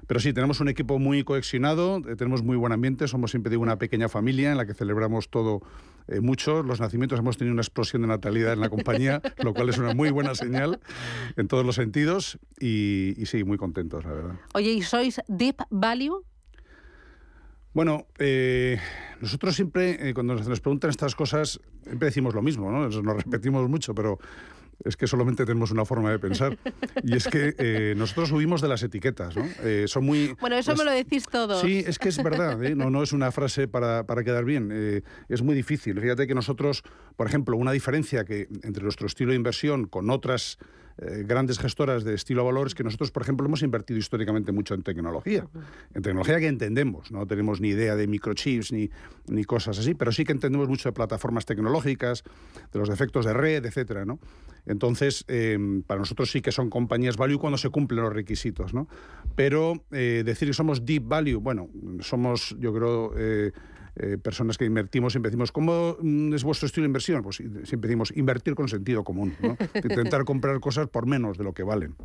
Pero 0.07 0.19
sí, 0.19 0.33
tenemos 0.33 0.59
un 0.59 0.69
equipo 0.69 0.99
muy 0.99 1.23
coexionado, 1.23 1.97
eh, 2.07 2.15
tenemos 2.15 2.43
muy 2.43 2.57
buen 2.57 2.73
ambiente, 2.73 3.07
somos 3.07 3.31
siempre 3.31 3.49
digo 3.49 3.63
una 3.63 3.77
pequeña 3.77 4.09
familia 4.09 4.51
en 4.51 4.57
la 4.57 4.65
que 4.65 4.73
celebramos 4.73 5.29
todo 5.29 5.61
eh, 6.07 6.19
mucho. 6.19 6.63
Los 6.63 6.79
nacimientos 6.79 7.19
hemos 7.19 7.37
tenido 7.37 7.53
una 7.53 7.61
explosión 7.61 8.01
de 8.01 8.07
natalidad 8.07 8.53
en 8.53 8.59
la 8.59 8.69
compañía, 8.69 9.21
lo 9.43 9.53
cual 9.53 9.69
es 9.69 9.77
una 9.77 9.93
muy 9.93 10.11
buena 10.11 10.35
señal 10.35 10.79
en 11.37 11.47
todos 11.47 11.65
los 11.65 11.75
sentidos 11.75 12.39
y, 12.59 13.13
y 13.17 13.25
sí, 13.25 13.43
muy 13.43 13.57
contentos, 13.57 14.03
la 14.05 14.11
verdad. 14.11 14.35
Oye, 14.53 14.71
¿y 14.71 14.81
sois 14.81 15.21
Deep 15.27 15.57
Value? 15.69 16.23
Bueno, 17.73 18.05
eh, 18.19 18.77
nosotros 19.19 19.55
siempre, 19.55 20.09
eh, 20.09 20.13
cuando 20.13 20.35
nos 20.35 20.59
preguntan 20.59 20.91
estas 20.91 21.15
cosas, 21.15 21.59
siempre 21.83 22.05
decimos 22.05 22.35
lo 22.35 22.43
mismo, 22.43 22.71
¿no? 22.71 22.87
Nos 22.87 23.23
repetimos 23.23 23.67
mucho, 23.67 23.95
pero 23.95 24.19
es 24.83 24.97
que 24.97 25.07
solamente 25.07 25.45
tenemos 25.45 25.71
una 25.71 25.85
forma 25.85 26.11
de 26.11 26.19
pensar. 26.19 26.57
Y 27.03 27.15
es 27.15 27.27
que 27.27 27.55
eh, 27.57 27.93
nosotros 27.97 28.31
huimos 28.31 28.61
de 28.61 28.67
las 28.67 28.83
etiquetas, 28.83 29.35
¿no? 29.35 29.45
son 29.87 30.05
muy... 30.05 30.35
Bueno, 30.39 30.55
eso 30.55 30.75
me 30.75 30.83
lo 30.83 30.91
decís 30.91 31.25
todos. 31.29 31.61
Sí, 31.61 31.83
es 31.85 31.99
que 31.99 32.09
es 32.09 32.21
verdad, 32.21 32.57
no, 32.75 32.89
no 32.89 33.03
es 33.03 33.13
una 33.13 33.31
frase 33.31 33.67
para, 33.67 34.05
para 34.05 34.23
quedar 34.23 34.45
bien. 34.45 35.03
es 35.29 35.41
muy 35.41 35.55
difícil. 35.55 35.99
Fíjate 35.99 36.27
que 36.27 36.35
nosotros, 36.35 36.83
por 37.15 37.27
ejemplo, 37.27 37.57
una 37.57 37.71
diferencia 37.71 38.25
que 38.25 38.47
entre 38.63 38.83
nuestro 38.83 39.07
estilo 39.07 39.31
de 39.31 39.37
inversión 39.37 39.85
con 39.85 40.09
otras 40.09 40.57
eh, 40.97 41.23
grandes 41.25 41.59
gestoras 41.59 42.03
de 42.03 42.13
estilo 42.13 42.45
valores 42.45 42.75
que 42.75 42.83
nosotros, 42.83 43.11
por 43.11 43.23
ejemplo, 43.23 43.45
hemos 43.45 43.63
invertido 43.63 43.99
históricamente 43.99 44.51
mucho 44.51 44.73
en 44.73 44.83
tecnología. 44.83 45.47
En 45.93 46.01
tecnología 46.01 46.39
que 46.39 46.47
entendemos, 46.47 47.11
no 47.11 47.25
tenemos 47.25 47.61
ni 47.61 47.69
idea 47.69 47.95
de 47.95 48.07
microchips 48.07 48.71
ni, 48.71 48.89
ni 49.27 49.43
cosas 49.43 49.79
así, 49.79 49.93
pero 49.93 50.11
sí 50.11 50.23
que 50.23 50.31
entendemos 50.31 50.69
mucho 50.69 50.89
de 50.89 50.93
plataformas 50.93 51.45
tecnológicas, 51.45 52.23
de 52.71 52.79
los 52.79 52.89
defectos 52.89 53.25
de 53.25 53.33
red, 53.33 53.65
etcétera, 53.65 54.05
¿no? 54.05 54.19
Entonces, 54.65 55.25
eh, 55.27 55.57
para 55.87 55.99
nosotros 55.99 56.31
sí 56.31 56.41
que 56.41 56.51
son 56.51 56.69
compañías 56.69 57.17
value 57.17 57.39
cuando 57.39 57.57
se 57.57 57.69
cumplen 57.69 58.01
los 58.01 58.13
requisitos, 58.13 58.73
¿no? 58.73 58.87
Pero 59.35 59.85
eh, 59.91 60.23
decir 60.25 60.47
que 60.47 60.53
somos 60.53 60.85
deep 60.85 61.03
value, 61.05 61.39
bueno, 61.39 61.69
somos, 61.99 62.55
yo 62.59 62.73
creo, 62.73 63.13
eh, 63.95 64.17
personas 64.17 64.57
que 64.57 64.65
invertimos, 64.65 65.13
siempre 65.13 65.29
decimos, 65.29 65.51
¿cómo 65.51 65.97
mm, 65.99 66.33
es 66.33 66.43
vuestro 66.43 66.65
estilo 66.65 66.83
de 66.83 66.87
inversión? 66.87 67.21
Pues 67.21 67.37
siempre 67.37 67.87
decimos, 67.87 68.11
invertir 68.15 68.55
con 68.55 68.67
sentido 68.67 69.03
común, 69.03 69.35
intentar 69.75 70.23
comprar 70.25 70.59
cosas 70.59 70.89
por 70.89 71.05
menos 71.05 71.37
de 71.37 71.43
lo 71.43 71.53
que 71.53 71.63
valen. 71.63 71.95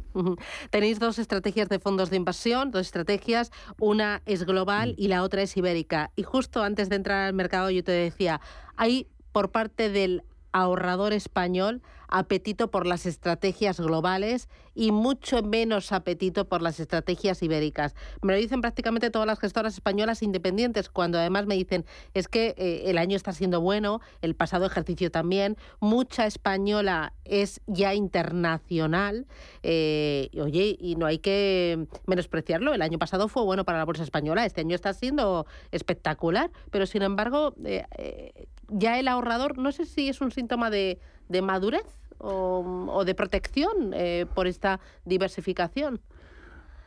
Tenéis 0.71 0.99
dos 0.99 1.19
estrategias 1.19 1.69
de 1.69 1.79
fondos 1.79 2.11
de 2.11 2.17
inversión, 2.17 2.71
dos 2.71 2.83
estrategias, 2.83 3.51
una 3.81 4.23
es 4.27 4.45
global 4.45 4.95
y 4.99 5.09
la 5.09 5.23
otra 5.23 5.43
es 5.43 5.57
ibérica. 5.57 6.11
Y 6.15 6.25
justo 6.25 6.63
antes 6.63 6.89
de 6.89 6.97
entrar 6.97 7.27
al 7.27 7.35
mercado 7.35 7.71
yo 7.71 7.83
te 7.83 7.93
decía, 7.93 8.41
hay 8.77 9.09
por 9.33 9.51
parte 9.51 9.89
del 9.91 10.25
ahorrador 10.53 11.13
español 11.13 11.83
apetito 12.09 12.71
por 12.71 12.87
las 12.87 13.07
estrategias 13.07 13.79
globales 13.81 14.49
y 14.75 14.93
mucho 14.93 15.43
menos 15.43 15.93
apetito 15.93 16.49
por 16.49 16.63
las 16.63 16.81
estrategias 16.81 17.43
ibéricas. 17.43 17.95
Me 18.23 18.33
lo 18.33 18.39
dicen 18.39 18.61
prácticamente 18.61 19.11
todas 19.11 19.27
las 19.27 19.39
gestoras 19.39 19.75
españolas 19.75 20.23
independientes, 20.23 20.89
cuando 20.89 21.19
además 21.19 21.47
me 21.47 21.57
dicen 21.57 21.85
es 22.15 22.29
que 22.29 22.55
eh, 22.57 22.83
el 22.87 22.99
año 22.99 23.17
está 23.17 23.33
siendo 23.33 23.61
bueno, 23.61 24.01
el 24.23 24.35
pasado 24.35 24.67
ejercicio 24.67 25.11
también, 25.11 25.57
mucha 25.81 26.27
española 26.27 27.13
es 27.25 27.61
ya 27.67 27.95
internacional, 27.95 29.27
eh, 29.63 30.31
oye, 30.41 30.77
y 30.79 30.97
no 30.97 31.07
hay 31.07 31.19
que 31.19 31.87
menospreciarlo, 32.07 32.73
el 32.73 32.83
año 32.83 32.99
pasado 32.99 33.29
fue 33.29 33.43
bueno 33.43 33.65
para 33.65 33.79
la 33.79 33.85
bolsa 33.85 34.03
española, 34.03 34.47
este 34.47 34.61
año 34.61 34.75
está 34.75 34.93
siendo 34.93 35.47
espectacular, 35.73 36.51
pero 36.71 36.87
sin 36.87 37.03
embargo, 37.03 37.55
eh, 37.65 38.47
ya 38.69 38.99
el 38.99 39.09
ahorrador, 39.09 39.59
no 39.59 39.73
sé 39.73 39.87
si 39.87 40.09
es 40.09 40.21
un 40.21 40.31
síntoma 40.31 40.71
de 40.71 41.01
de 41.29 41.43
madurez 41.43 41.87
o, 42.19 43.05
de 43.05 43.15
protección 43.15 43.93
eh, 43.95 44.27
por 44.35 44.47
esta 44.47 44.81
diversificación? 45.05 46.01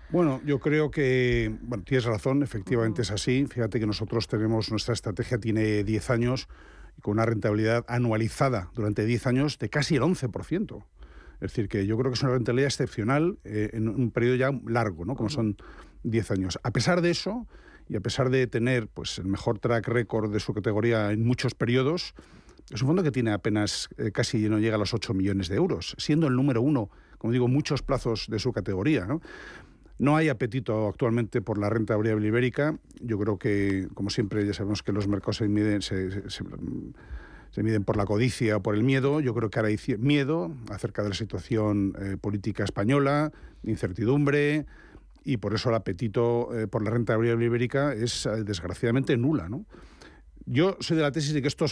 Bueno, 0.09 0.41
yo 0.45 0.59
creo 0.59 0.91
que, 0.91 1.55
bueno, 1.61 1.85
tienes 1.85 2.03
razón, 2.03 2.43
efectivamente 2.43 3.01
es 3.01 3.11
así. 3.11 3.45
Fíjate 3.45 3.79
que 3.79 3.87
nosotros 3.87 4.27
tenemos, 4.27 4.69
nuestra 4.69 4.93
estrategia 4.93 5.37
tiene 5.37 5.85
10 5.85 6.09
años 6.09 6.49
con 7.01 7.13
una 7.13 7.25
rentabilidad 7.25 7.85
anualizada 7.87 8.69
durante 8.75 9.05
10 9.05 9.27
años 9.27 9.57
de 9.57 9.69
casi 9.69 9.95
el 9.95 10.01
11%. 10.01 10.83
Es 11.35 11.39
decir, 11.39 11.69
que 11.69 11.85
yo 11.87 11.97
creo 11.97 12.11
que 12.11 12.15
es 12.15 12.23
una 12.23 12.33
rentabilidad 12.33 12.67
excepcional 12.67 13.39
eh, 13.45 13.69
en 13.73 13.87
un 13.87 14.11
periodo 14.11 14.35
ya 14.35 14.51
largo, 14.67 15.05
¿no? 15.05 15.15
como 15.15 15.29
son 15.29 15.55
10 16.03 16.31
años. 16.31 16.59
A 16.61 16.71
pesar 16.71 17.01
de 17.01 17.11
eso, 17.11 17.47
y 17.87 17.95
a 17.95 18.01
pesar 18.01 18.29
de 18.29 18.47
tener 18.47 18.87
pues, 18.87 19.17
el 19.17 19.25
mejor 19.25 19.59
track 19.59 19.87
record 19.87 20.31
de 20.31 20.39
su 20.39 20.53
categoría 20.53 21.11
en 21.11 21.25
muchos 21.25 21.55
periodos, 21.55 22.13
es 22.73 22.81
un 22.81 22.87
fondo 22.87 23.03
que 23.03 23.11
tiene 23.11 23.31
apenas 23.31 23.89
eh, 23.97 24.11
casi 24.11 24.49
no 24.49 24.59
llega 24.59 24.75
a 24.75 24.79
los 24.79 24.93
8 24.93 25.13
millones 25.13 25.49
de 25.49 25.57
euros, 25.57 25.95
siendo 25.97 26.27
el 26.27 26.35
número 26.35 26.61
uno, 26.61 26.89
como 27.17 27.33
digo, 27.33 27.47
muchos 27.47 27.81
plazos 27.81 28.27
de 28.29 28.39
su 28.39 28.53
categoría. 28.53 29.05
¿no? 29.05 29.21
No 29.99 30.15
hay 30.15 30.29
apetito 30.29 30.87
actualmente 30.87 31.41
por 31.41 31.57
la 31.57 31.69
renta 31.69 31.95
variable 31.95 32.27
ibérica. 32.27 32.79
Yo 33.01 33.19
creo 33.19 33.37
que, 33.37 33.87
como 33.93 34.09
siempre, 34.09 34.45
ya 34.45 34.53
sabemos 34.53 34.83
que 34.83 34.91
los 34.91 35.07
mercados 35.07 35.37
se 35.37 35.47
miden, 35.47 35.81
se, 35.81 36.11
miden 37.57 37.83
por 37.83 37.97
la 37.97 38.05
codicia 38.05 38.57
o 38.57 38.63
por 38.63 38.75
el 38.75 38.83
miedo. 38.83 39.19
Yo 39.19 39.35
creo 39.35 39.49
que 39.49 39.59
ahora 39.59 39.69
hay 39.69 39.77
miedo 39.99 40.55
acerca 40.69 41.03
de 41.03 41.09
la 41.09 41.15
situación 41.15 41.93
eh, 41.99 42.17
política 42.19 42.63
española, 42.63 43.31
incertidumbre, 43.63 44.65
y 45.23 45.37
por 45.37 45.53
eso 45.53 45.69
el 45.69 45.75
apetito 45.75 46.49
eh, 46.57 46.67
por 46.67 46.83
la 46.83 46.89
renta 46.89 47.15
variable 47.15 47.45
ibérica 47.45 47.93
es 47.93 48.27
desgraciadamente 48.43 49.15
nula. 49.17 49.49
¿no? 49.49 49.65
Yo 50.45 50.77
soy 50.79 50.97
de 50.97 51.03
la 51.03 51.11
tesis 51.11 51.33
de 51.33 51.41
que 51.41 51.47
esto, 51.47 51.65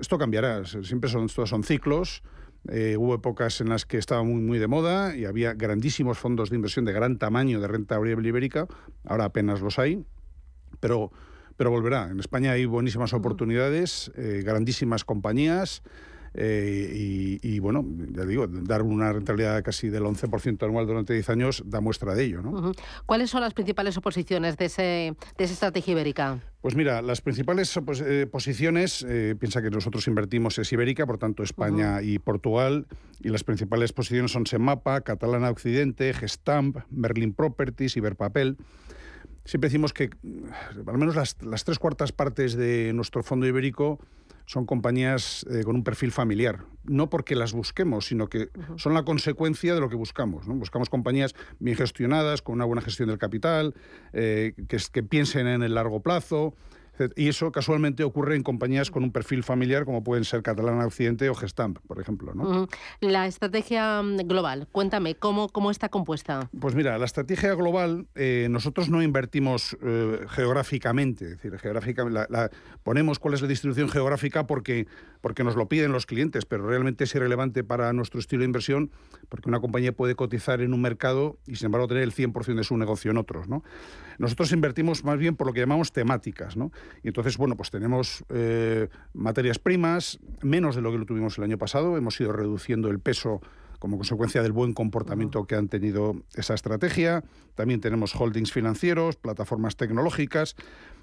esto 0.00 0.18
cambiará. 0.18 0.64
Siempre 0.64 1.08
son, 1.10 1.28
son 1.28 1.64
ciclos. 1.64 2.22
Eh, 2.68 2.96
hubo 2.96 3.14
épocas 3.14 3.60
en 3.60 3.68
las 3.70 3.86
que 3.86 3.98
estaba 3.98 4.22
muy, 4.22 4.40
muy 4.40 4.58
de 4.58 4.68
moda 4.68 5.16
y 5.16 5.24
había 5.24 5.54
grandísimos 5.54 6.18
fondos 6.18 6.50
de 6.50 6.56
inversión 6.56 6.84
de 6.84 6.92
gran 6.92 7.18
tamaño 7.18 7.60
de 7.60 7.68
renta 7.68 7.98
variable 7.98 8.28
ibérica. 8.28 8.66
Ahora 9.04 9.24
apenas 9.24 9.60
los 9.60 9.78
hay. 9.78 10.04
Pero, 10.80 11.10
pero 11.56 11.70
volverá. 11.70 12.08
En 12.10 12.20
España 12.20 12.52
hay 12.52 12.66
buenísimas 12.66 13.12
oportunidades, 13.12 14.12
eh, 14.16 14.42
grandísimas 14.44 15.04
compañías. 15.04 15.82
Eh, 16.34 17.38
y, 17.42 17.58
bueno, 17.58 17.84
ya 18.10 18.24
digo, 18.24 18.46
dar 18.46 18.82
una 18.82 19.12
rentabilidad 19.12 19.62
casi 19.62 19.88
del 19.88 20.04
11% 20.04 20.64
anual 20.64 20.86
durante 20.86 21.12
10 21.12 21.28
años 21.30 21.62
da 21.66 21.80
muestra 21.80 22.14
de 22.14 22.24
ello. 22.24 22.42
¿no? 22.42 22.72
¿Cuáles 23.06 23.30
son 23.30 23.42
las 23.42 23.54
principales 23.54 23.96
oposiciones 23.96 24.56
de, 24.56 24.64
ese, 24.66 24.82
de 25.36 25.44
esa 25.44 25.52
estrategia 25.52 25.92
ibérica? 25.92 26.40
Pues 26.62 26.76
mira, 26.76 27.02
las 27.02 27.20
principales 27.20 27.76
eh, 27.76 28.26
posiciones, 28.30 29.04
eh, 29.08 29.34
piensa 29.38 29.62
que 29.62 29.70
nosotros 29.70 30.06
invertimos 30.06 30.58
es 30.58 30.72
Ibérica, 30.72 31.06
por 31.06 31.18
tanto 31.18 31.42
España 31.42 32.02
y 32.02 32.18
Portugal, 32.20 32.86
y 33.20 33.30
las 33.30 33.42
principales 33.42 33.92
posiciones 33.92 34.30
son 34.30 34.46
Semapa, 34.46 35.00
Catalana 35.00 35.50
Occidente, 35.50 36.14
Gestamp, 36.14 36.78
Merlin 36.88 37.34
Properties, 37.34 37.96
Iberpapel. 37.96 38.56
Siempre 39.44 39.70
decimos 39.70 39.92
que 39.92 40.10
al 40.86 40.98
menos 40.98 41.16
las, 41.16 41.36
las 41.42 41.64
tres 41.64 41.80
cuartas 41.80 42.12
partes 42.12 42.54
de 42.54 42.92
nuestro 42.92 43.24
fondo 43.24 43.44
ibérico 43.44 43.98
son 44.46 44.66
compañías 44.66 45.46
eh, 45.50 45.62
con 45.64 45.76
un 45.76 45.84
perfil 45.84 46.12
familiar. 46.12 46.64
No 46.84 47.10
porque 47.10 47.34
las 47.36 47.52
busquemos, 47.52 48.06
sino 48.06 48.28
que 48.28 48.48
son 48.76 48.94
la 48.94 49.04
consecuencia 49.04 49.74
de 49.74 49.80
lo 49.80 49.88
que 49.88 49.96
buscamos. 49.96 50.46
Buscamos 50.46 50.90
compañías 50.90 51.34
bien 51.60 51.76
gestionadas, 51.76 52.42
con 52.42 52.54
una 52.54 52.64
buena 52.64 52.82
gestión 52.82 53.08
del 53.08 53.18
capital, 53.18 53.74
eh, 54.12 54.54
que, 54.68 54.78
que 54.92 55.02
piensen 55.02 55.46
en 55.46 55.62
el 55.62 55.74
largo 55.74 56.00
plazo, 56.00 56.54
y 57.16 57.28
eso 57.28 57.50
casualmente 57.52 58.04
ocurre 58.04 58.36
en 58.36 58.42
compañías 58.42 58.90
con 58.90 59.02
un 59.02 59.12
perfil 59.12 59.42
familiar 59.42 59.84
como 59.84 60.04
pueden 60.04 60.24
ser 60.24 60.42
Catalana 60.42 60.86
Occidente 60.86 61.28
o 61.28 61.34
Gestamp, 61.34 61.78
por 61.86 62.00
ejemplo. 62.00 62.34
¿no? 62.34 62.68
La 63.00 63.26
estrategia 63.26 64.02
mm, 64.02 64.18
global, 64.28 64.68
cuéntame, 64.70 65.14
¿cómo, 65.14 65.48
¿cómo 65.48 65.70
está 65.70 65.88
compuesta? 65.88 66.50
Pues 66.60 66.74
mira, 66.74 66.98
la 66.98 67.04
estrategia 67.04 67.54
global, 67.54 68.06
eh, 68.14 68.48
nosotros 68.50 68.88
no 68.88 69.02
invertimos 69.02 69.76
eh, 69.82 70.26
geográficamente, 70.28 71.24
es 71.24 71.30
decir, 71.32 71.58
geográficamente 71.58 72.26
la, 72.28 72.50
ponemos 72.82 73.18
cuál 73.18 73.34
es 73.34 73.42
la 73.42 73.48
distribución 73.48 73.88
geográfica 73.88 74.46
porque, 74.46 74.86
porque 75.20 75.44
nos 75.44 75.56
lo 75.56 75.68
piden 75.68 75.92
los 75.92 76.06
clientes, 76.06 76.44
pero 76.44 76.66
realmente 76.66 77.04
es 77.04 77.14
irrelevante 77.14 77.64
para 77.64 77.92
nuestro 77.92 78.20
estilo 78.20 78.40
de 78.40 78.46
inversión 78.46 78.90
porque 79.28 79.48
una 79.48 79.60
compañía 79.60 79.92
puede 79.92 80.14
cotizar 80.14 80.60
en 80.60 80.74
un 80.74 80.82
mercado 80.82 81.38
y 81.46 81.56
sin 81.56 81.66
embargo 81.66 81.88
tener 81.88 82.02
el 82.02 82.12
100% 82.12 82.54
de 82.54 82.64
su 82.64 82.76
negocio 82.76 83.10
en 83.10 83.16
otros. 83.16 83.48
¿no? 83.48 83.62
Nosotros 84.18 84.52
invertimos 84.52 85.04
más 85.04 85.18
bien 85.18 85.36
por 85.36 85.46
lo 85.46 85.52
que 85.52 85.60
llamamos 85.60 85.92
temáticas. 85.92 86.56
¿no? 86.56 86.70
Y 87.02 87.08
entonces, 87.08 87.36
bueno, 87.36 87.56
pues 87.56 87.70
tenemos 87.70 88.24
eh, 88.28 88.88
materias 89.14 89.58
primas, 89.58 90.18
menos 90.42 90.76
de 90.76 90.82
lo 90.82 90.92
que 90.92 90.98
lo 90.98 91.06
tuvimos 91.06 91.38
el 91.38 91.44
año 91.44 91.58
pasado, 91.58 91.96
hemos 91.96 92.20
ido 92.20 92.32
reduciendo 92.32 92.88
el 92.88 93.00
peso 93.00 93.40
como 93.78 93.96
consecuencia 93.96 94.42
del 94.44 94.52
buen 94.52 94.74
comportamiento 94.74 95.44
que 95.44 95.56
han 95.56 95.66
tenido 95.66 96.14
esa 96.36 96.54
estrategia. 96.54 97.24
También 97.56 97.80
tenemos 97.80 98.14
holdings 98.14 98.52
financieros, 98.52 99.16
plataformas 99.16 99.74
tecnológicas, 99.74 100.54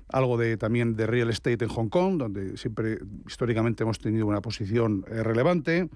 algo 0.08 0.38
de 0.38 0.56
también 0.56 0.96
de 0.96 1.06
real 1.06 1.30
estate 1.30 1.66
en 1.66 1.70
Hong 1.70 1.90
Kong, 1.90 2.18
donde 2.18 2.56
siempre 2.56 3.00
históricamente 3.28 3.84
hemos 3.84 4.00
tenido 4.00 4.26
una 4.28 4.42
posición 4.42 5.04
eh, 5.10 5.24
relevante, 5.24 5.90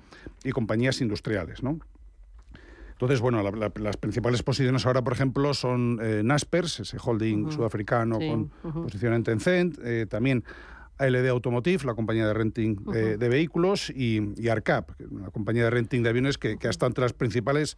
y 0.43 0.51
compañías 0.51 0.99
industriales, 0.99 1.63
¿no? 1.63 1.79
Entonces, 2.93 3.19
bueno, 3.19 3.43
las 3.43 3.97
principales 3.97 4.43
posiciones 4.43 4.85
ahora, 4.85 5.03
por 5.03 5.13
ejemplo, 5.13 5.53
son 5.53 5.99
eh, 6.01 6.21
Naspers, 6.23 6.79
ese 6.79 6.97
holding 7.03 7.51
sudafricano 7.51 8.17
con 8.17 8.49
posición 8.83 9.13
en 9.13 9.23
Tencent, 9.23 9.77
eh, 9.83 10.05
también 10.07 10.43
ALD 10.97 11.27
Automotive, 11.27 11.85
la 11.85 11.95
compañía 11.95 12.27
de 12.27 12.33
renting 12.33 12.75
de 12.85 13.29
vehículos, 13.29 13.89
y, 13.89 14.47
Arcap, 14.47 14.91
una 15.09 15.31
compañía 15.31 15.65
de 15.65 15.69
renting 15.71 16.03
de 16.03 16.09
aviones 16.09 16.37
que, 16.37 16.57
que 16.57 16.67
ha 16.67 16.69
estado 16.69 16.89
entre 16.89 17.03
las 17.03 17.13
principales 17.13 17.77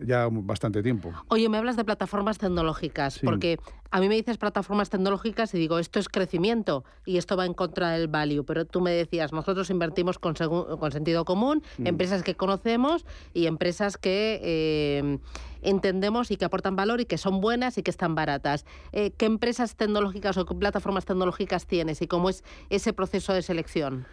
ya 0.00 0.28
bastante 0.30 0.82
tiempo. 0.82 1.12
Oye, 1.28 1.48
me 1.48 1.58
hablas 1.58 1.76
de 1.76 1.84
plataformas 1.84 2.38
tecnológicas, 2.38 3.20
porque 3.20 3.58
a 3.94 4.00
mí 4.00 4.08
me 4.08 4.16
dices 4.16 4.38
plataformas 4.38 4.90
tecnológicas 4.90 5.54
y 5.54 5.58
digo, 5.58 5.78
esto 5.78 6.00
es 6.00 6.08
crecimiento 6.08 6.82
y 7.06 7.16
esto 7.16 7.36
va 7.36 7.46
en 7.46 7.54
contra 7.54 7.90
del 7.90 8.08
value, 8.08 8.42
pero 8.42 8.64
tú 8.64 8.80
me 8.80 8.90
decías, 8.90 9.32
nosotros 9.32 9.70
invertimos 9.70 10.18
con, 10.18 10.34
con 10.34 10.90
sentido 10.90 11.24
común, 11.24 11.62
mm. 11.78 11.86
empresas 11.86 12.24
que 12.24 12.34
conocemos 12.34 13.06
y 13.34 13.46
empresas 13.46 13.96
que 13.96 14.40
eh, 14.42 15.18
entendemos 15.62 16.32
y 16.32 16.36
que 16.36 16.44
aportan 16.44 16.74
valor 16.74 17.02
y 17.02 17.04
que 17.04 17.18
son 17.18 17.40
buenas 17.40 17.78
y 17.78 17.84
que 17.84 17.92
están 17.92 18.16
baratas. 18.16 18.66
Eh, 18.90 19.12
¿Qué 19.12 19.26
empresas 19.26 19.76
tecnológicas 19.76 20.36
o 20.38 20.44
qué 20.44 20.56
plataformas 20.56 21.04
tecnológicas 21.04 21.68
tienes 21.68 22.02
y 22.02 22.08
cómo 22.08 22.30
es 22.30 22.42
ese 22.70 22.92
proceso 22.94 23.32
de 23.32 23.42
selección? 23.42 24.06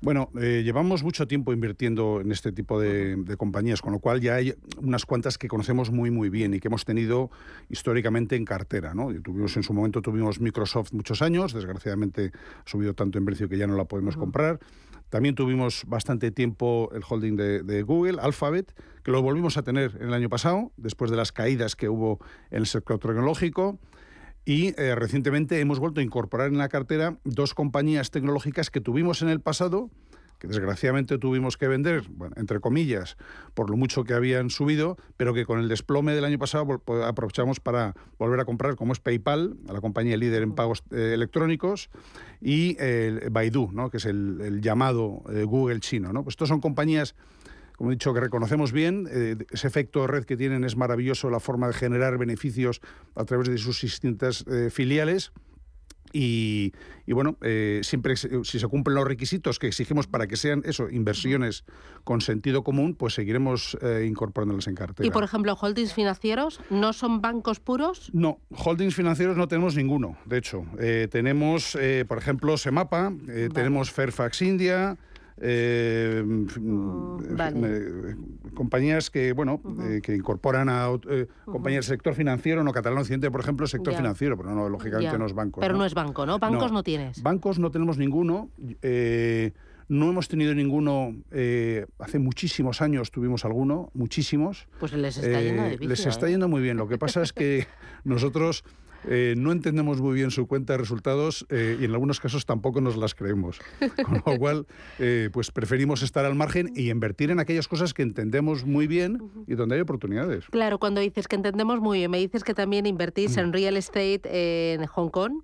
Bueno, 0.00 0.30
eh, 0.40 0.62
llevamos 0.64 1.02
mucho 1.02 1.26
tiempo 1.26 1.52
invirtiendo 1.52 2.20
en 2.20 2.30
este 2.30 2.52
tipo 2.52 2.80
de, 2.80 3.36
compañías, 3.36 3.82
con 3.82 3.92
lo 3.92 3.98
cual 3.98 4.20
ya 4.20 4.36
hay 4.36 4.54
unas 4.80 5.04
cuantas 5.04 5.38
que 5.38 5.48
conocemos 5.48 5.90
muy 5.90 6.12
muy 6.12 6.30
bien 6.30 6.54
y 6.54 6.60
que 6.60 6.68
hemos 6.68 6.84
tenido 6.84 7.32
históricamente 7.68 8.36
en 8.36 8.44
cartera. 8.44 8.94
¿no? 8.94 9.12
tuvimos 9.20 9.56
en 9.56 9.64
su 9.64 9.72
momento 9.72 10.00
tuvimos 10.00 10.40
Microsoft 10.40 10.92
muchos 10.92 11.20
años, 11.20 11.52
desgraciadamente 11.52 12.30
ha 12.64 12.68
subido 12.68 12.94
tanto 12.94 13.18
en 13.18 13.24
precio 13.24 13.48
que 13.48 13.58
ya 13.58 13.66
no 13.66 13.76
la 13.76 13.86
podemos 13.86 14.16
comprar. 14.16 14.60
También 15.08 15.34
tuvimos 15.34 15.82
bastante 15.86 16.30
tiempo 16.30 16.90
el 16.94 17.02
holding 17.08 17.34
de, 17.34 17.62
de, 17.64 17.82
Google, 17.82 18.20
Alphabet, 18.20 18.74
que 19.02 19.10
lo 19.10 19.20
volvimos 19.20 19.56
a 19.56 19.62
tener 19.62 19.98
el 20.00 20.12
año 20.14 20.28
pasado, 20.28 20.70
después 20.76 21.10
de 21.10 21.16
las 21.16 21.32
caídas 21.32 21.74
que 21.74 21.88
hubo 21.88 22.20
en 22.50 22.58
el 22.58 22.66
sector 22.66 23.00
tecnológico. 23.00 23.80
Y 24.48 24.72
eh, 24.80 24.94
recientemente 24.94 25.60
hemos 25.60 25.78
vuelto 25.78 26.00
a 26.00 26.02
incorporar 26.02 26.48
en 26.48 26.56
la 26.56 26.70
cartera 26.70 27.18
dos 27.22 27.52
compañías 27.52 28.10
tecnológicas 28.10 28.70
que 28.70 28.80
tuvimos 28.80 29.20
en 29.20 29.28
el 29.28 29.40
pasado, 29.40 29.90
que 30.38 30.48
desgraciadamente 30.48 31.18
tuvimos 31.18 31.58
que 31.58 31.68
vender, 31.68 32.04
entre 32.34 32.58
comillas, 32.58 33.18
por 33.52 33.68
lo 33.68 33.76
mucho 33.76 34.04
que 34.04 34.14
habían 34.14 34.48
subido, 34.48 34.96
pero 35.18 35.34
que 35.34 35.44
con 35.44 35.60
el 35.60 35.68
desplome 35.68 36.14
del 36.14 36.24
año 36.24 36.38
pasado 36.38 36.82
aprovechamos 37.04 37.60
para 37.60 37.94
volver 38.18 38.40
a 38.40 38.46
comprar, 38.46 38.76
como 38.76 38.94
es 38.94 39.00
PayPal, 39.00 39.58
a 39.68 39.74
la 39.74 39.82
compañía 39.82 40.16
líder 40.16 40.42
en 40.42 40.54
pagos 40.54 40.82
eh, 40.92 41.10
electrónicos, 41.12 41.90
y 42.40 42.78
Baidu, 43.30 43.70
¿no? 43.72 43.90
que 43.90 43.98
es 43.98 44.06
el, 44.06 44.62
llamado 44.62 45.24
eh, 45.30 45.44
Google 45.44 45.80
chino. 45.80 46.14
¿no? 46.14 46.24
Pues 46.24 46.32
estos 46.32 46.48
son 46.48 46.62
compañías 46.62 47.14
como 47.78 47.92
he 47.92 47.94
dicho, 47.94 48.12
que 48.12 48.18
reconocemos 48.18 48.72
bien. 48.72 49.08
Eh, 49.08 49.36
ese 49.52 49.68
efecto 49.68 50.00
de 50.00 50.08
red 50.08 50.24
que 50.24 50.36
tienen 50.36 50.64
es 50.64 50.76
maravilloso, 50.76 51.30
la 51.30 51.38
forma 51.38 51.68
de 51.68 51.74
generar 51.74 52.18
beneficios 52.18 52.80
a 53.14 53.24
través 53.24 53.48
de 53.48 53.56
sus 53.56 53.80
distintas 53.80 54.44
eh, 54.50 54.68
filiales. 54.68 55.30
Y, 56.12 56.72
bueno, 57.06 57.36
eh, 57.42 57.80
siempre 57.84 58.16
si 58.16 58.58
se 58.58 58.66
cumplen 58.66 58.96
los 58.96 59.06
requisitos 59.06 59.58
que 59.58 59.68
exigimos 59.68 60.06
para 60.06 60.26
que 60.26 60.36
sean 60.36 60.62
eso, 60.64 60.88
inversiones 60.90 61.64
con 62.02 62.22
sentido 62.22 62.64
común, 62.64 62.94
pues 62.94 63.12
seguiremos 63.12 63.76
incorporándolas 64.04 64.66
en 64.68 64.74
cartera. 64.74 65.06
Y 65.06 65.10
por 65.10 65.22
ejemplo, 65.22 65.52
holdings 65.52 65.92
financieros, 65.92 66.60
¿no 66.70 66.94
son 66.94 67.20
bancos 67.20 67.60
puros? 67.60 68.10
No, 68.14 68.40
holdings 68.48 68.94
financieros 68.94 69.36
no 69.36 69.48
tenemos 69.48 69.76
ninguno, 69.76 70.16
de 70.24 70.38
hecho. 70.38 70.64
tenemos, 71.10 71.76
por 72.08 72.16
ejemplo, 72.16 72.56
Semapa, 72.56 73.12
tenemos 73.52 73.90
Fairfax 73.90 74.40
India, 74.40 74.96
eh, 75.40 76.24
compañías 78.54 79.10
que 79.10 79.32
bueno 79.32 79.60
eh, 79.82 80.00
que 80.02 80.14
incorporan 80.14 80.68
a 80.68 80.88
eh, 81.08 81.26
compañías 81.44 81.86
del 81.86 81.96
sector 81.96 82.14
financiero, 82.14 82.64
no 82.64 82.72
catalán 82.72 82.98
occidente, 82.98 83.30
por 83.30 83.40
ejemplo, 83.40 83.66
sector 83.66 83.94
financiero, 83.94 84.36
pero 84.36 84.54
no, 84.54 84.68
lógicamente 84.68 85.16
no 85.18 85.26
es 85.26 85.34
banco. 85.34 85.60
Pero 85.60 85.76
¿no? 85.76 85.84
es 85.84 85.94
banco, 85.94 86.26
¿no? 86.26 86.38
Bancos 86.38 86.72
no, 86.72 86.82
tienes. 86.82 87.22
Bancos 87.22 87.58
no 87.58 87.70
tenemos 87.70 87.98
ninguno. 87.98 88.50
no 89.88 90.10
hemos 90.10 90.28
tenido 90.28 90.54
ninguno, 90.54 91.14
hace 91.98 92.18
muchísimos 92.18 92.82
años 92.82 93.10
tuvimos 93.10 93.44
alguno, 93.44 93.90
muchísimos. 93.94 94.68
Pues 94.80 94.92
les 94.92 95.18
está 95.18 95.40
yendo 95.40 95.62
de 95.62 95.78
Les 95.78 96.06
está 96.06 96.28
yendo 96.28 96.48
muy 96.48 96.62
bien. 96.62 96.76
Lo 96.76 96.88
que 96.88 96.98
pasa 96.98 97.22
es 97.22 97.32
que 97.32 97.66
nosotros 98.04 98.64
eh, 99.06 99.34
no 99.36 99.52
entendemos 99.52 100.00
muy 100.00 100.14
bien 100.14 100.30
su 100.30 100.46
cuenta 100.46 100.72
de 100.72 100.78
resultados 100.78 101.46
eh, 101.50 101.76
y 101.80 101.84
en 101.84 101.92
algunos 101.92 102.20
casos 102.20 102.46
tampoco 102.46 102.80
nos 102.80 102.96
las 102.96 103.14
creemos. 103.14 103.60
Con 104.04 104.22
lo 104.26 104.36
cual, 104.38 104.66
eh, 104.98 105.30
pues 105.32 105.50
preferimos 105.50 106.02
estar 106.02 106.24
al 106.24 106.34
margen 106.34 106.72
y 106.74 106.90
invertir 106.90 107.30
en 107.30 107.40
aquellas 107.40 107.68
cosas 107.68 107.94
que 107.94 108.02
entendemos 108.02 108.64
muy 108.64 108.86
bien 108.86 109.30
y 109.46 109.54
donde 109.54 109.76
hay 109.76 109.80
oportunidades. 109.80 110.46
Claro, 110.46 110.78
cuando 110.78 111.00
dices 111.00 111.28
que 111.28 111.36
entendemos 111.36 111.80
muy 111.80 111.98
bien, 111.98 112.10
me 112.10 112.18
dices 112.18 112.44
que 112.44 112.54
también 112.54 112.86
invertís 112.86 113.36
en 113.36 113.52
real 113.52 113.76
estate 113.76 114.74
en 114.74 114.86
Hong 114.86 115.10
Kong. 115.10 115.42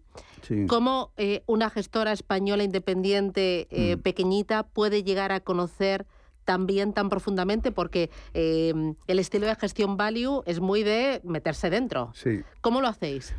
¿Cómo 0.68 1.12
una 1.46 1.70
gestora 1.70 2.12
española 2.12 2.64
independiente 2.64 3.66
mm. 3.70 4.02
pequeñita 4.02 4.64
puede 4.64 5.02
llegar 5.02 5.32
a 5.32 5.40
conocer 5.40 6.06
también 6.44 6.92
tan 6.92 7.08
profundamente 7.08 7.72
porque 7.72 8.10
em, 8.32 8.94
el 9.06 9.18
estilo 9.18 9.46
de 9.46 9.54
gestión 9.56 9.96
value 9.96 10.42
es 10.46 10.60
muy 10.60 10.82
de 10.82 11.20
meterse 11.24 11.70
dentro. 11.70 12.12
Sí. 12.14 12.42
¿Cómo 12.60 12.80
lo 12.80 12.88
hacéis? 12.88 13.34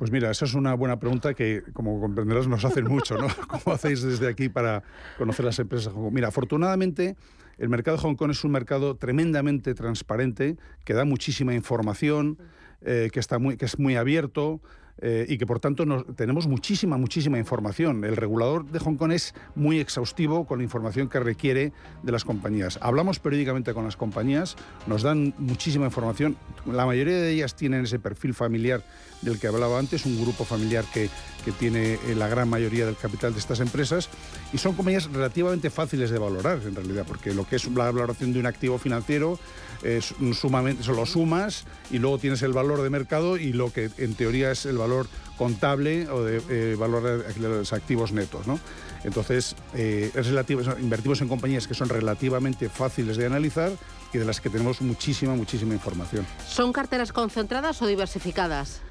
Pues 0.00 0.10
mira, 0.10 0.30
esa 0.30 0.46
es 0.46 0.54
una 0.54 0.72
buena 0.72 0.98
pregunta 0.98 1.34
que, 1.34 1.62
como 1.74 2.00
comprenderás, 2.00 2.48
nos 2.48 2.64
hacen 2.64 2.86
mucho, 2.86 3.18
¿no? 3.18 3.26
¿Cómo 3.48 3.74
hacéis 3.74 4.00
desde 4.00 4.28
aquí 4.28 4.48
para 4.48 4.82
conocer 5.18 5.44
las 5.44 5.58
empresas 5.58 5.88
de 5.88 5.90
Hong 5.92 6.04
Kong? 6.04 6.14
Mira, 6.14 6.28
afortunadamente, 6.28 7.16
el 7.58 7.68
mercado 7.68 7.98
de 7.98 8.02
Hong 8.04 8.14
Kong 8.14 8.30
es 8.30 8.42
un 8.42 8.50
mercado 8.50 8.96
tremendamente 8.96 9.74
transparente, 9.74 10.56
que 10.84 10.94
da 10.94 11.04
muchísima 11.04 11.52
información, 11.52 12.38
eh, 12.80 13.10
que, 13.12 13.20
está 13.20 13.38
muy, 13.38 13.58
que 13.58 13.66
es 13.66 13.78
muy 13.78 13.96
abierto, 13.96 14.62
eh, 15.02 15.26
y 15.28 15.38
que 15.38 15.46
por 15.46 15.60
tanto 15.60 15.84
tenemos 16.14 16.46
muchísima, 16.46 16.96
muchísima 16.98 17.38
información. 17.38 18.04
El 18.04 18.16
regulador 18.16 18.66
de 18.66 18.78
Hong 18.78 18.96
Kong 18.96 19.12
es 19.12 19.34
muy 19.54 19.80
exhaustivo 19.80 20.46
con 20.46 20.58
la 20.58 20.64
información 20.64 21.08
que 21.08 21.20
requiere 21.20 21.72
de 22.02 22.12
las 22.12 22.24
compañías. 22.24 22.78
Hablamos 22.82 23.18
periódicamente 23.18 23.72
con 23.72 23.84
las 23.84 23.96
compañías, 23.96 24.56
nos 24.86 25.02
dan 25.02 25.34
muchísima 25.38 25.86
información. 25.86 26.36
La 26.66 26.84
mayoría 26.84 27.16
de 27.16 27.30
ellas 27.30 27.54
tienen 27.54 27.84
ese 27.84 27.98
perfil 27.98 28.34
familiar 28.34 28.82
del 29.22 29.38
que 29.38 29.46
hablaba 29.46 29.78
antes, 29.78 30.06
un 30.06 30.20
grupo 30.20 30.44
familiar 30.44 30.84
que, 30.92 31.08
que 31.44 31.52
tiene 31.52 31.94
eh, 31.94 32.14
la 32.16 32.28
gran 32.28 32.48
mayoría 32.48 32.86
del 32.86 32.96
capital 32.96 33.32
de 33.32 33.38
estas 33.38 33.60
empresas 33.60 34.08
y 34.52 34.58
son 34.58 34.74
compañías 34.74 35.10
relativamente 35.12 35.70
fáciles 35.70 36.10
de 36.10 36.18
valorar 36.18 36.60
en 36.64 36.74
realidad, 36.74 37.04
porque 37.06 37.34
lo 37.34 37.46
que 37.46 37.56
es 37.56 37.66
la 37.66 37.90
valoración 37.90 38.32
de 38.32 38.40
un 38.40 38.46
activo 38.46 38.78
financiero 38.78 39.38
es 39.82 40.14
sumamente, 40.34 40.86
lo 40.92 41.06
sumas 41.06 41.64
y 41.90 41.98
luego 41.98 42.18
tienes 42.18 42.42
el 42.42 42.52
valor 42.52 42.82
de 42.82 42.90
mercado 42.90 43.36
y 43.36 43.52
lo 43.52 43.72
que 43.72 43.90
en 43.96 44.14
teoría 44.14 44.50
es 44.50 44.66
el 44.66 44.76
valor 44.76 44.89
contable 45.36 46.08
o 46.10 46.22
de 46.22 46.42
eh, 46.50 46.76
valor 46.76 47.02
de 47.02 47.48
los 47.48 47.72
activos 47.72 48.12
netos. 48.12 48.46
¿no? 48.46 48.60
Entonces, 49.04 49.56
eh, 49.74 50.10
es 50.14 50.26
relativo, 50.26 50.60
invertimos 50.78 51.20
en 51.22 51.28
compañías 51.28 51.66
que 51.66 51.74
son 51.74 51.88
relativamente 51.88 52.68
fáciles 52.68 53.16
de 53.16 53.26
analizar 53.26 53.72
y 54.12 54.18
de 54.18 54.24
las 54.24 54.40
que 54.40 54.50
tenemos 54.50 54.82
muchísima, 54.82 55.34
muchísima 55.34 55.72
información. 55.72 56.26
¿Son 56.46 56.72
carteras 56.72 57.12
concentradas 57.12 57.80
o 57.80 57.86
diversificadas? 57.86 58.82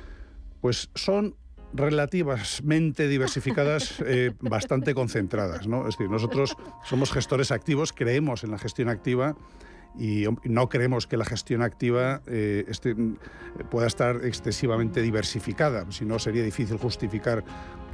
Pues 0.62 0.89
son 0.95 1.36
relativamente 1.74 3.08
diversificadas, 3.08 3.95
eh, 4.06 4.32
bastante 4.39 4.95
concentradas. 4.95 5.68
¿no? 5.68 5.88
Es 5.88 5.97
decir, 5.97 6.10
nosotros 6.10 6.56
somos 6.84 7.12
gestores 7.12 7.52
activos, 7.52 7.93
creemos 7.93 8.43
en 8.43 8.52
la 8.52 8.58
gestión 8.58 8.89
activa 8.89 9.36
y 9.98 10.26
no 10.44 10.70
creemos 10.70 11.08
que 11.08 11.18
la 11.18 11.26
gestión 11.26 11.62
activa 11.62 12.22
eh, 12.28 12.66
pueda 13.70 13.88
estar 13.88 14.24
excesivamente 14.24 15.02
diversificada, 15.02 15.86
si 15.92 16.06
no 16.06 16.20
sería 16.20 16.44
difícil 16.44 16.78
justificar 16.78 17.44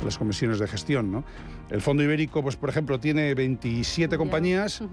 las 0.03 0.17
comisiones 0.17 0.59
de 0.59 0.67
gestión. 0.67 1.11
¿no? 1.11 1.23
El 1.69 1.81
Fondo 1.81 2.03
Ibérico, 2.03 2.43
pues, 2.43 2.57
por 2.57 2.69
ejemplo, 2.69 2.99
tiene 2.99 3.33
27 3.33 4.17
compañías 4.17 4.83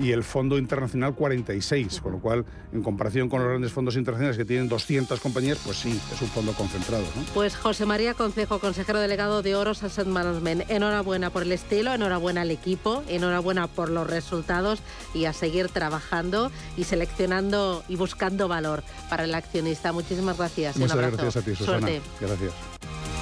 y 0.00 0.12
el 0.12 0.24
Fondo 0.24 0.58
Internacional 0.58 1.14
46, 1.14 2.00
con 2.00 2.12
lo 2.12 2.18
cual, 2.20 2.44
en 2.72 2.82
comparación 2.82 3.28
con 3.28 3.40
los 3.40 3.48
grandes 3.48 3.72
fondos 3.72 3.96
internacionales 3.96 4.36
que 4.36 4.44
tienen 4.44 4.68
200 4.68 5.20
compañías, 5.20 5.58
pues 5.64 5.76
sí, 5.76 6.00
es 6.12 6.22
un 6.22 6.28
fondo 6.28 6.52
concentrado. 6.52 7.04
Pues 7.34 7.56
José 7.56 7.84
María 7.84 8.14
Concejo, 8.14 8.58
consejero 8.58 8.98
delegado 8.98 9.42
de 9.42 9.54
Oros 9.54 9.82
Asset 9.82 10.06
Management, 10.06 10.70
enhorabuena 10.70 11.30
por 11.30 11.42
el 11.42 11.52
estilo, 11.52 11.92
enhorabuena 11.92 12.42
al 12.42 12.50
equipo, 12.50 13.02
enhorabuena 13.08 13.66
por 13.66 13.90
los 13.90 14.08
resultados 14.08 14.80
y 15.12 15.26
a 15.26 15.32
seguir 15.32 15.68
trabajando 15.68 16.50
y 16.76 16.84
seleccionando 16.84 17.84
y 17.88 17.96
buscando 17.96 18.48
valor 18.48 18.82
para 19.10 19.24
el 19.24 19.34
accionista. 19.34 19.92
Muchísimas 19.92 20.38
gracias. 20.38 20.76
Muchas 20.78 20.96
gracias 20.96 21.36
a 21.36 21.42
ti, 21.42 21.54
Susana. 21.54 21.88
Gracias. 22.20 23.19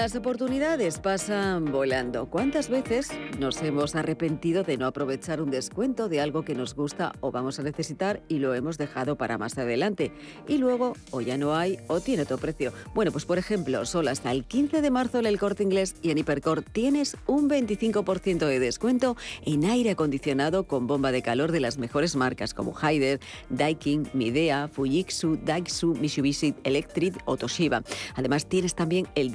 Las 0.00 0.14
oportunidades 0.14 1.00
pasan 1.00 1.72
volando. 1.72 2.30
¿Cuántas 2.30 2.68
veces 2.68 3.10
nos 3.40 3.60
hemos 3.62 3.96
arrepentido 3.96 4.62
de 4.62 4.76
no 4.76 4.86
aprovechar 4.86 5.42
un 5.42 5.50
descuento 5.50 6.08
de 6.08 6.20
algo 6.20 6.44
que 6.44 6.54
nos 6.54 6.76
gusta 6.76 7.10
o 7.18 7.32
vamos 7.32 7.58
a 7.58 7.64
necesitar 7.64 8.22
y 8.28 8.38
lo 8.38 8.54
hemos 8.54 8.78
dejado 8.78 9.16
para 9.16 9.38
más 9.38 9.58
adelante? 9.58 10.12
Y 10.46 10.58
luego 10.58 10.92
o 11.10 11.20
ya 11.20 11.36
no 11.36 11.56
hay 11.56 11.80
o 11.88 11.98
tiene 11.98 12.22
otro 12.22 12.38
precio. 12.38 12.72
Bueno, 12.94 13.10
pues 13.10 13.24
por 13.24 13.38
ejemplo, 13.38 13.84
solo 13.86 14.10
hasta 14.10 14.30
el 14.30 14.44
15 14.44 14.82
de 14.82 14.90
marzo 14.92 15.18
en 15.18 15.26
el 15.26 15.36
corte 15.36 15.64
inglés 15.64 15.96
y 16.00 16.12
en 16.12 16.18
Hipercor 16.18 16.62
tienes 16.62 17.16
un 17.26 17.50
25% 17.50 18.46
de 18.46 18.60
descuento 18.60 19.16
en 19.44 19.64
aire 19.64 19.90
acondicionado 19.90 20.68
con 20.68 20.86
bomba 20.86 21.10
de 21.10 21.22
calor 21.22 21.50
de 21.50 21.58
las 21.58 21.76
mejores 21.76 22.14
marcas 22.14 22.54
como 22.54 22.72
Haider, 22.80 23.18
Daikin, 23.50 24.08
Midea, 24.12 24.68
Fujitsu, 24.68 25.40
Daisu, 25.44 25.96
Mitsubishi 25.96 26.54
Electric 26.62 27.20
o 27.24 27.36
Toshiba. 27.36 27.82
Además 28.14 28.46
tienes 28.46 28.76
también 28.76 29.08
el 29.16 29.32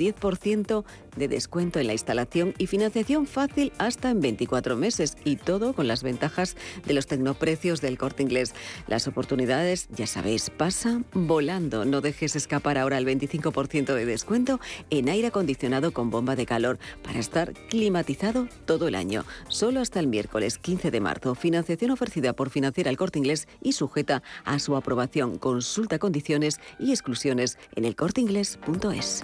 10% 0.53 0.83
de 1.15 1.27
descuento 1.27 1.79
en 1.79 1.87
la 1.87 1.93
instalación 1.93 2.53
y 2.57 2.67
financiación 2.67 3.27
fácil 3.27 3.71
hasta 3.77 4.09
en 4.09 4.19
24 4.19 4.75
meses 4.75 5.15
y 5.23 5.35
todo 5.35 5.73
con 5.73 5.87
las 5.87 6.03
ventajas 6.03 6.55
de 6.85 6.93
los 6.93 7.07
tecnoprecios 7.07 7.81
del 7.81 7.97
corte 7.97 8.23
inglés. 8.23 8.53
Las 8.87 9.07
oportunidades, 9.07 9.87
ya 9.91 10.07
sabéis, 10.07 10.49
pasan 10.49 11.05
volando. 11.13 11.85
No 11.85 12.01
dejes 12.01 12.35
escapar 12.35 12.77
ahora 12.77 12.97
el 12.97 13.05
25% 13.05 13.93
de 13.93 14.05
descuento 14.05 14.59
en 14.89 15.09
aire 15.09 15.27
acondicionado 15.27 15.91
con 15.91 16.09
bomba 16.09 16.35
de 16.35 16.45
calor 16.45 16.79
para 17.03 17.19
estar 17.19 17.53
climatizado 17.69 18.47
todo 18.65 18.87
el 18.87 18.95
año. 18.95 19.23
Solo 19.49 19.81
hasta 19.81 19.99
el 19.99 20.07
miércoles 20.07 20.57
15 20.57 20.91
de 20.91 20.99
marzo. 20.99 21.35
Financiación 21.35 21.91
ofrecida 21.91 22.33
por 22.33 22.49
Financiera 22.49 22.89
el 22.89 22.97
Corte 22.97 23.19
Inglés 23.19 23.47
y 23.61 23.73
sujeta 23.73 24.23
a 24.45 24.59
su 24.59 24.75
aprobación. 24.75 25.37
Consulta 25.37 25.99
condiciones 25.99 26.59
y 26.79 26.91
exclusiones 26.91 27.57
en 27.75 27.85
elcorteinglés.es. 27.85 29.23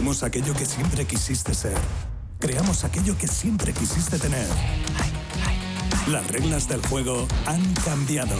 Somos 0.00 0.22
aquello 0.22 0.54
que 0.54 0.64
siempre 0.64 1.04
quisiste 1.04 1.52
ser. 1.52 1.76
Creamos 2.38 2.84
aquello 2.84 3.18
que 3.18 3.28
siempre 3.28 3.74
quisiste 3.74 4.18
tener. 4.18 4.46
Las 6.08 6.26
reglas 6.26 6.66
del 6.68 6.80
juego 6.86 7.28
han 7.44 7.62
cambiado. 7.84 8.34